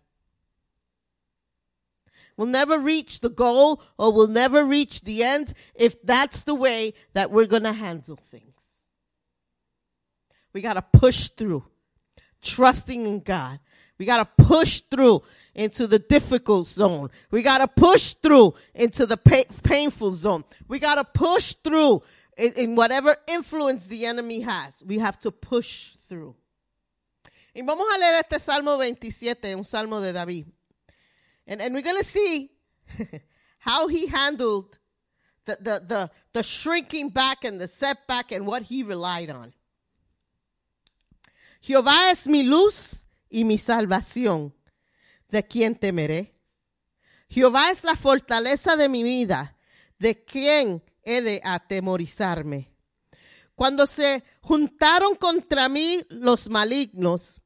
We'll 2.39 2.47
never 2.47 2.79
reach 2.79 3.19
the 3.19 3.29
goal 3.29 3.81
or 3.97 4.13
we'll 4.13 4.29
never 4.29 4.63
reach 4.63 5.01
the 5.01 5.23
end 5.23 5.53
if 5.75 6.01
that's 6.03 6.43
the 6.43 6.55
way 6.55 6.93
that 7.11 7.31
we're 7.31 7.47
going 7.47 7.63
to 7.63 7.73
handle 7.73 8.15
things. 8.15 8.85
We 10.53 10.61
got 10.61 10.75
to 10.75 10.81
push 10.81 11.27
through, 11.31 11.65
trusting 12.41 13.05
in 13.05 13.19
God. 13.19 13.59
We 13.97 14.05
got 14.05 14.37
to 14.37 14.45
push 14.45 14.79
through 14.89 15.23
into 15.53 15.85
the 15.85 15.99
difficult 15.99 16.65
zone. 16.65 17.09
We 17.29 17.41
got 17.41 17.57
to 17.57 17.67
push 17.67 18.13
through 18.13 18.53
into 18.73 19.05
the 19.05 19.17
pa- 19.17 19.53
painful 19.63 20.13
zone. 20.13 20.45
We 20.69 20.79
got 20.79 20.95
to 20.95 21.03
push 21.03 21.55
through 21.61 22.03
in, 22.37 22.53
in 22.53 22.75
whatever 22.75 23.17
influence 23.27 23.87
the 23.87 24.05
enemy 24.05 24.39
has. 24.39 24.81
We 24.87 24.99
have 24.99 25.19
to 25.19 25.31
push 25.31 25.89
through. 26.07 26.37
Y 27.53 27.63
vamos 27.65 27.85
a 27.93 27.97
leer 27.97 28.13
este 28.13 28.39
Salmo 28.39 28.77
27, 28.77 29.55
un 29.55 29.65
salmo 29.65 29.99
de 29.99 30.13
David. 30.13 30.45
And, 31.49 31.73
we're 31.73 31.81
going 31.81 31.97
to 31.97 32.03
see 32.03 32.51
how 33.59 33.87
he 33.87 34.05
handled 34.05 34.77
the, 35.45 36.11
the 36.31 36.43
shrinking 36.43 37.09
back 37.09 37.43
and 37.43 37.59
the 37.59 37.67
setback 37.67 38.31
and 38.31 38.45
what 38.45 38.61
he 38.61 38.83
relied 38.83 39.31
on. 39.31 39.53
Jehová 41.59 42.11
es 42.11 42.27
mi 42.27 42.43
luz 42.43 43.05
y 43.31 43.43
mi 43.43 43.57
salvación. 43.57 44.53
¿De 45.27 45.41
quién 45.43 45.75
temeré? 45.75 46.35
Jehová 47.29 47.71
es 47.71 47.83
la 47.83 47.95
fortaleza 47.95 48.75
de 48.75 48.87
mi 48.87 49.01
vida. 49.01 49.55
¿De 49.97 50.23
quién 50.23 50.83
he 51.03 51.21
de 51.21 51.41
atemorizarme? 51.43 52.71
Cuando 53.55 53.87
se 53.87 54.23
juntaron 54.41 55.15
contra 55.15 55.67
mí 55.67 56.03
los 56.09 56.47
malignos, 56.47 57.41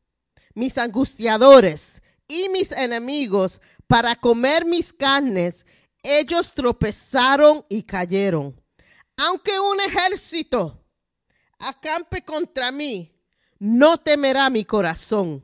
mis 0.54 0.78
angustiadores 0.78 2.02
y 2.28 2.50
mis 2.50 2.72
enemigos 2.72 3.62
para 3.88 4.16
comer 4.16 4.66
mis 4.66 4.94
carnes, 4.94 5.66
ellos 6.02 6.54
tropezaron 6.54 7.66
y 7.70 7.84
cayeron. 7.84 8.60
Aunque 9.18 9.60
un 9.60 9.80
ejército 9.80 10.84
acampe 11.60 12.24
contra 12.24 12.72
mí, 12.72 13.14
no 13.60 13.98
temerá 13.98 14.50
mi 14.50 14.66
corazón. 14.66 15.44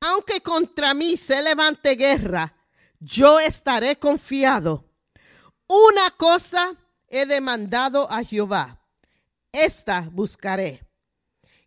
Aunque 0.00 0.40
contra 0.40 0.94
mí 0.94 1.16
se 1.16 1.42
levante 1.42 1.96
guerra, 1.96 2.54
yo 3.00 3.38
estaré 3.38 3.98
confiado. 3.98 4.90
Una 5.66 6.10
cosa 6.12 6.74
he 7.08 7.26
demandado 7.26 8.10
a 8.10 8.22
Jehová, 8.24 8.80
esta 9.52 10.08
buscaré, 10.12 10.86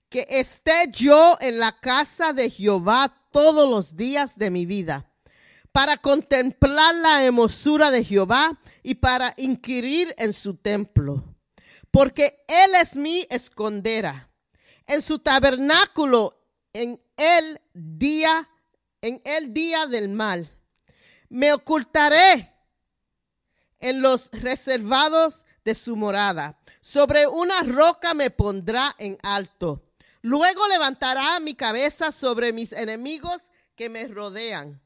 que 0.09 0.27
esté 0.29 0.85
yo 0.91 1.37
en 1.39 1.59
la 1.59 1.79
casa 1.79 2.33
de 2.33 2.49
Jehová 2.49 3.16
todos 3.31 3.69
los 3.69 3.95
días 3.95 4.37
de 4.37 4.51
mi 4.51 4.65
vida, 4.65 5.09
para 5.71 5.97
contemplar 5.97 6.95
la 6.95 7.23
hermosura 7.23 7.91
de 7.91 8.03
Jehová 8.03 8.59
y 8.83 8.95
para 8.95 9.33
inquirir 9.37 10.15
en 10.17 10.33
su 10.33 10.55
templo. 10.55 11.23
Porque 11.91 12.43
Él 12.47 12.75
es 12.75 12.95
mi 12.95 13.25
escondera. 13.29 14.29
En 14.85 15.01
su 15.01 15.19
tabernáculo, 15.19 16.39
en 16.73 17.01
el 17.17 17.59
día, 17.73 18.49
en 19.01 19.21
el 19.23 19.53
día 19.53 19.85
del 19.87 20.09
mal. 20.09 20.49
Me 21.29 21.53
ocultaré 21.53 22.53
en 23.79 24.01
los 24.01 24.29
reservados 24.31 25.43
de 25.63 25.75
su 25.75 25.95
morada. 25.95 26.59
Sobre 26.81 27.27
una 27.27 27.61
roca 27.61 28.13
me 28.13 28.29
pondrá 28.29 28.95
en 28.97 29.17
alto. 29.21 29.83
Luego 30.27 30.67
levantará 30.67 31.39
mi 31.39 31.55
cabeza 31.55 32.11
sobre 32.11 32.51
mis 32.51 32.73
enemigos 32.73 33.43
que 33.77 33.87
me 33.87 34.09
rodean. 34.09 34.81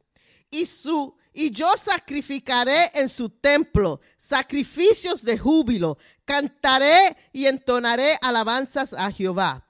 Y 0.51 0.68
su 0.68 1.15
y 1.34 1.49
yo 1.49 1.76
sacrificaré 1.77 2.91
en 2.93 3.09
su 3.09 3.27
templo 3.27 4.01
sacrificios 4.18 5.23
de 5.23 5.39
júbilo. 5.39 5.97
Cantaré 6.26 7.18
y 7.34 7.47
entonaré 7.47 8.19
alabanzas 8.22 8.93
a 8.93 9.11
Jehová. 9.11 9.68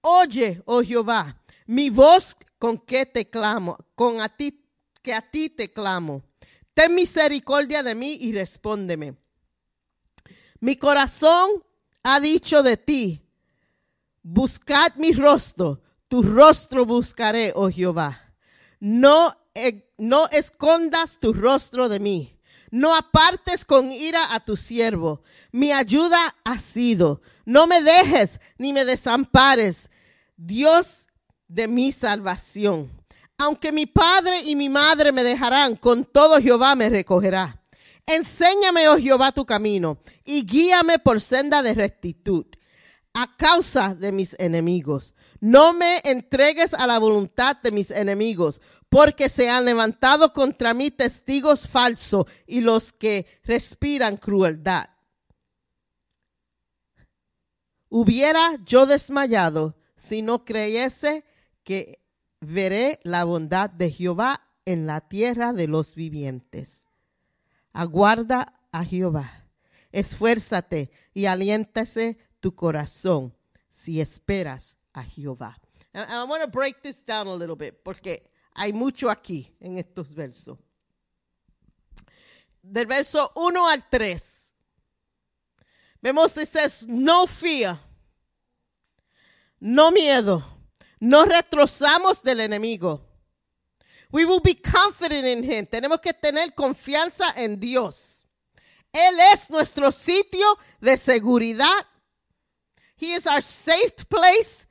Oye, 0.00 0.62
oh 0.64 0.80
Jehová, 0.80 1.42
mi 1.66 1.90
voz 1.90 2.36
con 2.60 2.78
que 2.78 3.04
te 3.04 3.28
clamo, 3.28 3.78
con 3.96 4.20
a 4.20 4.28
ti 4.28 4.64
que 5.02 5.12
a 5.12 5.22
ti 5.22 5.50
te 5.50 5.72
clamo. 5.72 6.22
Ten 6.72 6.94
misericordia 6.94 7.82
de 7.82 7.96
mí 7.96 8.16
y 8.20 8.32
respóndeme. 8.32 9.16
Mi 10.60 10.76
corazón 10.76 11.64
ha 12.04 12.20
dicho 12.20 12.62
de 12.62 12.76
ti, 12.76 13.20
buscad 14.22 14.94
mi 14.96 15.12
rostro, 15.12 15.82
tu 16.08 16.22
rostro 16.22 16.84
buscaré, 16.84 17.52
oh 17.54 17.70
Jehová. 17.70 18.34
No, 18.80 19.34
eh, 19.54 19.90
no 19.98 20.28
escondas 20.28 21.18
tu 21.20 21.32
rostro 21.32 21.88
de 21.88 22.00
mí. 22.00 22.36
No 22.70 22.94
apartes 22.94 23.64
con 23.64 23.90
ira 23.90 24.32
a 24.34 24.44
tu 24.44 24.56
siervo. 24.56 25.22
Mi 25.50 25.72
ayuda 25.72 26.36
ha 26.44 26.58
sido. 26.58 27.20
No 27.44 27.66
me 27.66 27.82
dejes 27.82 28.40
ni 28.58 28.72
me 28.72 28.84
desampares, 28.84 29.90
Dios 30.36 31.08
de 31.48 31.66
mi 31.66 31.90
salvación. 31.90 32.90
Aunque 33.38 33.72
mi 33.72 33.86
padre 33.86 34.42
y 34.44 34.54
mi 34.54 34.68
madre 34.68 35.12
me 35.12 35.24
dejarán, 35.24 35.74
con 35.74 36.04
todo 36.04 36.40
Jehová 36.40 36.74
me 36.76 36.88
recogerá. 36.88 37.60
Enséñame, 38.06 38.88
oh 38.88 38.98
Jehová, 38.98 39.32
tu 39.32 39.44
camino 39.44 39.98
y 40.24 40.44
guíame 40.44 40.98
por 40.98 41.20
senda 41.20 41.62
de 41.62 41.74
rectitud 41.74 42.46
a 43.12 43.36
causa 43.36 43.94
de 43.94 44.12
mis 44.12 44.36
enemigos. 44.38 45.14
No 45.40 45.72
me 45.72 46.00
entregues 46.04 46.74
a 46.74 46.86
la 46.86 46.98
voluntad 46.98 47.56
de 47.62 47.72
mis 47.72 47.90
enemigos, 47.90 48.60
porque 48.88 49.28
se 49.28 49.48
han 49.48 49.64
levantado 49.64 50.32
contra 50.32 50.74
mí 50.74 50.90
testigos 50.90 51.68
falsos 51.68 52.26
y 52.46 52.60
los 52.60 52.92
que 52.92 53.26
respiran 53.44 54.16
crueldad. 54.16 54.90
Hubiera 57.88 58.56
yo 58.64 58.86
desmayado 58.86 59.76
si 59.96 60.22
no 60.22 60.44
creyese 60.44 61.24
que 61.64 62.00
veré 62.40 63.00
la 63.02 63.24
bondad 63.24 63.70
de 63.70 63.90
Jehová 63.90 64.46
en 64.64 64.86
la 64.86 65.00
tierra 65.00 65.52
de 65.52 65.66
los 65.66 65.94
vivientes. 65.94 66.86
Aguarda 67.72 68.60
a 68.72 68.84
Jehová. 68.84 69.44
Esfuérzate 69.92 70.90
y 71.12 71.26
aliéntase 71.26 72.18
tu 72.40 72.54
corazón 72.54 73.32
si 73.70 74.00
esperas 74.00 74.76
a 74.92 75.04
Jehová. 75.04 75.56
I 75.94 76.24
want 76.24 76.42
to 76.42 76.48
break 76.48 76.82
this 76.82 77.04
down 77.04 77.26
a 77.28 77.34
little 77.34 77.56
bit 77.56 77.82
porque 77.82 78.22
hay 78.54 78.72
mucho 78.72 79.08
aquí 79.10 79.52
en 79.60 79.78
estos 79.78 80.14
versos. 80.14 80.58
Del 82.62 82.86
verso 82.86 83.32
1 83.34 83.68
al 83.68 83.88
3. 83.88 84.52
Vemos 86.02 86.36
it 86.36 86.48
says 86.48 86.86
no 86.86 87.26
fear. 87.26 87.78
No 89.58 89.90
miedo. 89.90 90.42
No 91.00 91.24
retrosamos 91.24 92.22
del 92.22 92.40
enemigo. 92.40 93.00
We 94.12 94.24
will 94.24 94.40
be 94.40 94.54
confident 94.54 95.24
in 95.24 95.44
him. 95.44 95.66
Tenemos 95.66 96.00
que 96.00 96.12
tener 96.12 96.54
confianza 96.54 97.32
en 97.36 97.60
Dios. 97.60 98.26
Él 98.92 99.18
es 99.32 99.48
nuestro 99.50 99.92
sitio 99.92 100.58
de 100.80 100.96
seguridad. 100.96 101.86
He 103.00 103.14
is 103.14 103.26
our 103.26 103.40
safe 103.40 104.06
place. 104.10 104.66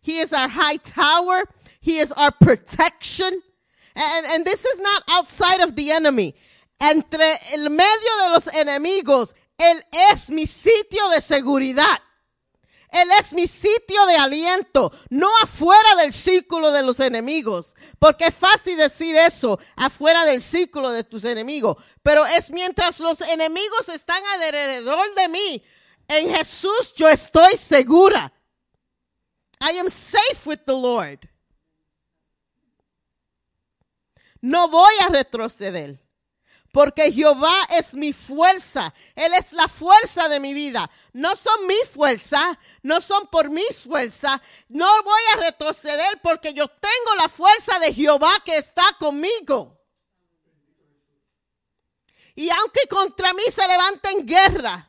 He 0.00 0.18
is 0.18 0.32
our 0.32 0.48
high 0.48 0.78
tower. 0.78 1.44
He 1.80 1.98
is 1.98 2.10
our 2.10 2.32
protection. 2.32 3.40
And, 3.94 4.44
this 4.44 4.64
is 4.64 4.80
not 4.80 5.04
outside 5.08 5.60
of 5.60 5.76
the 5.76 5.92
enemy. 5.92 6.34
Entre 6.80 7.38
el 7.54 7.70
medio 7.70 8.12
de 8.24 8.30
los 8.34 8.48
enemigos, 8.48 9.32
Él 9.56 9.80
es 10.10 10.28
mi 10.28 10.46
sitio 10.46 11.08
de 11.10 11.20
seguridad. 11.20 11.98
Él 12.90 13.08
es 13.20 13.32
mi 13.32 13.46
sitio 13.46 14.06
de 14.06 14.16
aliento, 14.16 14.90
no 15.10 15.30
afuera 15.42 15.94
del 15.96 16.12
círculo 16.12 16.72
de 16.72 16.82
los 16.82 16.98
enemigos, 16.98 17.76
porque 18.00 18.28
es 18.28 18.34
fácil 18.34 18.78
decir 18.78 19.14
eso, 19.14 19.60
afuera 19.76 20.24
del 20.24 20.42
círculo 20.42 20.90
de 20.90 21.04
tus 21.04 21.24
enemigos, 21.24 21.76
pero 22.02 22.24
es 22.24 22.50
mientras 22.50 22.98
los 23.00 23.20
enemigos 23.20 23.90
están 23.90 24.22
alrededor 24.34 25.14
de 25.14 25.28
mí, 25.28 25.62
en 26.08 26.34
Jesús 26.34 26.92
yo 26.96 27.08
estoy 27.08 27.56
segura. 27.56 28.32
I 29.60 29.78
am 29.78 29.88
safe 29.88 30.46
with 30.46 30.60
the 30.64 30.72
Lord. 30.72 31.28
No 34.40 34.68
voy 34.68 34.94
a 35.00 35.08
retroceder. 35.08 36.00
Porque 36.72 37.10
Jehová 37.10 37.66
es 37.70 37.94
mi 37.94 38.12
fuerza. 38.12 38.94
Él 39.14 39.32
es 39.34 39.52
la 39.52 39.68
fuerza 39.68 40.28
de 40.28 40.38
mi 40.38 40.52
vida. 40.52 40.88
No 41.12 41.34
son 41.34 41.66
mi 41.66 41.78
fuerza, 41.90 42.58
no 42.82 43.00
son 43.00 43.26
por 43.28 43.50
mis 43.50 43.82
fuerzas. 43.82 44.40
No 44.68 44.86
voy 45.02 45.20
a 45.32 45.36
retroceder 45.36 46.20
porque 46.22 46.52
yo 46.52 46.68
tengo 46.68 47.14
la 47.16 47.28
fuerza 47.28 47.78
de 47.78 47.92
Jehová 47.92 48.32
que 48.44 48.58
está 48.58 48.84
conmigo. 48.98 49.80
Y 52.34 52.50
aunque 52.50 52.86
contra 52.88 53.32
mí 53.32 53.42
se 53.50 53.66
levanten 53.66 54.26
guerra, 54.26 54.88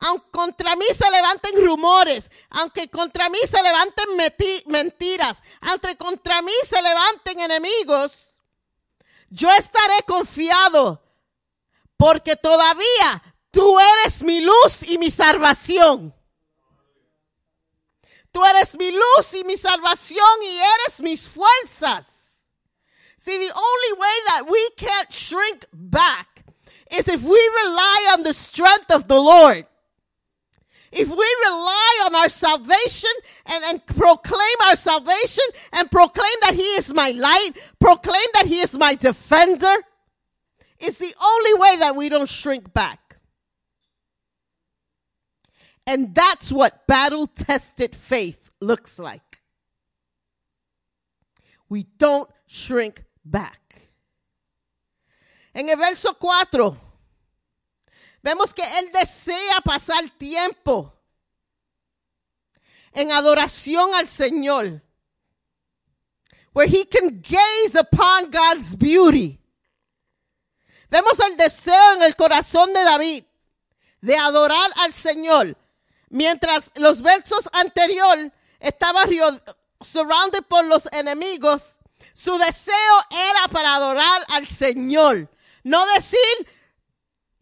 aunque 0.00 0.30
contra 0.30 0.76
mí 0.76 0.86
se 0.96 1.10
levanten 1.10 1.64
rumores, 1.64 2.30
aunque 2.48 2.88
contra 2.88 3.28
mí 3.28 3.38
se 3.46 3.62
levanten 3.62 4.06
mentiras, 4.66 5.42
aunque 5.60 5.96
contra 5.96 6.40
mí 6.42 6.52
se 6.68 6.80
levanten 6.80 7.40
enemigos, 7.40 8.34
yo 9.28 9.50
estaré 9.52 10.02
confiado 10.06 11.02
porque 11.96 12.34
todavía 12.34 13.22
tú 13.50 13.78
eres 13.78 14.22
mi 14.22 14.40
luz 14.40 14.82
y 14.82 14.96
mi 14.96 15.10
salvación. 15.10 16.14
Tú 18.32 18.44
eres 18.44 18.78
mi 18.78 18.90
luz 18.92 19.34
y 19.34 19.44
mi 19.44 19.56
salvación 19.56 20.24
y 20.42 20.58
eres 20.58 21.02
mis 21.02 21.28
fuerzas. 21.28 22.46
See, 23.18 23.36
the 23.36 23.52
only 23.52 23.92
way 23.98 24.14
that 24.28 24.46
we 24.48 24.70
can't 24.76 25.12
shrink 25.12 25.66
back 25.72 26.44
is 26.90 27.06
if 27.06 27.22
we 27.22 27.50
rely 27.64 28.14
on 28.14 28.22
the 28.22 28.32
strength 28.32 28.90
of 28.90 29.08
the 29.08 29.20
Lord. 29.20 29.66
If 30.92 31.08
we 31.08 31.14
rely 31.14 32.02
on 32.06 32.14
our 32.16 32.28
salvation 32.28 33.10
and, 33.46 33.62
and 33.64 33.86
proclaim 33.86 34.56
our 34.64 34.76
salvation 34.76 35.44
and 35.72 35.90
proclaim 35.90 36.34
that 36.42 36.54
He 36.54 36.62
is 36.62 36.92
my 36.92 37.10
light, 37.12 37.52
proclaim 37.78 38.26
that 38.34 38.46
He 38.46 38.60
is 38.60 38.74
my 38.74 38.94
defender, 38.94 39.76
it's 40.80 40.98
the 40.98 41.14
only 41.22 41.54
way 41.54 41.76
that 41.76 41.94
we 41.94 42.08
don't 42.08 42.28
shrink 42.28 42.72
back. 42.72 43.18
And 45.86 46.14
that's 46.14 46.50
what 46.50 46.86
battle 46.86 47.26
tested 47.26 47.94
faith 47.94 48.52
looks 48.60 48.98
like. 48.98 49.42
We 51.68 51.86
don't 51.98 52.28
shrink 52.46 53.04
back. 53.24 53.90
En 55.54 55.68
el 55.68 55.76
verso 55.76 56.14
4, 56.14 56.76
vemos 58.22 58.52
que 58.54 58.62
Él 58.78 58.90
desea 58.92 59.60
pasar 59.64 60.08
tiempo 60.18 60.94
en 62.92 63.12
adoración 63.12 63.94
al 63.94 64.08
Señor, 64.08 64.82
where 66.52 66.68
He 66.68 66.84
can 66.86 67.22
gaze 67.22 67.78
upon 67.78 68.30
God's 68.30 68.76
beauty. 68.76 69.38
Vemos 70.90 71.20
el 71.20 71.36
deseo 71.36 71.94
en 71.94 72.02
el 72.02 72.16
corazón 72.16 72.72
de 72.72 72.82
David 72.82 73.24
de 74.00 74.16
adorar 74.16 74.70
al 74.76 74.92
Señor, 74.92 75.56
mientras 76.08 76.72
los 76.74 77.00
versos 77.00 77.48
anteriores 77.52 78.32
estaban 78.58 79.08
rio- 79.08 79.40
surrounded 79.80 80.42
por 80.48 80.64
los 80.64 80.88
enemigos. 80.92 81.76
Su 82.12 82.36
deseo 82.38 82.74
era 83.10 83.48
para 83.52 83.76
adorar 83.76 84.24
al 84.28 84.46
Señor, 84.48 85.30
no 85.62 85.86
decir 85.94 86.18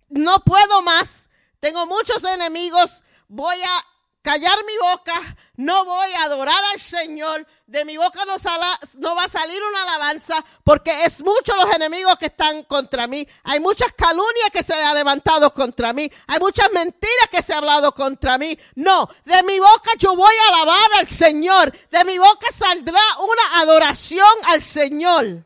no 0.09 0.40
puedo 0.40 0.82
más, 0.82 1.28
tengo 1.60 1.86
muchos 1.86 2.22
enemigos, 2.24 3.02
voy 3.28 3.56
a 3.62 3.85
callar 4.22 4.59
mi 4.66 4.76
boca, 4.90 5.36
no 5.56 5.85
voy 5.86 6.12
a 6.12 6.24
adorar 6.24 6.62
al 6.74 6.80
Señor, 6.80 7.47
de 7.66 7.85
mi 7.86 7.97
boca 7.97 8.24
no, 8.26 8.39
sala- 8.39 8.78
no 8.98 9.14
va 9.14 9.24
a 9.24 9.28
salir 9.28 9.62
una 9.62 9.85
alabanza, 9.85 10.44
porque 10.64 11.05
es 11.05 11.22
mucho 11.22 11.56
los 11.56 11.70
enemigos 11.74 12.18
que 12.18 12.26
están 12.26 12.62
contra 12.64 13.06
mí, 13.06 13.26
hay 13.44 13.59
muchas 13.60 13.93
calumnias 13.94 14.51
que 14.52 14.62
se 14.62 14.74
han 14.74 14.94
levantado 14.94 15.55
contra 15.55 15.93
mí, 15.94 16.10
hay 16.26 16.39
muchas 16.40 16.70
mentiras 16.72 17.28
que 17.30 17.43
se 17.43 17.52
han 17.52 17.59
hablado 17.60 17.93
contra 17.94 18.36
mí, 18.36 18.59
no, 18.74 19.09
de 19.24 19.43
mi 19.44 19.60
boca 19.60 19.93
yo 19.98 20.14
voy 20.14 20.35
a 20.44 20.48
alabar 20.56 20.90
al 20.98 21.06
Señor, 21.06 21.72
de 21.90 22.05
mi 22.05 22.18
boca 22.18 22.48
saldrá 22.52 23.01
una 23.20 23.60
adoración 23.62 24.26
al 24.47 24.62
Señor. 24.62 25.44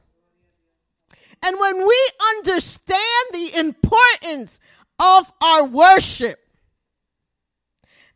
And 1.43 1.59
when 1.59 1.87
we 1.87 2.09
understand 2.37 3.25
the 3.33 3.59
importance 3.59 4.61
of 4.99 5.33
our 5.43 5.65
worship, 5.65 6.39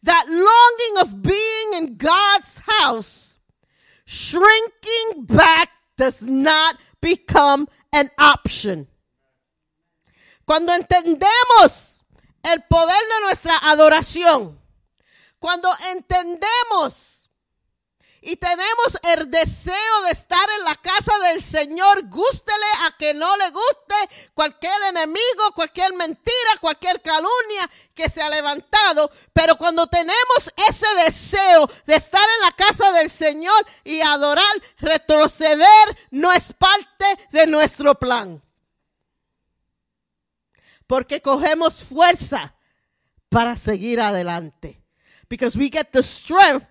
that 0.03 0.27
longing 0.28 1.03
of 1.03 1.23
being 1.23 1.73
in 1.74 1.97
God's 1.97 2.61
house, 2.61 3.39
shrinking 4.05 5.24
back 5.24 5.70
does 5.97 6.23
not 6.23 6.77
become 7.01 7.69
an 7.93 8.11
option. 8.16 8.86
Cuando 10.47 10.73
entendemos 10.73 12.03
el 12.44 12.62
poder 12.70 13.01
de 13.09 13.20
nuestra 13.23 13.59
adoración, 13.59 14.57
cuando 15.40 15.69
entendemos 15.90 17.26
y 18.27 18.35
tenemos 18.35 18.98
el 19.05 19.31
deseo 19.31 20.03
de 20.05 20.11
estar 20.11 20.48
en 20.59 20.65
la 20.65 20.74
casa 20.74 21.16
del 21.28 21.40
Señor, 21.40 22.09
gústele 22.09 22.66
a 22.81 22.97
que 22.98 23.15
no 23.15 23.36
le 23.36 23.51
guste 23.51 24.31
cualquier 24.35 24.74
enemigo, 24.89 25.53
cualquier 25.55 25.94
mentira, 25.94 26.51
cualquier 26.61 27.01
calumnia 27.03 27.70
que 27.94 28.11
se 28.11 28.20
ha 28.20 28.28
levantado, 28.28 29.12
pero 29.32 29.55
cuando 29.55 29.86
tenemos 29.86 30.53
ese 30.69 30.89
deseo 31.05 31.70
de 31.86 31.94
estar 31.94 32.20
en 32.20 32.47
la 32.47 32.51
casa 32.51 32.90
del 32.90 33.11
Señor 33.11 33.65
y 33.85 34.01
adorar, 34.01 34.44
retroceder 34.78 35.97
no 36.11 36.32
es 36.32 36.53
parte 36.53 37.07
de 37.31 37.47
nuestro 37.47 37.94
plan. 37.94 38.43
Porque 40.89 41.23
cogemos 41.23 41.85
fuerza 41.85 42.57
para 43.28 43.57
seguir 43.57 44.01
adelante. 44.01 44.82
Because 45.28 45.57
we 45.57 45.70
get 45.70 45.93
the 45.93 46.03
strength 46.03 46.66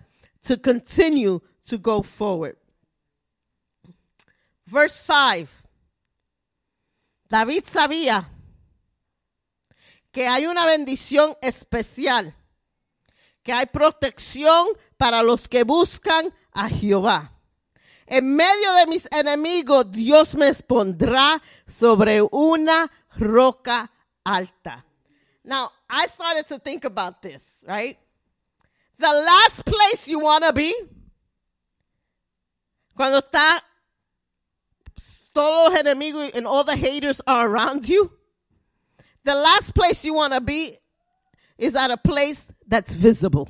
to 0.46 0.60
continue 0.60 1.40
to 1.66 1.78
go 1.78 2.02
forward. 2.02 2.56
Verse 4.66 5.02
5. 5.02 5.48
David 7.28 7.64
sabía 7.64 8.28
que 10.12 10.26
hay 10.26 10.46
una 10.46 10.64
bendición 10.64 11.36
especial, 11.42 12.34
que 13.42 13.52
hay 13.52 13.66
protección 13.66 14.66
para 14.96 15.22
los 15.22 15.48
que 15.48 15.64
buscan 15.64 16.32
a 16.52 16.68
Jehová. 16.68 17.32
En 18.06 18.34
medio 18.34 18.72
de 18.74 18.86
mis 18.86 19.08
enemigos, 19.10 19.90
Dios 19.90 20.36
me 20.36 20.52
pondrá 20.54 21.42
sobre 21.66 22.22
una 22.22 22.90
roca 23.18 23.90
alta. 24.24 24.84
Now, 25.44 25.72
I 25.90 26.06
started 26.06 26.46
to 26.48 26.58
think 26.58 26.84
about 26.84 27.20
this, 27.20 27.64
right? 27.66 27.98
The 28.98 29.12
last 29.12 29.64
place 29.64 30.08
you 30.08 30.20
want 30.20 30.44
to 30.44 30.52
be, 30.52 30.72
cuando 32.96 33.18
está 33.18 33.62
todos 35.32 35.70
los 35.70 35.78
enemigos 35.78 36.34
and 36.34 36.46
all 36.46 36.64
the 36.64 36.76
haters 36.76 37.20
are 37.26 37.46
around 37.48 37.88
you, 37.88 38.10
the 39.24 39.34
last 39.34 39.74
place 39.74 40.04
you 40.04 40.14
want 40.14 40.32
to 40.32 40.40
be 40.40 40.78
is 41.58 41.76
at 41.76 41.90
a 41.90 41.96
place 41.96 42.52
that's 42.66 42.94
visible. 42.94 43.48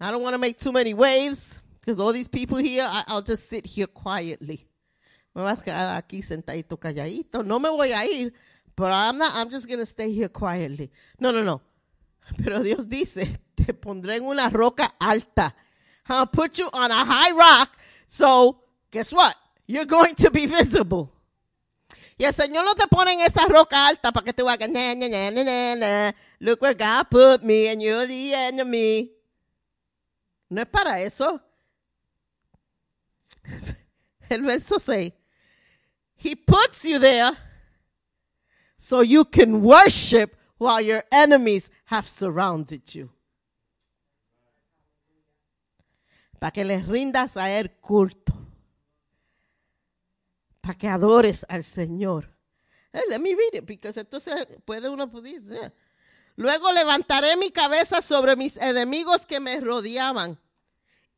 I 0.00 0.10
don't 0.10 0.22
want 0.22 0.34
to 0.34 0.38
make 0.38 0.58
too 0.58 0.72
many 0.72 0.94
waves 0.94 1.60
because 1.80 2.00
all 2.00 2.12
these 2.12 2.28
people 2.28 2.58
here, 2.58 2.86
I, 2.88 3.04
I'll 3.08 3.22
just 3.22 3.48
sit 3.48 3.66
here 3.66 3.86
quietly. 3.86 4.66
Me 5.34 5.42
voy 5.42 5.52
a 5.52 5.56
quedar 5.56 6.02
aquí 6.02 6.22
sentadito 6.22 6.78
calladito. 6.78 7.44
No 7.44 7.58
me 7.58 7.68
voy 7.68 7.92
a 7.92 8.04
ir, 8.04 8.32
but 8.76 8.92
I'm 8.92 9.18
not, 9.18 9.32
I'm 9.34 9.50
just 9.50 9.66
going 9.66 9.80
to 9.80 9.86
stay 9.86 10.12
here 10.12 10.28
quietly. 10.28 10.90
No, 11.18 11.30
no, 11.30 11.42
no. 11.42 11.60
Pero 12.42 12.62
Dios 12.62 12.86
dice, 12.86 13.38
te 13.54 13.72
pondré 13.74 14.16
en 14.16 14.24
una 14.24 14.48
roca 14.48 14.94
alta. 15.00 15.54
I'll 16.08 16.26
put 16.26 16.58
you 16.58 16.70
on 16.72 16.90
a 16.90 17.04
high 17.04 17.32
rock. 17.32 17.76
So, 18.06 18.58
guess 18.90 19.12
what? 19.12 19.36
You're 19.66 19.84
going 19.84 20.14
to 20.16 20.30
be 20.30 20.46
visible. 20.46 21.12
Y 22.18 22.24
el 22.24 22.32
Señor 22.32 22.64
no 22.64 22.74
te 22.74 22.86
pone 22.88 23.12
en 23.12 23.20
esa 23.20 23.46
roca 23.46 23.86
alta 23.86 24.10
para 24.10 24.24
que 24.24 24.32
te 24.32 24.42
hagas, 24.42 24.68
na, 24.68 24.94
na, 24.94 25.08
na, 25.08 25.30
na, 25.30 25.74
na. 25.76 26.12
look 26.40 26.60
where 26.60 26.74
God 26.74 27.04
put 27.10 27.44
me 27.44 27.68
and 27.68 27.80
you're 27.80 28.06
the 28.06 28.34
enemy. 28.34 29.12
No 30.50 30.62
es 30.62 30.68
para 30.68 31.00
eso. 31.00 31.40
El 34.30 34.42
verso 34.42 34.78
6. 34.78 35.12
He 36.16 36.34
puts 36.34 36.84
you 36.84 36.98
there 36.98 37.36
so 38.76 39.00
you 39.00 39.24
can 39.24 39.62
worship 39.62 40.36
while 40.58 40.80
your 40.80 41.04
enemies 41.12 41.70
have 41.86 42.08
surrounded 42.08 42.94
you. 42.94 43.10
Para 46.38 46.52
que 46.52 46.64
les 46.64 46.86
rindas 46.86 47.36
a 47.36 47.50
él 47.50 47.72
culto. 47.80 48.32
Para 50.60 50.74
que 50.74 50.88
adores 50.88 51.44
al 51.48 51.64
Señor. 51.64 52.32
Eh, 52.92 53.02
let 53.08 53.18
me 53.18 53.34
read 53.34 53.60
it, 53.60 53.66
because 53.66 53.98
entonces 53.98 54.34
puede 54.64 54.88
uno 54.88 55.06
decir. 55.06 55.72
Luego 56.36 56.70
levantaré 56.72 57.36
mi 57.36 57.50
cabeza 57.50 58.00
sobre 58.00 58.36
mis 58.36 58.56
enemigos 58.56 59.26
que 59.26 59.40
me 59.40 59.60
rodeaban. 59.60 60.38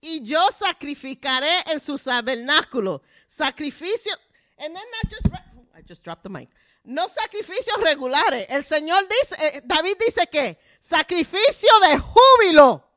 Y 0.00 0.22
yo 0.22 0.40
sacrificaré 0.50 1.50
en 1.70 1.78
su 1.78 1.98
tabernáculo. 1.98 3.02
Sacrificio. 3.26 4.12
And 4.58 4.74
then 4.74 4.84
not 5.02 5.12
just. 5.12 5.26
re- 5.26 5.78
I 5.78 5.82
just 5.86 6.02
dropped 6.02 6.22
the 6.22 6.30
mic. 6.30 6.48
No 6.84 7.08
sacrificios 7.08 7.76
regulares. 7.82 8.46
El 8.48 8.64
Señor 8.64 9.02
dice, 9.08 9.36
eh, 9.38 9.62
David 9.62 9.96
dice 10.06 10.26
que 10.28 10.58
sacrificio 10.80 11.68
de 11.80 11.98
júbilo. 11.98 12.89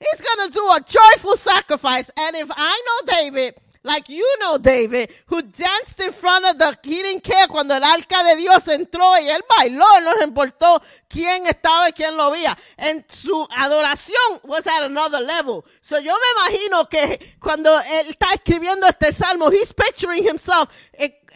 He's 0.00 0.20
going 0.20 0.48
to 0.48 0.54
do 0.54 0.64
a 0.70 0.80
joyful 0.86 1.36
sacrifice. 1.36 2.10
And 2.16 2.36
if 2.36 2.48
I 2.50 2.82
know 2.86 3.12
David, 3.14 3.54
like 3.82 4.08
you 4.08 4.26
know 4.40 4.58
David, 4.58 5.10
who 5.26 5.42
danced 5.42 6.00
in 6.00 6.12
front 6.12 6.44
of 6.44 6.58
the, 6.58 6.78
he 6.82 7.02
didn't 7.02 7.24
care 7.24 7.46
cuando 7.48 7.74
el 7.74 7.82
arca 7.82 8.22
de 8.24 8.36
Dios 8.36 8.66
entró 8.68 9.18
y 9.18 9.28
él 9.28 9.40
bailó, 9.56 10.00
no 10.02 10.14
le 10.16 10.24
importó 10.24 10.82
quién 11.08 11.46
estaba 11.46 11.88
y 11.88 11.92
quién 11.92 12.16
lo 12.16 12.30
veía. 12.30 12.56
En 12.76 13.04
su 13.08 13.46
adoración 13.56 14.40
was 14.44 14.66
at 14.66 14.82
another 14.82 15.20
level. 15.20 15.64
So 15.80 15.98
yo 15.98 16.12
me 16.12 16.52
imagino 16.52 16.88
que 16.88 17.36
cuando 17.40 17.78
él 17.78 18.08
está 18.08 18.34
escribiendo 18.34 18.86
este 18.86 19.12
salmo, 19.12 19.50
he's 19.50 19.72
picturing 19.72 20.24
himself 20.24 20.68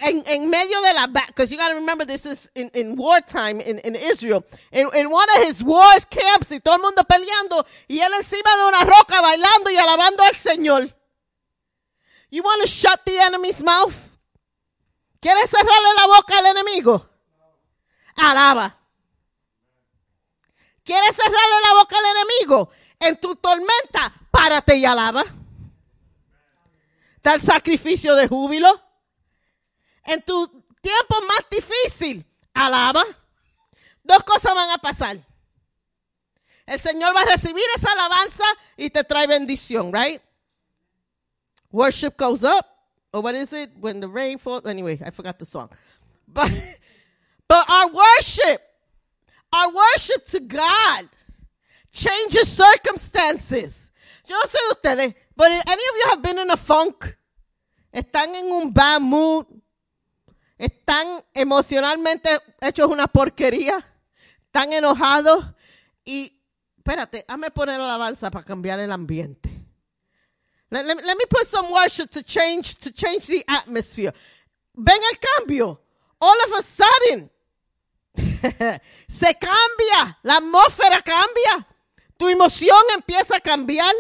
en, 0.01 0.23
en, 0.27 0.49
medio 0.49 0.81
de 0.83 0.95
la 0.95 1.07
because 1.07 1.51
you 1.51 1.59
got 1.59 1.69
to 1.69 1.75
remember 1.75 2.05
this 2.05 2.27
is 2.27 2.49
in, 2.55 2.71
in 2.75 2.97
wartime 2.97 3.61
in, 3.61 3.79
in 3.81 3.95
Israel. 3.95 4.45
In, 4.73 4.89
in 4.95 5.11
one 5.11 5.29
of 5.37 5.45
his 5.45 5.63
wars 5.63 6.05
camps 6.05 6.51
y 6.51 6.59
todo 6.61 6.77
el 6.77 6.83
mundo 6.83 7.03
peleando 7.05 7.65
y 7.89 8.01
él 8.01 8.13
encima 8.15 8.57
de 8.57 8.69
una 8.69 8.85
roca 8.85 9.21
bailando 9.21 9.71
y 9.71 9.77
alabando 9.77 10.23
al 10.23 10.35
Señor. 10.35 10.89
You 12.33 12.43
want 12.43 12.63
to 12.63 12.67
shut 12.67 13.05
the 13.05 13.19
enemy's 13.21 13.63
mouth? 13.63 13.95
¿Quieres 15.21 15.51
cerrarle 15.51 15.95
la 15.95 16.07
boca 16.07 16.39
al 16.39 16.47
enemigo? 16.47 17.07
Alaba. 18.17 18.75
¿Quieres 20.83 21.15
cerrarle 21.15 21.61
la 21.63 21.75
boca 21.75 21.97
al 21.99 22.05
enemigo? 22.17 22.71
En 22.99 23.21
tu 23.21 23.37
tormenta, 23.37 24.11
párate 24.31 24.77
y 24.77 24.87
alaba. 24.87 25.23
Da 27.23 27.35
el 27.35 27.43
sacrificio 27.43 28.15
de 28.15 28.27
júbilo. 28.27 28.81
En 30.05 30.23
tu 30.23 30.49
tiempo 30.81 31.21
más 31.29 31.45
difícil, 31.51 32.25
alaba. 32.55 33.05
Dos 34.03 34.25
cosas 34.25 34.55
van 34.55 34.71
a 34.71 34.79
pasar. 34.79 35.19
El 36.65 36.81
Señor 36.81 37.15
va 37.15 37.21
a 37.21 37.27
recibir 37.27 37.65
esa 37.77 37.93
alabanza 37.93 38.45
y 38.79 38.89
te 38.89 39.05
trae 39.05 39.27
bendición, 39.27 39.93
right? 39.93 40.23
Worship 41.73 42.17
goes 42.17 42.45
up. 42.45 42.69
Or 43.13 43.21
what 43.21 43.35
is 43.35 43.53
it? 43.53 43.71
When 43.79 44.01
the 44.01 44.09
rain 44.09 44.39
falls. 44.39 44.67
Anyway, 44.67 45.01
I 45.05 45.11
forgot 45.11 45.39
the 45.39 45.47
song. 45.47 45.71
But, 46.29 46.51
but 47.49 47.71
our 47.71 47.89
worship, 47.89 48.63
our 49.53 49.69
worship 49.73 50.25
to 50.27 50.41
God 50.41 51.09
changes 51.91 52.49
circumstances. 52.49 53.91
Yo 54.27 54.37
no 54.37 54.43
sé 54.47 54.59
de 54.69 54.75
ustedes, 54.75 55.15
but 55.37 55.51
any 55.51 55.83
of 55.83 55.97
you 55.97 56.07
have 56.11 56.23
been 56.23 56.39
in 56.39 56.51
a 56.51 56.57
funk? 56.57 57.17
Están 57.93 58.35
en 58.35 58.47
un 58.47 58.73
bad 58.73 59.03
mood. 59.03 59.47
Están 60.59 61.23
emocionalmente 61.35 62.41
hechos 62.61 62.89
una 62.89 63.09
porquería. 63.09 63.85
Están 64.47 64.73
enojados. 64.73 65.45
Y, 66.05 66.41
espérate, 66.79 67.25
hazme 67.29 67.51
poner 67.51 67.81
alabanza 67.81 68.31
para 68.31 68.45
cambiar 68.45 68.79
el 68.79 68.93
ambiente. 68.93 69.52
Let, 70.73 70.87
let, 70.87 71.05
let 71.05 71.19
me 71.19 71.25
put 71.29 71.47
some 71.47 71.71
worship 71.71 72.11
to 72.13 72.23
change 72.23 72.77
to 72.77 72.91
change 72.91 73.27
the 73.27 73.45
atmosphere. 73.47 74.11
Ven 74.75 75.01
el 75.11 75.19
cambio. 75.21 75.79
All 76.19 76.37
of 76.47 76.53
a 76.59 76.63
sudden, 76.63 77.31
se 79.09 79.35
cambia, 79.35 80.17
la 80.23 80.37
atmósfera 80.39 81.03
cambia, 81.03 81.67
tu 82.17 82.27
emoción 82.27 82.79
empieza 82.95 83.37
a 83.37 83.41
cambiar, 83.41 83.93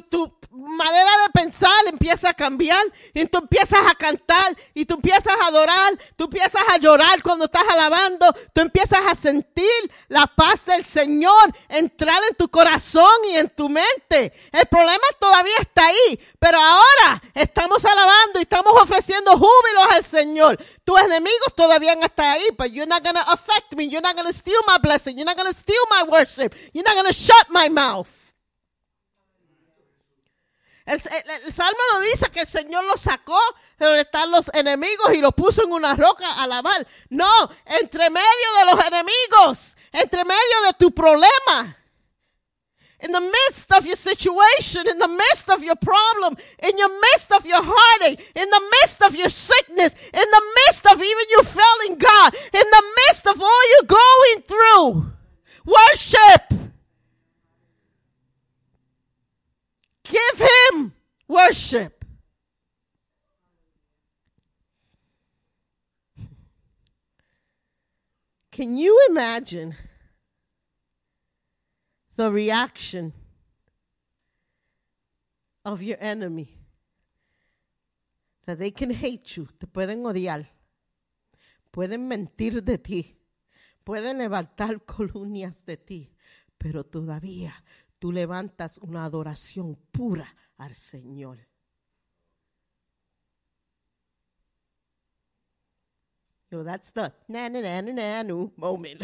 tu, 0.00 0.38
manera 0.50 1.10
de 1.26 1.32
pensar 1.32 1.86
empieza 1.86 2.30
a 2.30 2.34
cambiar, 2.34 2.84
y 3.14 3.26
tú 3.26 3.38
empiezas 3.38 3.80
a 3.86 3.94
cantar, 3.94 4.56
y 4.74 4.84
tú 4.84 4.94
empiezas 4.94 5.34
a 5.40 5.46
adorar, 5.46 5.98
tú 6.16 6.24
empiezas 6.24 6.62
a 6.68 6.78
llorar 6.78 7.22
cuando 7.22 7.46
estás 7.46 7.64
alabando, 7.68 8.32
tú 8.52 8.60
empiezas 8.60 9.00
a 9.06 9.14
sentir 9.14 9.64
la 10.08 10.26
paz 10.26 10.64
del 10.64 10.84
Señor 10.84 11.54
entrar 11.68 12.20
en 12.28 12.36
tu 12.36 12.48
corazón 12.48 13.12
y 13.30 13.36
en 13.36 13.48
tu 13.50 13.68
mente. 13.68 14.32
El 14.52 14.66
problema 14.66 15.04
todavía 15.20 15.56
está 15.60 15.86
ahí, 15.86 16.20
pero 16.38 16.58
ahora 16.58 17.22
estamos 17.34 17.84
alabando 17.84 18.38
y 18.38 18.42
estamos 18.42 18.72
ofreciendo 18.80 19.32
júbilos 19.32 19.86
al 19.90 20.04
Señor. 20.04 20.58
Tus 20.84 21.00
enemigos 21.00 21.54
todavía 21.54 21.92
están 21.92 22.26
ahí, 22.26 22.48
but 22.56 22.68
you're 22.68 22.86
not 22.86 23.02
to 23.02 23.10
affect 23.26 23.76
me, 23.76 23.88
you're 23.88 24.02
not 24.02 24.16
to 24.16 24.32
steal 24.32 24.60
my 24.66 24.78
blessing, 24.78 25.16
you're 25.16 25.24
not 25.24 25.36
to 25.36 25.52
steal 25.52 25.82
my 25.90 26.04
worship, 26.08 26.54
you're 26.72 26.84
not 26.84 27.06
to 27.06 27.12
shut 27.12 27.48
my 27.50 27.68
mouth. 27.68 28.27
El, 30.88 31.00
el- 31.00 31.30
el 31.46 31.52
Salmo 31.52 31.78
lo 31.92 32.00
dice 32.00 32.30
que 32.30 32.40
el 32.40 32.46
Señor 32.46 32.82
lo 32.84 32.96
sacó 32.96 33.38
de 33.78 33.86
donde 33.86 34.00
están 34.02 34.30
los 34.30 34.50
enemigos 34.54 35.12
y 35.14 35.20
lo 35.20 35.32
puso 35.32 35.62
en 35.64 35.72
una 35.72 35.94
roca 35.94 36.26
a 36.26 36.44
alabar. 36.44 36.86
No, 37.10 37.28
entre 37.66 38.08
medio 38.08 38.48
de 38.58 38.64
los 38.74 38.84
enemigos, 38.86 39.76
entre 39.92 40.24
medio 40.24 40.62
de 40.66 40.72
tu 40.78 40.90
problema. 40.92 41.76
In 43.00 43.12
the 43.12 43.20
midst 43.20 43.70
of 43.72 43.84
your 43.86 43.96
situation, 43.96 44.88
in 44.88 44.98
the 44.98 45.06
midst 45.06 45.48
of 45.50 45.62
your 45.62 45.76
problem, 45.76 46.36
in 46.58 46.76
your 46.78 46.88
midst 47.00 47.30
of 47.32 47.44
your 47.46 47.62
heartache, 47.62 48.18
in 48.34 48.48
the 48.50 48.60
midst 48.80 49.02
of 49.02 49.14
your 49.14 49.30
sickness, 49.30 49.92
in 50.12 50.30
the 50.30 50.42
midst 50.66 50.84
of 50.86 50.94
even 51.00 51.24
you 51.30 51.42
failing 51.44 51.98
God, 51.98 52.34
in 52.34 52.64
the 52.70 52.82
midst 53.06 53.26
of 53.28 53.40
all 53.40 53.62
you're 53.72 53.86
going 53.86 54.42
through, 54.48 55.12
worship. 55.64 56.67
Give 60.08 60.48
him 60.48 60.92
worship. 61.26 62.04
Can 68.50 68.76
you 68.76 69.06
imagine 69.10 69.76
the 72.16 72.32
reaction 72.32 73.12
of 75.64 75.82
your 75.82 75.98
enemy? 76.00 76.54
That 78.46 78.58
they 78.58 78.70
can 78.70 78.90
hate 78.90 79.36
you, 79.36 79.46
te 79.60 79.66
pueden 79.66 80.02
odiar, 80.04 80.46
pueden 81.70 82.08
mentir 82.08 82.64
de 82.64 82.78
ti, 82.78 83.14
pueden 83.84 84.18
levantar 84.18 84.80
columnas 84.86 85.64
de 85.66 85.76
ti, 85.76 86.10
pero 86.58 86.82
todavía 86.82 87.52
tú 87.98 88.12
levantas 88.12 88.78
una 88.78 89.04
adoración 89.04 89.76
pura 89.92 90.34
al 90.56 90.74
Señor. 90.74 91.38
You 96.50 96.58
know, 96.58 96.64
that's 96.64 96.92
the 96.92 97.12
na 97.28 97.48
na 97.48 97.60
na 97.60 97.80
na 97.82 98.22
na 98.22 98.50
moment. 98.56 99.02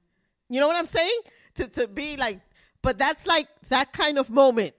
you 0.48 0.60
know 0.60 0.68
what 0.68 0.76
I'm 0.76 0.86
saying? 0.86 1.20
To 1.56 1.68
to 1.68 1.88
be 1.88 2.16
like, 2.16 2.40
but 2.80 2.98
that's 2.98 3.26
like 3.26 3.48
that 3.68 3.92
kind 3.92 4.18
of 4.18 4.30
moment. 4.30 4.74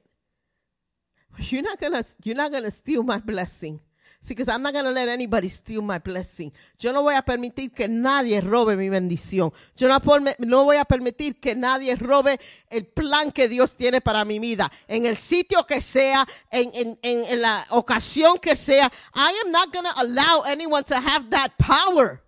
You're 1.37 1.61
not 1.61 1.79
gonna, 1.79 2.03
you're 2.23 2.35
not 2.35 2.51
gonna 2.51 2.71
steal 2.71 3.03
my 3.03 3.19
blessing. 3.19 3.79
Because 4.25 4.49
I'm 4.49 4.61
not 4.61 4.73
gonna 4.73 4.91
let 4.91 5.07
anybody 5.07 5.47
steal 5.47 5.81
my 5.81 5.99
blessing. 5.99 6.51
Yo 6.79 6.91
no 6.91 7.01
voy 7.01 7.15
a 7.15 7.21
permitir 7.21 7.71
que 7.71 7.87
nadie 7.87 8.41
robe 8.41 8.75
mi 8.75 8.89
bendición. 8.89 9.53
Yo 9.75 9.87
no, 9.87 10.63
voy 10.65 10.75
a 10.75 10.85
permitir 10.85 11.39
que 11.39 11.55
nadie 11.55 11.95
robe 11.95 12.39
el 12.69 12.85
plan 12.87 13.31
que 13.31 13.47
Dios 13.47 13.75
tiene 13.75 14.01
para 14.01 14.25
mi 14.25 14.39
vida. 14.39 14.69
En 14.87 15.05
el 15.05 15.15
sitio 15.15 15.65
que 15.65 15.81
sea, 15.81 16.27
en, 16.51 16.71
en, 16.73 16.99
en, 17.03 17.23
en 17.25 17.41
la 17.41 17.67
ocasión 17.69 18.37
que 18.39 18.55
sea. 18.55 18.91
I 19.15 19.33
am 19.45 19.51
not 19.51 19.71
gonna 19.71 19.93
allow 19.95 20.43
anyone 20.45 20.83
to 20.83 20.95
have 20.95 21.29
that 21.29 21.51
power. 21.57 22.21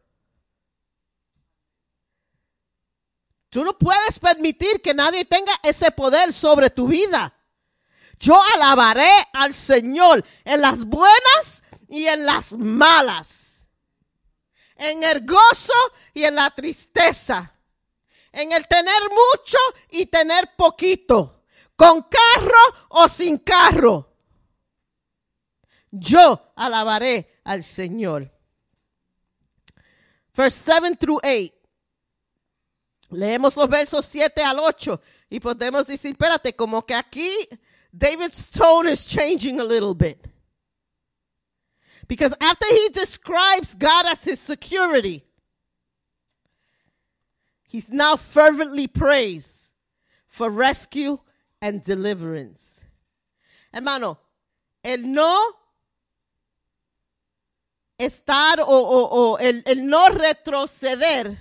Tú 3.49 3.63
no 3.63 3.73
puedes 3.77 4.19
permitir 4.19 4.81
que 4.81 4.93
nadie 4.93 5.25
tenga 5.25 5.53
ese 5.63 5.91
poder 5.91 6.31
sobre 6.31 6.69
tu 6.69 6.87
vida. 6.87 7.33
Yo 8.19 8.39
alabaré 8.55 9.09
al 9.33 9.53
Señor 9.53 10.23
en 10.45 10.61
las 10.61 10.85
buenas 10.85 11.63
y 11.89 12.05
en 12.05 12.25
las 12.25 12.53
malas. 12.53 13.67
En 14.75 15.03
el 15.03 15.25
gozo 15.25 15.73
y 16.13 16.23
en 16.23 16.35
la 16.35 16.49
tristeza. 16.51 17.53
En 18.31 18.51
el 18.51 18.67
tener 18.67 19.01
mucho 19.09 19.57
y 19.89 20.05
tener 20.05 20.55
poquito. 20.55 21.43
Con 21.75 22.03
carro 22.03 22.87
o 22.89 23.09
sin 23.09 23.39
carro. 23.39 24.13
Yo 25.91 26.51
alabaré 26.55 27.41
al 27.43 27.63
Señor. 27.63 28.31
Verse 30.35 30.63
7 30.63 30.95
through 30.95 31.19
8. 31.23 31.53
Leemos 33.11 33.57
los 33.57 33.67
versos 33.67 34.05
7 34.05 34.43
al 34.43 34.59
8 34.59 35.01
y 35.31 35.39
podemos 35.39 35.87
decir, 35.87 36.11
espérate, 36.11 36.55
como 36.55 36.85
que 36.85 36.93
aquí 36.93 37.31
David's 37.91 38.47
tone 38.47 38.91
is 38.91 39.03
changing 39.03 39.59
a 39.59 39.63
little 39.63 39.95
bit. 39.95 40.28
Because 42.09 42.33
after 42.41 42.65
he 42.67 42.89
describes 42.89 43.75
God 43.75 44.07
as 44.07 44.23
his 44.23 44.39
security, 44.39 45.23
he's 47.67 47.89
now 47.91 48.15
fervently 48.17 48.87
praised 48.87 49.69
for 50.27 50.49
rescue 50.49 51.19
and 51.61 51.83
deliverance. 51.83 52.83
Hermano, 53.71 54.17
el 54.83 55.03
no 55.03 55.51
estar 57.99 58.59
o, 58.59 58.65
o- 58.67 59.09
o 59.11 59.35
el, 59.35 59.61
el 59.67 59.85
no 59.87 60.09
retroceder 60.09 61.37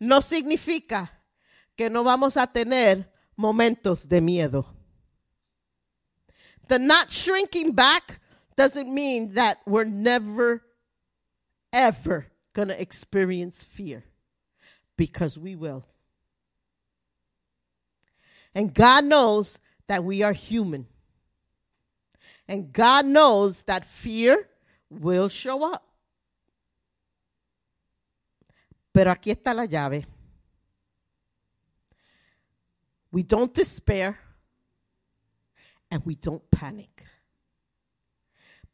no 0.00 0.20
significa 0.20 1.12
que 1.76 1.88
no 1.88 2.02
vamos 2.02 2.36
a 2.36 2.48
tener 2.48 3.08
momentos 3.36 4.08
de 4.08 4.20
miedo. 4.20 4.74
The 6.68 6.78
not 6.78 7.10
shrinking 7.10 7.72
back 7.72 8.20
doesn't 8.56 8.92
mean 8.92 9.34
that 9.34 9.60
we're 9.66 9.84
never, 9.84 10.62
ever 11.72 12.26
going 12.52 12.68
to 12.68 12.80
experience 12.80 13.64
fear 13.64 14.04
because 14.96 15.38
we 15.38 15.56
will. 15.56 15.86
And 18.54 18.74
God 18.74 19.04
knows 19.04 19.60
that 19.86 20.04
we 20.04 20.22
are 20.22 20.32
human. 20.32 20.86
And 22.46 22.72
God 22.72 23.06
knows 23.06 23.62
that 23.62 23.84
fear 23.84 24.48
will 24.90 25.28
show 25.28 25.64
up. 25.64 25.84
Pero 28.92 29.14
aquí 29.14 29.30
está 29.30 29.54
la 29.54 29.64
llave. 29.64 30.04
We 33.12 33.22
don't 33.22 33.54
despair 33.54 34.18
and 35.90 36.02
we 36.04 36.14
don't 36.14 36.42
panic. 36.50 37.04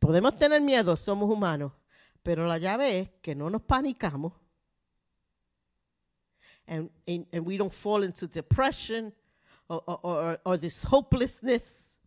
Podemos 0.01 0.39
tener 0.39 0.61
miedo, 0.61 0.97
somos 0.97 1.31
humanos, 1.31 1.73
pero 2.23 2.47
la 2.47 2.59
llave 2.59 3.01
es 3.01 3.09
que 3.23 3.35
no 3.35 3.49
nos 3.49 3.63
panicamos 3.63 4.33
and, 6.67 6.91
and, 7.07 7.27
and 7.33 7.45
we 7.45 7.57
don't 7.57 7.73
fall 7.73 8.03
into 8.03 8.27
depression 8.27 9.13
or, 9.69 9.83
or, 9.87 10.01
or, 10.03 10.39
or 10.45 10.57
this 10.57 10.85
hopelessness. 10.85 11.99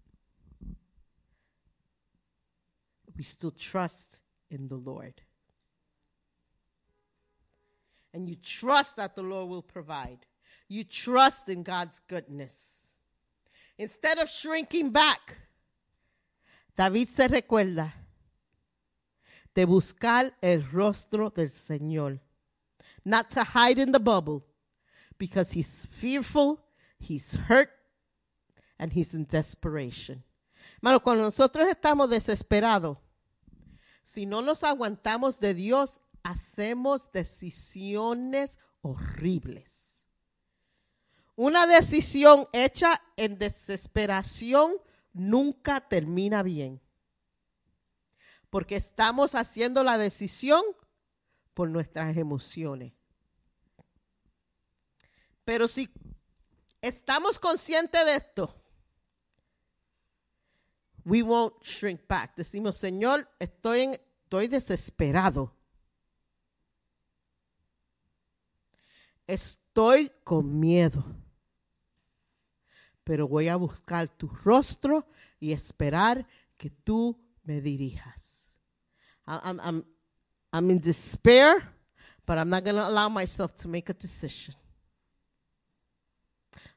We 3.16 3.24
still 3.24 3.52
trust 3.52 4.20
in 4.50 4.68
the 4.68 4.76
Lord. 4.76 5.22
And 8.14 8.28
you 8.28 8.36
trust 8.36 8.96
that 8.98 9.16
the 9.16 9.22
Lord 9.22 9.50
will 9.50 9.62
provide. 9.62 10.20
You 10.68 10.84
trust 10.84 11.50
in 11.50 11.64
God's 11.64 12.00
goodness. 12.08 12.87
Instead 13.78 14.18
of 14.18 14.30
shrinking 14.30 14.90
back, 14.92 15.38
David 16.76 17.10
se 17.10 17.28
recuerda 17.28 17.94
de 19.54 19.66
buscar 19.66 20.34
el 20.42 20.64
rostro 20.72 21.30
del 21.30 21.50
Señor. 21.50 22.20
Not 23.06 23.30
to 23.32 23.44
hide 23.44 23.80
in 23.80 23.92
the 23.92 24.00
bubble 24.00 24.46
because 25.18 25.52
he's 25.52 25.88
fearful, 25.88 26.60
he's 27.00 27.36
hurt, 27.36 27.70
and 28.78 28.94
he's 28.94 29.14
in 29.14 29.26
desperation. 29.26 30.24
Hermano, 30.82 31.00
cuando 31.00 31.24
nosotros 31.24 31.68
estamos 31.68 32.10
desesperados, 32.10 32.98
si 34.04 34.26
no 34.26 34.42
nos 34.42 34.64
aguantamos 34.64 35.40
de 35.40 35.54
Dios, 35.54 36.02
hacemos 36.24 37.12
decisiones 37.12 38.58
horribles. 38.82 39.97
Una 41.38 41.68
decisión 41.68 42.48
hecha 42.52 43.00
en 43.16 43.38
desesperación 43.38 44.74
nunca 45.14 45.88
termina 45.88 46.42
bien. 46.42 46.82
Porque 48.50 48.76
estamos 48.76 49.36
haciendo 49.36 49.84
la 49.84 50.00
decisión 50.00 50.64
por 51.54 51.70
nuestras 51.70 52.18
emociones. 52.18 52.92
Pero 55.46 55.68
si 55.68 55.92
estamos 56.82 57.38
conscientes 57.38 58.04
de 58.04 58.16
esto, 58.16 58.60
we 61.06 61.22
won't 61.22 61.54
shrink 61.64 62.02
back. 62.08 62.36
Decimos, 62.36 62.78
Señor, 62.78 63.30
estoy, 63.38 63.82
en- 63.82 64.02
estoy 64.24 64.48
desesperado. 64.48 65.56
Estoy 69.28 70.12
con 70.24 70.60
miedo. 70.60 71.06
Pero 73.08 73.26
voy 73.26 73.48
a 73.48 73.56
buscar 73.56 74.10
tu 74.10 74.28
rostro 74.28 75.08
y 75.40 75.54
esperar 75.54 76.28
que 76.58 76.70
tú 76.70 77.18
me 77.46 77.62
dirijas. 77.62 78.52
I'm, 79.26 79.62
I'm, 79.62 79.86
I'm 80.52 80.70
in 80.70 80.82
despair, 80.82 81.64
but 82.26 82.38
I'm 82.38 82.50
not 82.50 82.66
going 82.66 82.76
to 82.76 82.86
allow 82.86 83.08
myself 83.08 83.56
to 83.62 83.70
make 83.70 83.88
a 83.88 83.94
decision. 83.94 84.56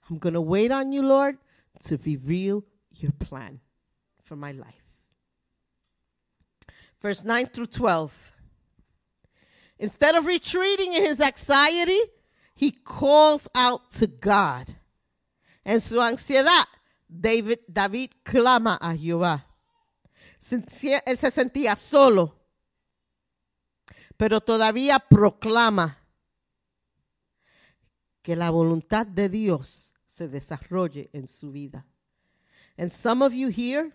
I'm 0.09 0.19
going 0.19 0.35
to 0.35 0.41
wait 0.41 0.71
on 0.71 0.93
you, 0.93 1.03
Lord, 1.03 1.37
to 1.87 1.99
reveal 2.05 2.65
your 2.93 3.11
plan 3.11 3.59
for 4.23 4.37
my 4.37 4.53
life. 4.53 4.85
Verse 7.03 7.25
9 7.25 7.47
through 7.47 7.67
12. 7.67 8.33
Instead 9.81 10.15
of 10.15 10.27
retreating 10.27 10.93
in 10.93 11.03
his 11.03 11.21
anxiety, 11.21 11.99
he 12.55 12.71
calls 12.71 13.49
out 13.53 13.91
to 13.95 14.07
God. 14.07 14.77
En 15.65 15.81
su 15.81 16.01
ansiedad, 16.01 16.65
David, 17.07 17.61
David 17.67 18.11
clama 18.23 18.79
a 18.81 18.97
Jehová. 18.97 19.47
Él 21.07 21.19
se 21.19 21.31
sentía 21.31 21.77
solo, 21.77 22.41
pero 24.17 24.41
todavía 24.41 24.99
proclama 24.99 25.99
que 28.23 28.37
la 28.37 28.51
voluntad 28.51 29.07
de 29.07 29.29
Dios 29.29 29.93
se 30.07 30.29
desarrolle 30.29 31.11
en 31.13 31.27
su 31.27 31.51
vida. 31.53 31.87
And 32.77 32.91
some 32.91 33.23
of 33.25 33.33
you 33.33 33.49
here 33.49 33.93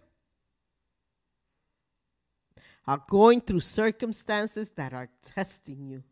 are 2.85 3.01
going 3.07 3.41
through 3.41 3.61
circumstances 3.61 4.71
that 4.75 4.93
are 4.93 5.09
testing 5.21 5.89
you. 5.89 6.03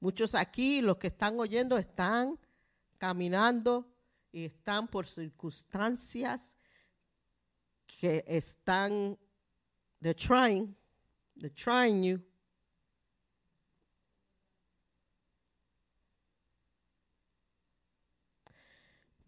Muchos 0.00 0.34
aquí, 0.34 0.80
los 0.80 0.96
que 0.96 1.08
están 1.08 1.38
oyendo, 1.38 1.76
están 1.76 2.38
caminando 2.98 3.91
están 4.32 4.88
por 4.88 5.06
circunstancias 5.06 6.56
que 7.86 8.24
están, 8.26 9.18
they're 10.00 10.14
trying, 10.14 10.74
they're 11.38 11.54
trying 11.54 12.02
you. 12.02 12.20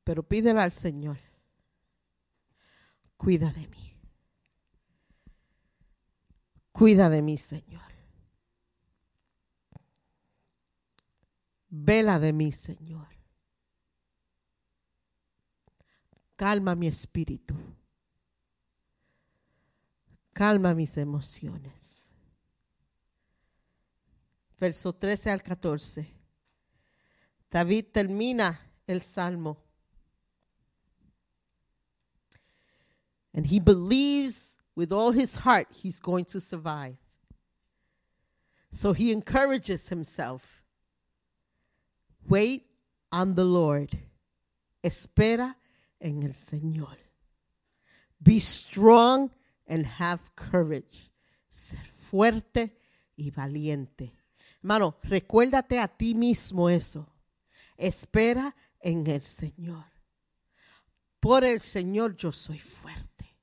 Pero 0.02 0.22
pídele 0.22 0.60
al 0.60 0.72
Señor, 0.72 1.18
cuida 3.16 3.50
de 3.52 3.66
mí. 3.68 3.96
Cuida 6.72 7.08
de 7.08 7.22
mí, 7.22 7.36
Señor. 7.36 7.92
Vela 11.68 12.18
de 12.18 12.32
mí, 12.32 12.50
Señor. 12.50 13.13
Calma 16.36 16.74
mi 16.74 16.86
espíritu. 16.86 17.54
Calma 20.32 20.74
mis 20.74 20.96
emociones. 20.96 22.10
Verso 24.58 24.92
13 24.92 25.30
al 25.30 25.42
14. 25.42 26.06
David 27.50 27.92
termina 27.92 28.58
el 28.86 29.00
salmo. 29.00 29.56
And 33.32 33.46
he 33.46 33.60
believes 33.60 34.58
with 34.74 34.92
all 34.92 35.12
his 35.12 35.36
heart 35.36 35.68
he's 35.70 36.00
going 36.00 36.24
to 36.26 36.40
survive. 36.40 36.96
So 38.72 38.92
he 38.92 39.12
encourages 39.12 39.88
himself. 39.88 40.62
Wait 42.28 42.64
on 43.12 43.34
the 43.34 43.44
Lord. 43.44 43.98
Espera 44.82 45.54
en 46.00 46.22
el 46.22 46.34
Señor. 46.34 46.98
Be 48.18 48.40
strong 48.40 49.30
and 49.66 49.86
have 49.86 50.20
courage. 50.34 51.12
Ser 51.48 51.84
fuerte 51.86 52.76
y 53.16 53.30
valiente. 53.30 54.12
Hermano, 54.62 54.96
recuérdate 55.02 55.78
a 55.78 55.88
ti 55.88 56.14
mismo 56.14 56.68
eso. 56.68 57.06
Espera 57.76 58.54
en 58.80 59.06
el 59.06 59.22
Señor. 59.22 59.84
Por 61.20 61.44
el 61.44 61.60
Señor 61.60 62.16
yo 62.16 62.32
soy 62.32 62.58
fuerte. 62.58 63.36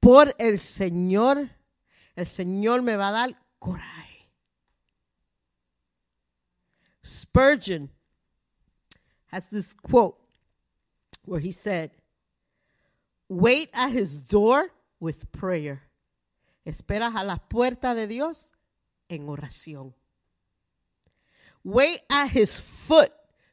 Por 0.00 0.34
el 0.38 0.58
Señor, 0.58 1.50
el 2.14 2.26
Señor 2.26 2.82
me 2.82 2.96
va 2.96 3.08
a 3.08 3.12
dar 3.12 3.42
coraje. 3.58 4.30
Spurgeon 7.04 7.90
has 9.30 9.48
this 9.50 9.74
quote 9.74 10.23
where 11.24 11.40
he 11.40 11.50
said, 11.50 11.90
Wait 13.28 13.70
at 13.72 13.90
his 13.90 14.22
door 14.22 14.70
with 15.00 15.30
prayer. 15.32 15.82
Esperas 16.66 17.14
a 17.14 17.24
la 17.24 17.36
puerta 17.36 17.94
de 17.94 18.06
Dios 18.06 18.52
en 19.08 19.26
oración. 19.26 19.92
Wait 21.62 22.00
at 22.10 22.28
his 22.28 22.60
foot 22.60 23.12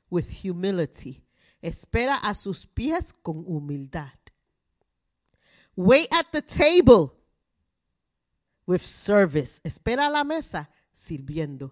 with 0.10 0.30
humility. 0.30 1.24
Espera 1.64 2.20
a 2.24 2.34
sus 2.34 2.66
pies 2.66 3.14
con 3.24 3.46
humildad. 3.46 4.12
Wait 5.76 6.08
at 6.12 6.32
the 6.32 6.42
table 6.42 7.16
with 8.66 8.86
service. 8.86 9.62
Espera 9.64 10.08
a 10.08 10.12
la 10.12 10.24
mesa 10.24 10.70
sirviendo. 10.94 11.72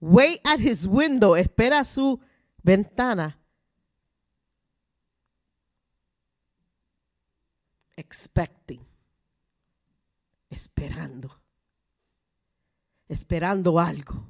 Wait 0.00 0.40
at 0.44 0.60
his 0.60 0.86
window. 0.86 1.34
Espera 1.34 1.84
su 1.84 2.20
ventana. 2.62 3.36
Expecting. 7.98 8.80
Esperando. 10.48 11.42
Esperando 13.08 13.76
algo. 13.76 14.24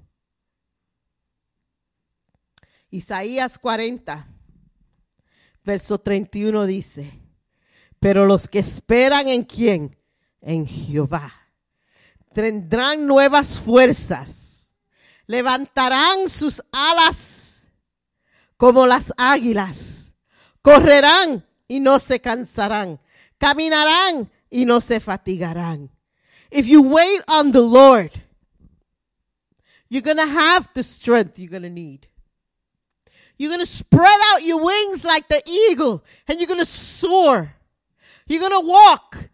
Isaías 2.91 3.59
40, 3.59 4.27
verso 5.63 5.99
31 5.99 6.65
dice, 6.65 7.13
pero 8.01 8.25
los 8.25 8.49
que 8.49 8.61
esperan 8.61 9.29
en 9.29 9.45
quién? 9.45 9.99
En 10.41 10.67
Jehová. 10.67 11.31
Tendrán 12.33 13.07
nuevas 13.07 13.59
fuerzas. 13.59 14.73
Levantarán 15.27 16.31
sus 16.31 16.63
alas 16.73 17.69
como 18.57 18.87
las 18.87 19.13
águilas. 19.19 20.15
Correrán 20.63 21.47
y 21.67 21.81
no 21.81 21.99
se 21.99 22.19
cansarán. 22.19 22.99
Caminarán 23.41 24.29
y 24.51 24.65
no 24.65 24.81
se 24.81 25.01
fatigarán. 25.01 25.91
If 26.51 26.67
you 26.67 26.83
wait 26.83 27.21
on 27.29 27.53
the 27.53 27.61
Lord, 27.61 28.11
you're 29.89 30.03
going 30.03 30.17
to 30.17 30.27
have 30.27 30.69
the 30.75 30.83
strength 30.83 31.39
you're 31.39 31.51
going 31.51 31.63
to 31.63 31.71
need. 31.71 32.07
You're 33.37 33.51
going 33.51 33.61
to 33.61 33.67
spread 33.67 34.21
out 34.33 34.43
your 34.43 34.65
wings 34.65 35.05
like 35.05 35.29
the 35.29 35.43
eagle 35.49 36.05
and 36.27 36.41
you're 36.41 36.49
going 36.49 36.59
to 36.59 36.67
soar. 36.67 37.55
You're 38.27 38.41
going 38.41 38.61
to 38.63 38.67
walk, 38.67 39.31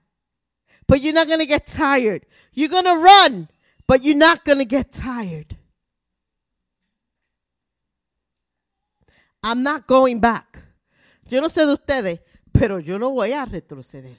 but 0.86 1.00
you're 1.00 1.14
not 1.14 1.26
going 1.26 1.40
to 1.40 1.46
get 1.46 1.66
tired. 1.66 2.26
You're 2.52 2.68
going 2.68 2.84
to 2.84 2.96
run, 2.96 3.48
but 3.86 4.04
you're 4.04 4.16
not 4.16 4.44
going 4.44 4.58
to 4.58 4.64
get 4.64 4.92
tired. 4.92 5.56
I'm 9.42 9.62
not 9.62 9.86
going 9.86 10.20
back. 10.20 10.62
Yo 11.28 11.40
no 11.40 11.48
sé 11.48 11.66
de 11.66 11.72
ustedes, 11.72 12.20
pero 12.54 12.78
yo 12.78 12.98
no 12.98 13.10
voy 13.10 13.32
a 13.32 13.44
retroceder. 13.44 14.16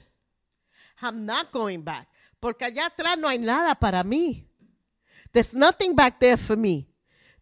I'm 1.00 1.24
not 1.24 1.50
going 1.52 1.82
back. 1.82 2.06
Porque 2.38 2.64
allá 2.64 2.86
atrás 2.86 3.18
no 3.18 3.28
hay 3.28 3.38
nada 3.38 3.74
para 3.74 4.04
mí. 4.04 4.44
There's 5.32 5.54
nothing 5.54 5.94
back 5.94 6.20
there 6.20 6.36
for 6.36 6.56
me. 6.56 6.86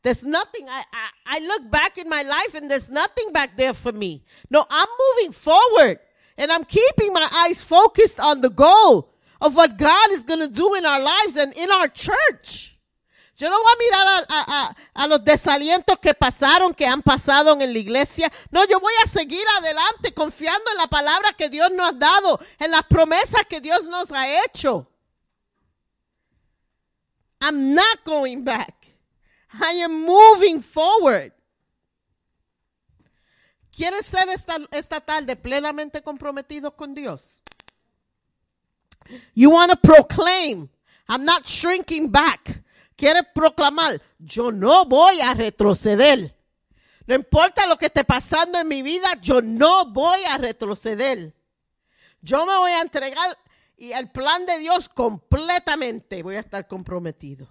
There's 0.02 0.22
nothing. 0.22 0.68
I, 0.68 0.84
I, 0.92 1.10
I 1.26 1.38
look 1.40 1.70
back 1.70 1.98
in 1.98 2.08
my 2.08 2.22
life 2.22 2.54
and 2.54 2.70
there's 2.70 2.88
nothing 2.88 3.32
back 3.32 3.56
there 3.56 3.74
for 3.74 3.92
me. 3.92 4.24
No, 4.50 4.64
I'm 4.70 4.88
moving 5.16 5.32
forward 5.32 5.98
and 6.36 6.52
I'm 6.52 6.64
keeping 6.64 7.12
my 7.12 7.28
eyes 7.32 7.62
focused 7.62 8.20
on 8.20 8.40
the 8.40 8.50
goal 8.50 9.12
of 9.40 9.56
what 9.56 9.76
God 9.76 10.12
is 10.12 10.22
going 10.22 10.40
to 10.40 10.48
do 10.48 10.74
in 10.74 10.84
our 10.84 11.00
lives 11.00 11.36
and 11.36 11.52
in 11.54 11.70
our 11.70 11.88
church. 11.88 12.73
Yo 13.36 13.50
no 13.50 13.56
voy 13.60 13.72
a 13.72 13.78
mirar 13.78 14.08
a, 14.08 14.24
a, 14.28 14.76
a, 14.94 15.06
los 15.08 15.24
desalientos 15.24 15.98
que 15.98 16.14
pasaron, 16.14 16.72
que 16.72 16.86
han 16.86 17.02
pasado 17.02 17.58
en 17.60 17.72
la 17.72 17.78
iglesia. 17.78 18.30
No, 18.50 18.64
yo 18.66 18.78
voy 18.78 18.92
a 19.02 19.08
seguir 19.08 19.44
adelante 19.58 20.14
confiando 20.14 20.70
en 20.70 20.78
la 20.78 20.86
palabra 20.86 21.32
que 21.32 21.48
Dios 21.48 21.72
nos 21.72 21.88
ha 21.88 21.92
dado, 21.92 22.38
en 22.60 22.70
las 22.70 22.84
promesas 22.84 23.42
que 23.48 23.60
Dios 23.60 23.86
nos 23.86 24.12
ha 24.12 24.28
hecho. 24.44 24.88
I'm 27.40 27.74
not 27.74 28.04
going 28.04 28.44
back. 28.44 28.94
I 29.52 29.82
am 29.82 30.04
moving 30.04 30.62
forward. 30.62 31.32
¿Quieres 33.76 34.06
ser 34.06 34.28
esta, 34.28 34.58
esta 34.70 35.00
tarde 35.00 35.34
plenamente 35.34 36.00
comprometido 36.02 36.76
con 36.76 36.94
Dios? 36.94 37.42
You 39.34 39.50
want 39.50 39.72
to 39.72 39.76
proclaim, 39.76 40.68
I'm 41.08 41.24
not 41.24 41.46
shrinking 41.46 42.10
back. 42.10 42.62
Quieres 42.96 43.24
proclamar, 43.34 44.00
yo 44.18 44.52
no 44.52 44.84
voy 44.84 45.20
a 45.20 45.34
retroceder. 45.34 46.36
No 47.06 47.14
importa 47.14 47.66
lo 47.66 47.76
que 47.76 47.86
esté 47.86 48.04
pasando 48.04 48.58
en 48.58 48.68
mi 48.68 48.82
vida, 48.82 49.18
yo 49.20 49.42
no 49.42 49.86
voy 49.86 50.24
a 50.24 50.38
retroceder. 50.38 51.34
Yo 52.22 52.46
me 52.46 52.56
voy 52.56 52.70
a 52.70 52.80
entregar 52.80 53.36
y 53.76 53.92
el 53.92 54.10
plan 54.10 54.46
de 54.46 54.58
Dios 54.58 54.88
completamente 54.88 56.22
voy 56.22 56.36
a 56.36 56.40
estar 56.40 56.66
comprometido. 56.66 57.48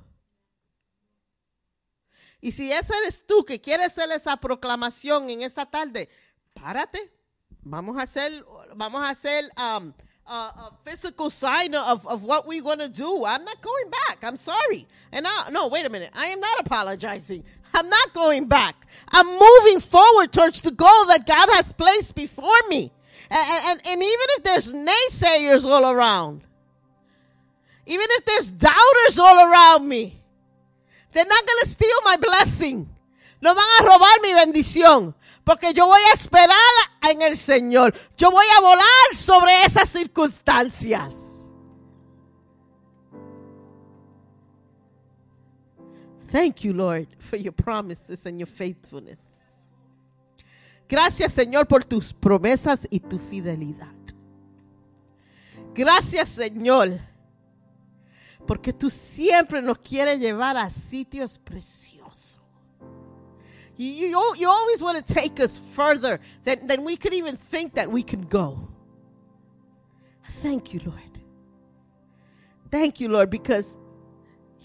Y 2.41 2.51
si 2.51 2.71
ese 2.71 2.93
eres 2.97 3.25
tú 3.25 3.45
que 3.45 3.61
quieres 3.61 3.87
hacer 3.87 4.11
esa 4.11 4.37
proclamación 4.37 5.29
en 5.29 5.41
esta 5.43 5.65
tarde, 5.65 6.09
párate. 6.53 7.11
Vamos 7.61 7.97
a 7.97 8.01
hacer, 8.01 8.43
vamos 8.75 9.01
a 9.01 9.09
hacer 9.09 9.45
um, 9.57 9.93
a, 10.27 10.31
a 10.31 10.73
physical 10.83 11.29
sign 11.29 11.75
of, 11.75 12.07
of 12.07 12.23
what 12.23 12.47
we're 12.47 12.61
going 12.61 12.79
to 12.79 12.89
do. 12.89 13.25
I'm 13.25 13.43
not 13.43 13.61
going 13.61 13.89
back. 13.89 14.19
I'm 14.23 14.35
sorry. 14.35 14.87
And 15.11 15.27
I, 15.27 15.49
no, 15.49 15.67
wait 15.67 15.85
a 15.85 15.89
minute. 15.89 16.11
I 16.13 16.27
am 16.27 16.39
not 16.39 16.59
apologizing. 16.59 17.43
I'm 17.73 17.89
not 17.89 18.13
going 18.13 18.47
back. 18.47 18.87
I'm 19.09 19.27
moving 19.27 19.79
forward 19.79 20.31
towards 20.31 20.61
the 20.61 20.71
goal 20.71 21.05
that 21.07 21.25
God 21.25 21.49
has 21.53 21.73
placed 21.73 22.15
before 22.15 22.59
me. 22.69 22.91
And, 23.29 23.65
and, 23.65 23.81
and 23.87 24.03
even 24.03 24.27
if 24.37 24.43
there's 24.43 24.71
naysayers 24.71 25.65
all 25.65 25.91
around, 25.91 26.41
even 27.85 28.05
if 28.09 28.25
there's 28.25 28.51
doubters 28.51 29.19
all 29.19 29.45
around 29.45 29.87
me, 29.87 30.21
they're 31.11 31.25
not 31.25 31.45
going 31.45 31.59
to 31.63 31.69
steal 31.69 31.97
my 32.05 32.17
blessing. 32.17 32.89
No 33.41 33.53
van 33.53 33.63
a 33.79 33.83
robar 33.83 34.21
mi 34.21 34.33
bendición. 34.33 35.13
Porque 35.43 35.73
yo 35.73 35.85
voy 35.87 35.99
a 36.11 36.13
esperar 36.13 36.57
en 37.09 37.21
el 37.21 37.37
Señor. 37.37 37.93
Yo 38.17 38.31
voy 38.31 38.45
a 38.57 38.61
volar 38.61 39.15
sobre 39.15 39.65
esas 39.65 39.89
circunstancias. 39.89 41.15
Thank 46.31 46.61
you, 46.61 46.73
Lord, 46.73 47.07
for 47.19 47.37
your 47.37 47.53
promises 47.53 48.25
and 48.25 48.39
your 48.39 48.47
faithfulness. 48.47 49.19
Gracias, 50.89 51.33
Señor, 51.33 51.67
por 51.67 51.83
tus 51.83 52.13
promesas 52.13 52.87
y 52.89 52.99
tu 52.99 53.19
fidelidad. 53.19 53.93
Gracias, 55.75 56.29
Señor, 56.29 56.99
porque 58.47 58.73
tú 58.73 58.89
siempre 58.89 59.61
nos 59.61 59.79
quieres 59.79 60.19
llevar 60.19 60.57
a 60.57 60.69
sitios 60.69 61.39
preciosos. 61.39 62.02
You, 63.75 63.87
you, 63.87 64.35
you 64.37 64.49
always 64.49 64.83
want 64.83 65.05
to 65.05 65.13
take 65.13 65.39
us 65.39 65.57
further 65.71 66.19
than, 66.43 66.67
than 66.67 66.83
we 66.83 66.95
could 66.95 67.13
even 67.13 67.37
think 67.37 67.73
that 67.75 67.89
we 67.91 68.03
could 68.03 68.29
go. 68.29 68.67
Thank 70.41 70.73
you, 70.73 70.81
Lord. 70.85 70.99
Thank 72.69 72.99
you, 72.99 73.07
Lord, 73.09 73.29
because 73.29 73.77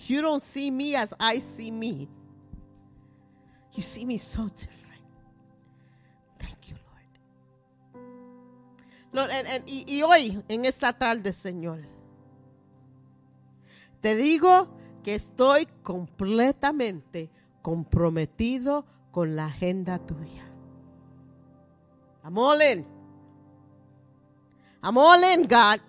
you 0.07 0.21
don't 0.23 0.43
see 0.43 0.71
me 0.71 0.95
as 0.95 1.13
I 1.19 1.39
see 1.41 1.71
me. 1.71 2.09
You 3.73 3.83
see 3.83 4.05
me 4.05 4.17
so 4.17 4.49
different. 4.49 5.03
Thank 6.39 6.69
you, 6.69 6.77
Lord, 7.95 8.03
Lord, 9.13 9.31
and- 9.31 9.47
and- 9.47 9.65
y, 9.67 9.85
y 9.87 10.03
hoy, 10.03 10.43
en 10.49 10.65
esta 10.65 10.93
tarde, 10.93 11.33
Señor, 11.33 11.83
te 14.03 14.15
digo 14.17 14.69
que 15.03 15.15
estoy 15.15 15.67
completamente 15.83 17.31
comprometido 17.63 18.85
con 19.19 19.35
la 19.35 19.47
agenda 19.47 19.99
tuya. 19.99 20.45
I'm 22.23 22.39
all 22.39 22.61
in. 22.61 22.87
I'm 24.81 24.97
all 24.97 25.21
in, 25.25 25.49
God. 25.49 25.81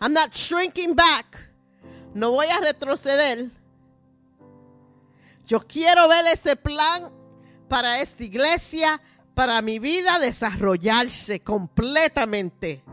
I'm 0.00 0.12
not 0.12 0.32
shrinking 0.36 0.94
back. 0.94 1.36
No 2.14 2.30
voy 2.30 2.46
a 2.46 2.60
retroceder. 2.60 3.50
Yo 5.48 5.58
quiero 5.66 6.06
ver 6.08 6.28
ese 6.32 6.54
plan 6.54 7.10
para 7.68 7.98
esta 7.98 8.22
iglesia, 8.22 9.00
para 9.34 9.60
mi 9.62 9.80
vida 9.80 10.20
desarrollarse 10.20 11.40
completamente. 11.40 12.84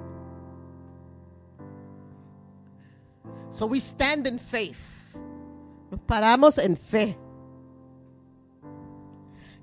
So 3.52 3.68
we 3.68 3.80
stand 3.80 4.26
in 4.26 4.40
faith. 4.40 4.82
Nos 5.92 6.00
paramos 6.00 6.58
en 6.58 6.76
fe. 6.76 7.16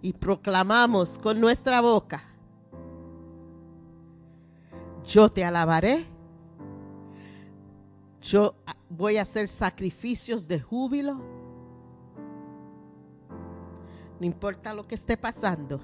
Y 0.05 0.12
proclamamos 0.12 1.18
con 1.18 1.40
nuestra 1.40 1.81
boca. 1.81 2.22
Yo 5.02 5.31
te 5.31 5.43
alabaré. 5.43 6.05
Yo 8.20 8.55
voy 8.90 9.16
a 9.16 9.22
hacer 9.22 9.48
sacrificios 9.48 10.47
de 10.47 10.60
júbilo. 10.60 11.22
No 14.20 14.26
importa 14.26 14.74
lo 14.74 14.86
que 14.86 14.94
esté 14.94 15.16
pasando. 15.16 15.81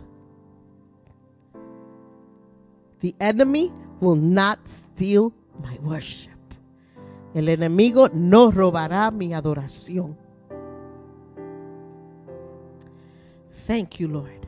The 2.98 3.14
enemy 3.20 3.72
will 4.02 4.20
not 4.20 4.58
steal 4.66 5.32
my 5.62 5.78
worship. 5.78 6.28
El 7.32 7.48
enemigo 7.48 8.10
no 8.12 8.50
robará 8.50 9.10
mi 9.10 9.32
adoración. 9.32 10.14
Thank 13.70 14.00
you, 14.00 14.08
Lord. 14.08 14.39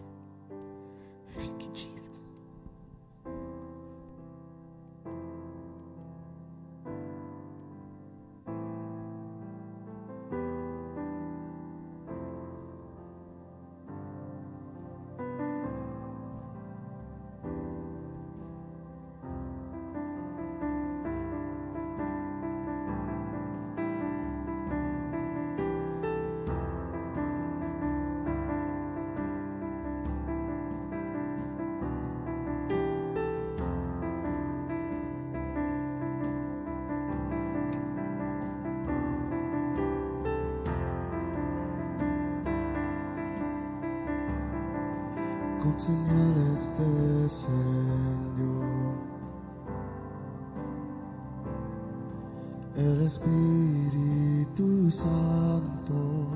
El 52.82 53.02
Espíritu 53.02 54.90
Santo, 54.90 56.26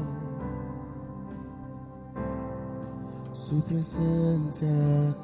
su 3.35 3.61
presencia. 3.63 5.17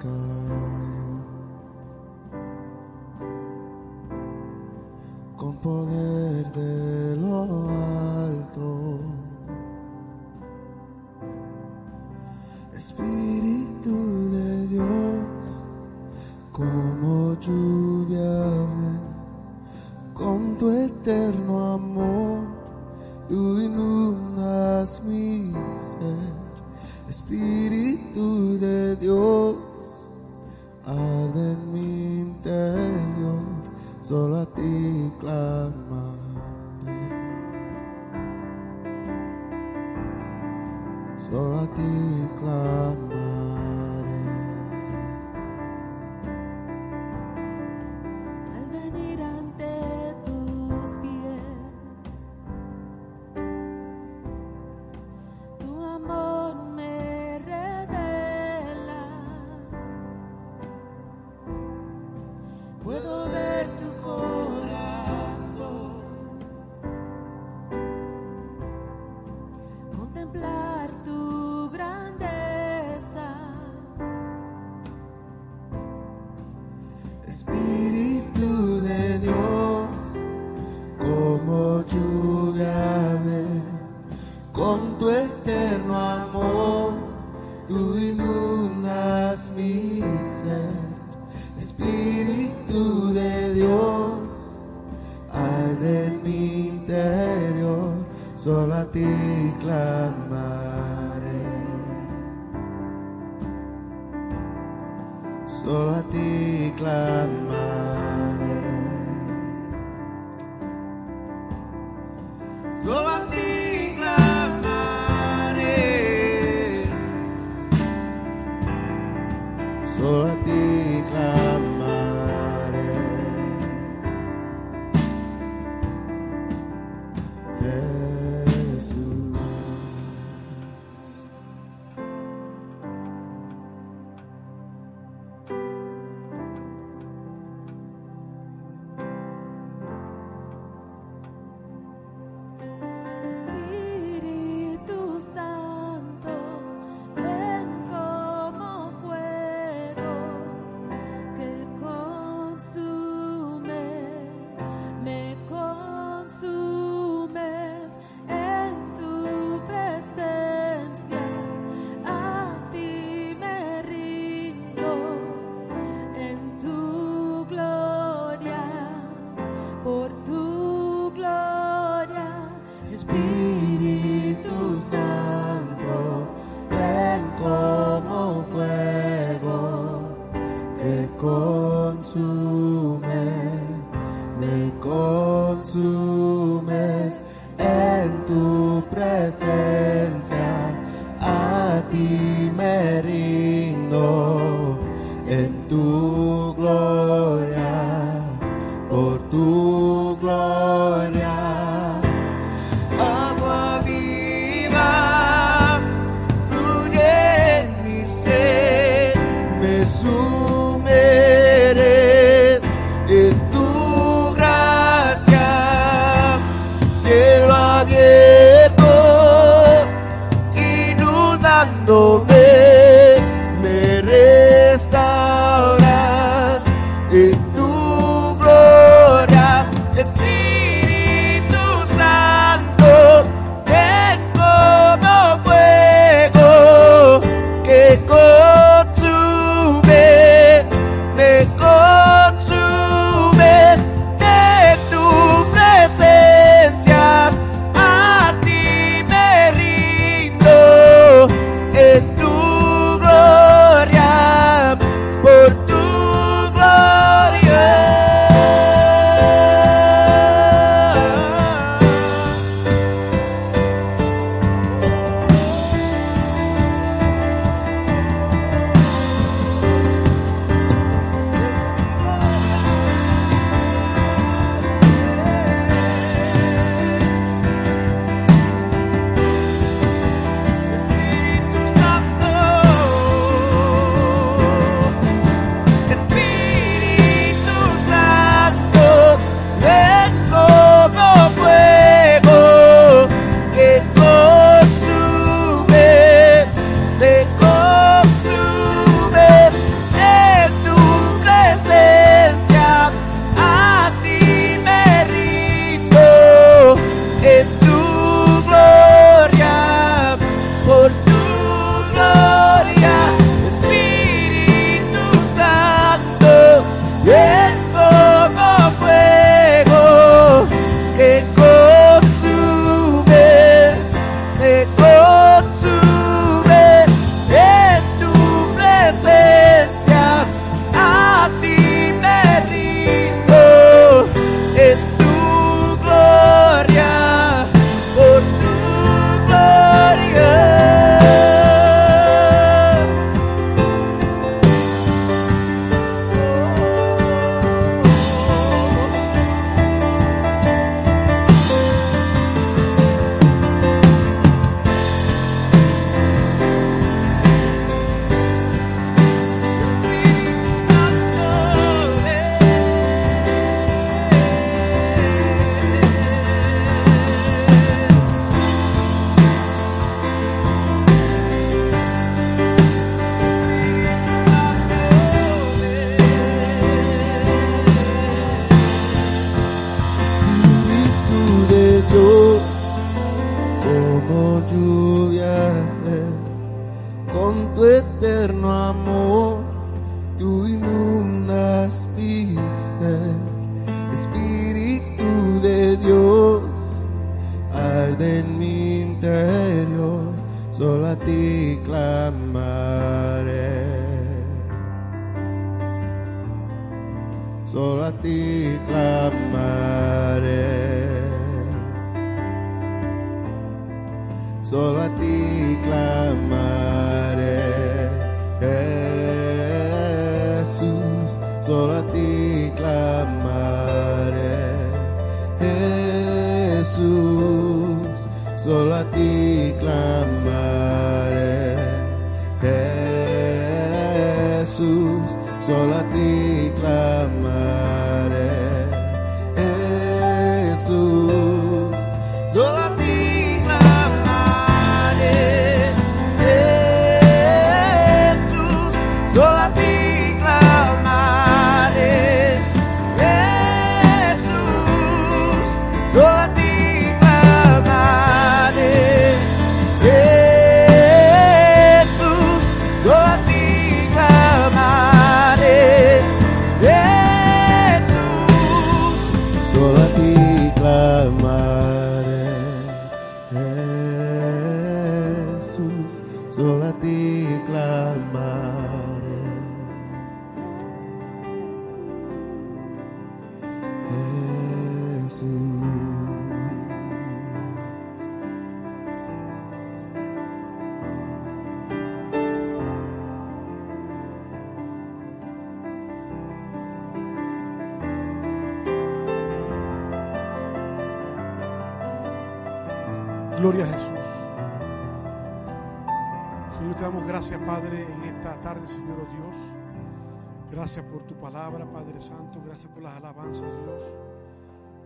Alabanzas, 513.02 513.48
Dios. 513.64 513.82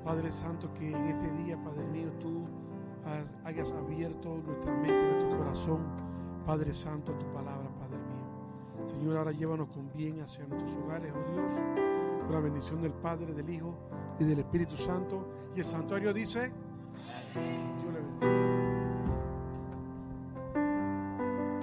Padre 0.05 0.31
Santo, 0.33 0.73
que 0.73 0.91
en 0.91 1.07
este 1.07 1.31
día, 1.35 1.63
Padre 1.63 1.85
mío, 1.89 2.11
tú 2.21 2.45
ha- 3.05 3.47
hayas 3.49 3.71
abierto 3.73 4.41
nuestra 4.47 4.73
mente, 4.73 5.11
nuestro 5.13 5.39
corazón, 5.39 5.83
Padre 6.47 6.73
Santo, 6.73 7.13
a 7.13 7.19
tu 7.19 7.27
palabra, 7.27 7.69
Padre 7.79 7.99
mío. 7.99 8.87
Señor, 8.87 9.17
ahora 9.19 9.33
llévanos 9.33 9.69
con 9.69 9.91
bien 9.93 10.21
hacia 10.23 10.47
nuestros 10.47 10.77
hogares, 10.77 11.13
oh 11.15 11.33
Dios, 11.33 11.53
con 12.25 12.33
la 12.33 12.41
bendición 12.41 12.81
del 12.83 12.93
Padre, 12.93 13.35
del 13.35 13.51
Hijo 13.51 13.75
y 14.19 14.25
del 14.25 14.39
Espíritu 14.39 14.77
Santo. 14.77 15.27
Y 15.55 15.59
el 15.61 15.65
santuario 15.67 16.13
dice, 16.15 16.53
Dios 17.35 17.93
le 17.93 18.01
bendiga. 18.01 18.66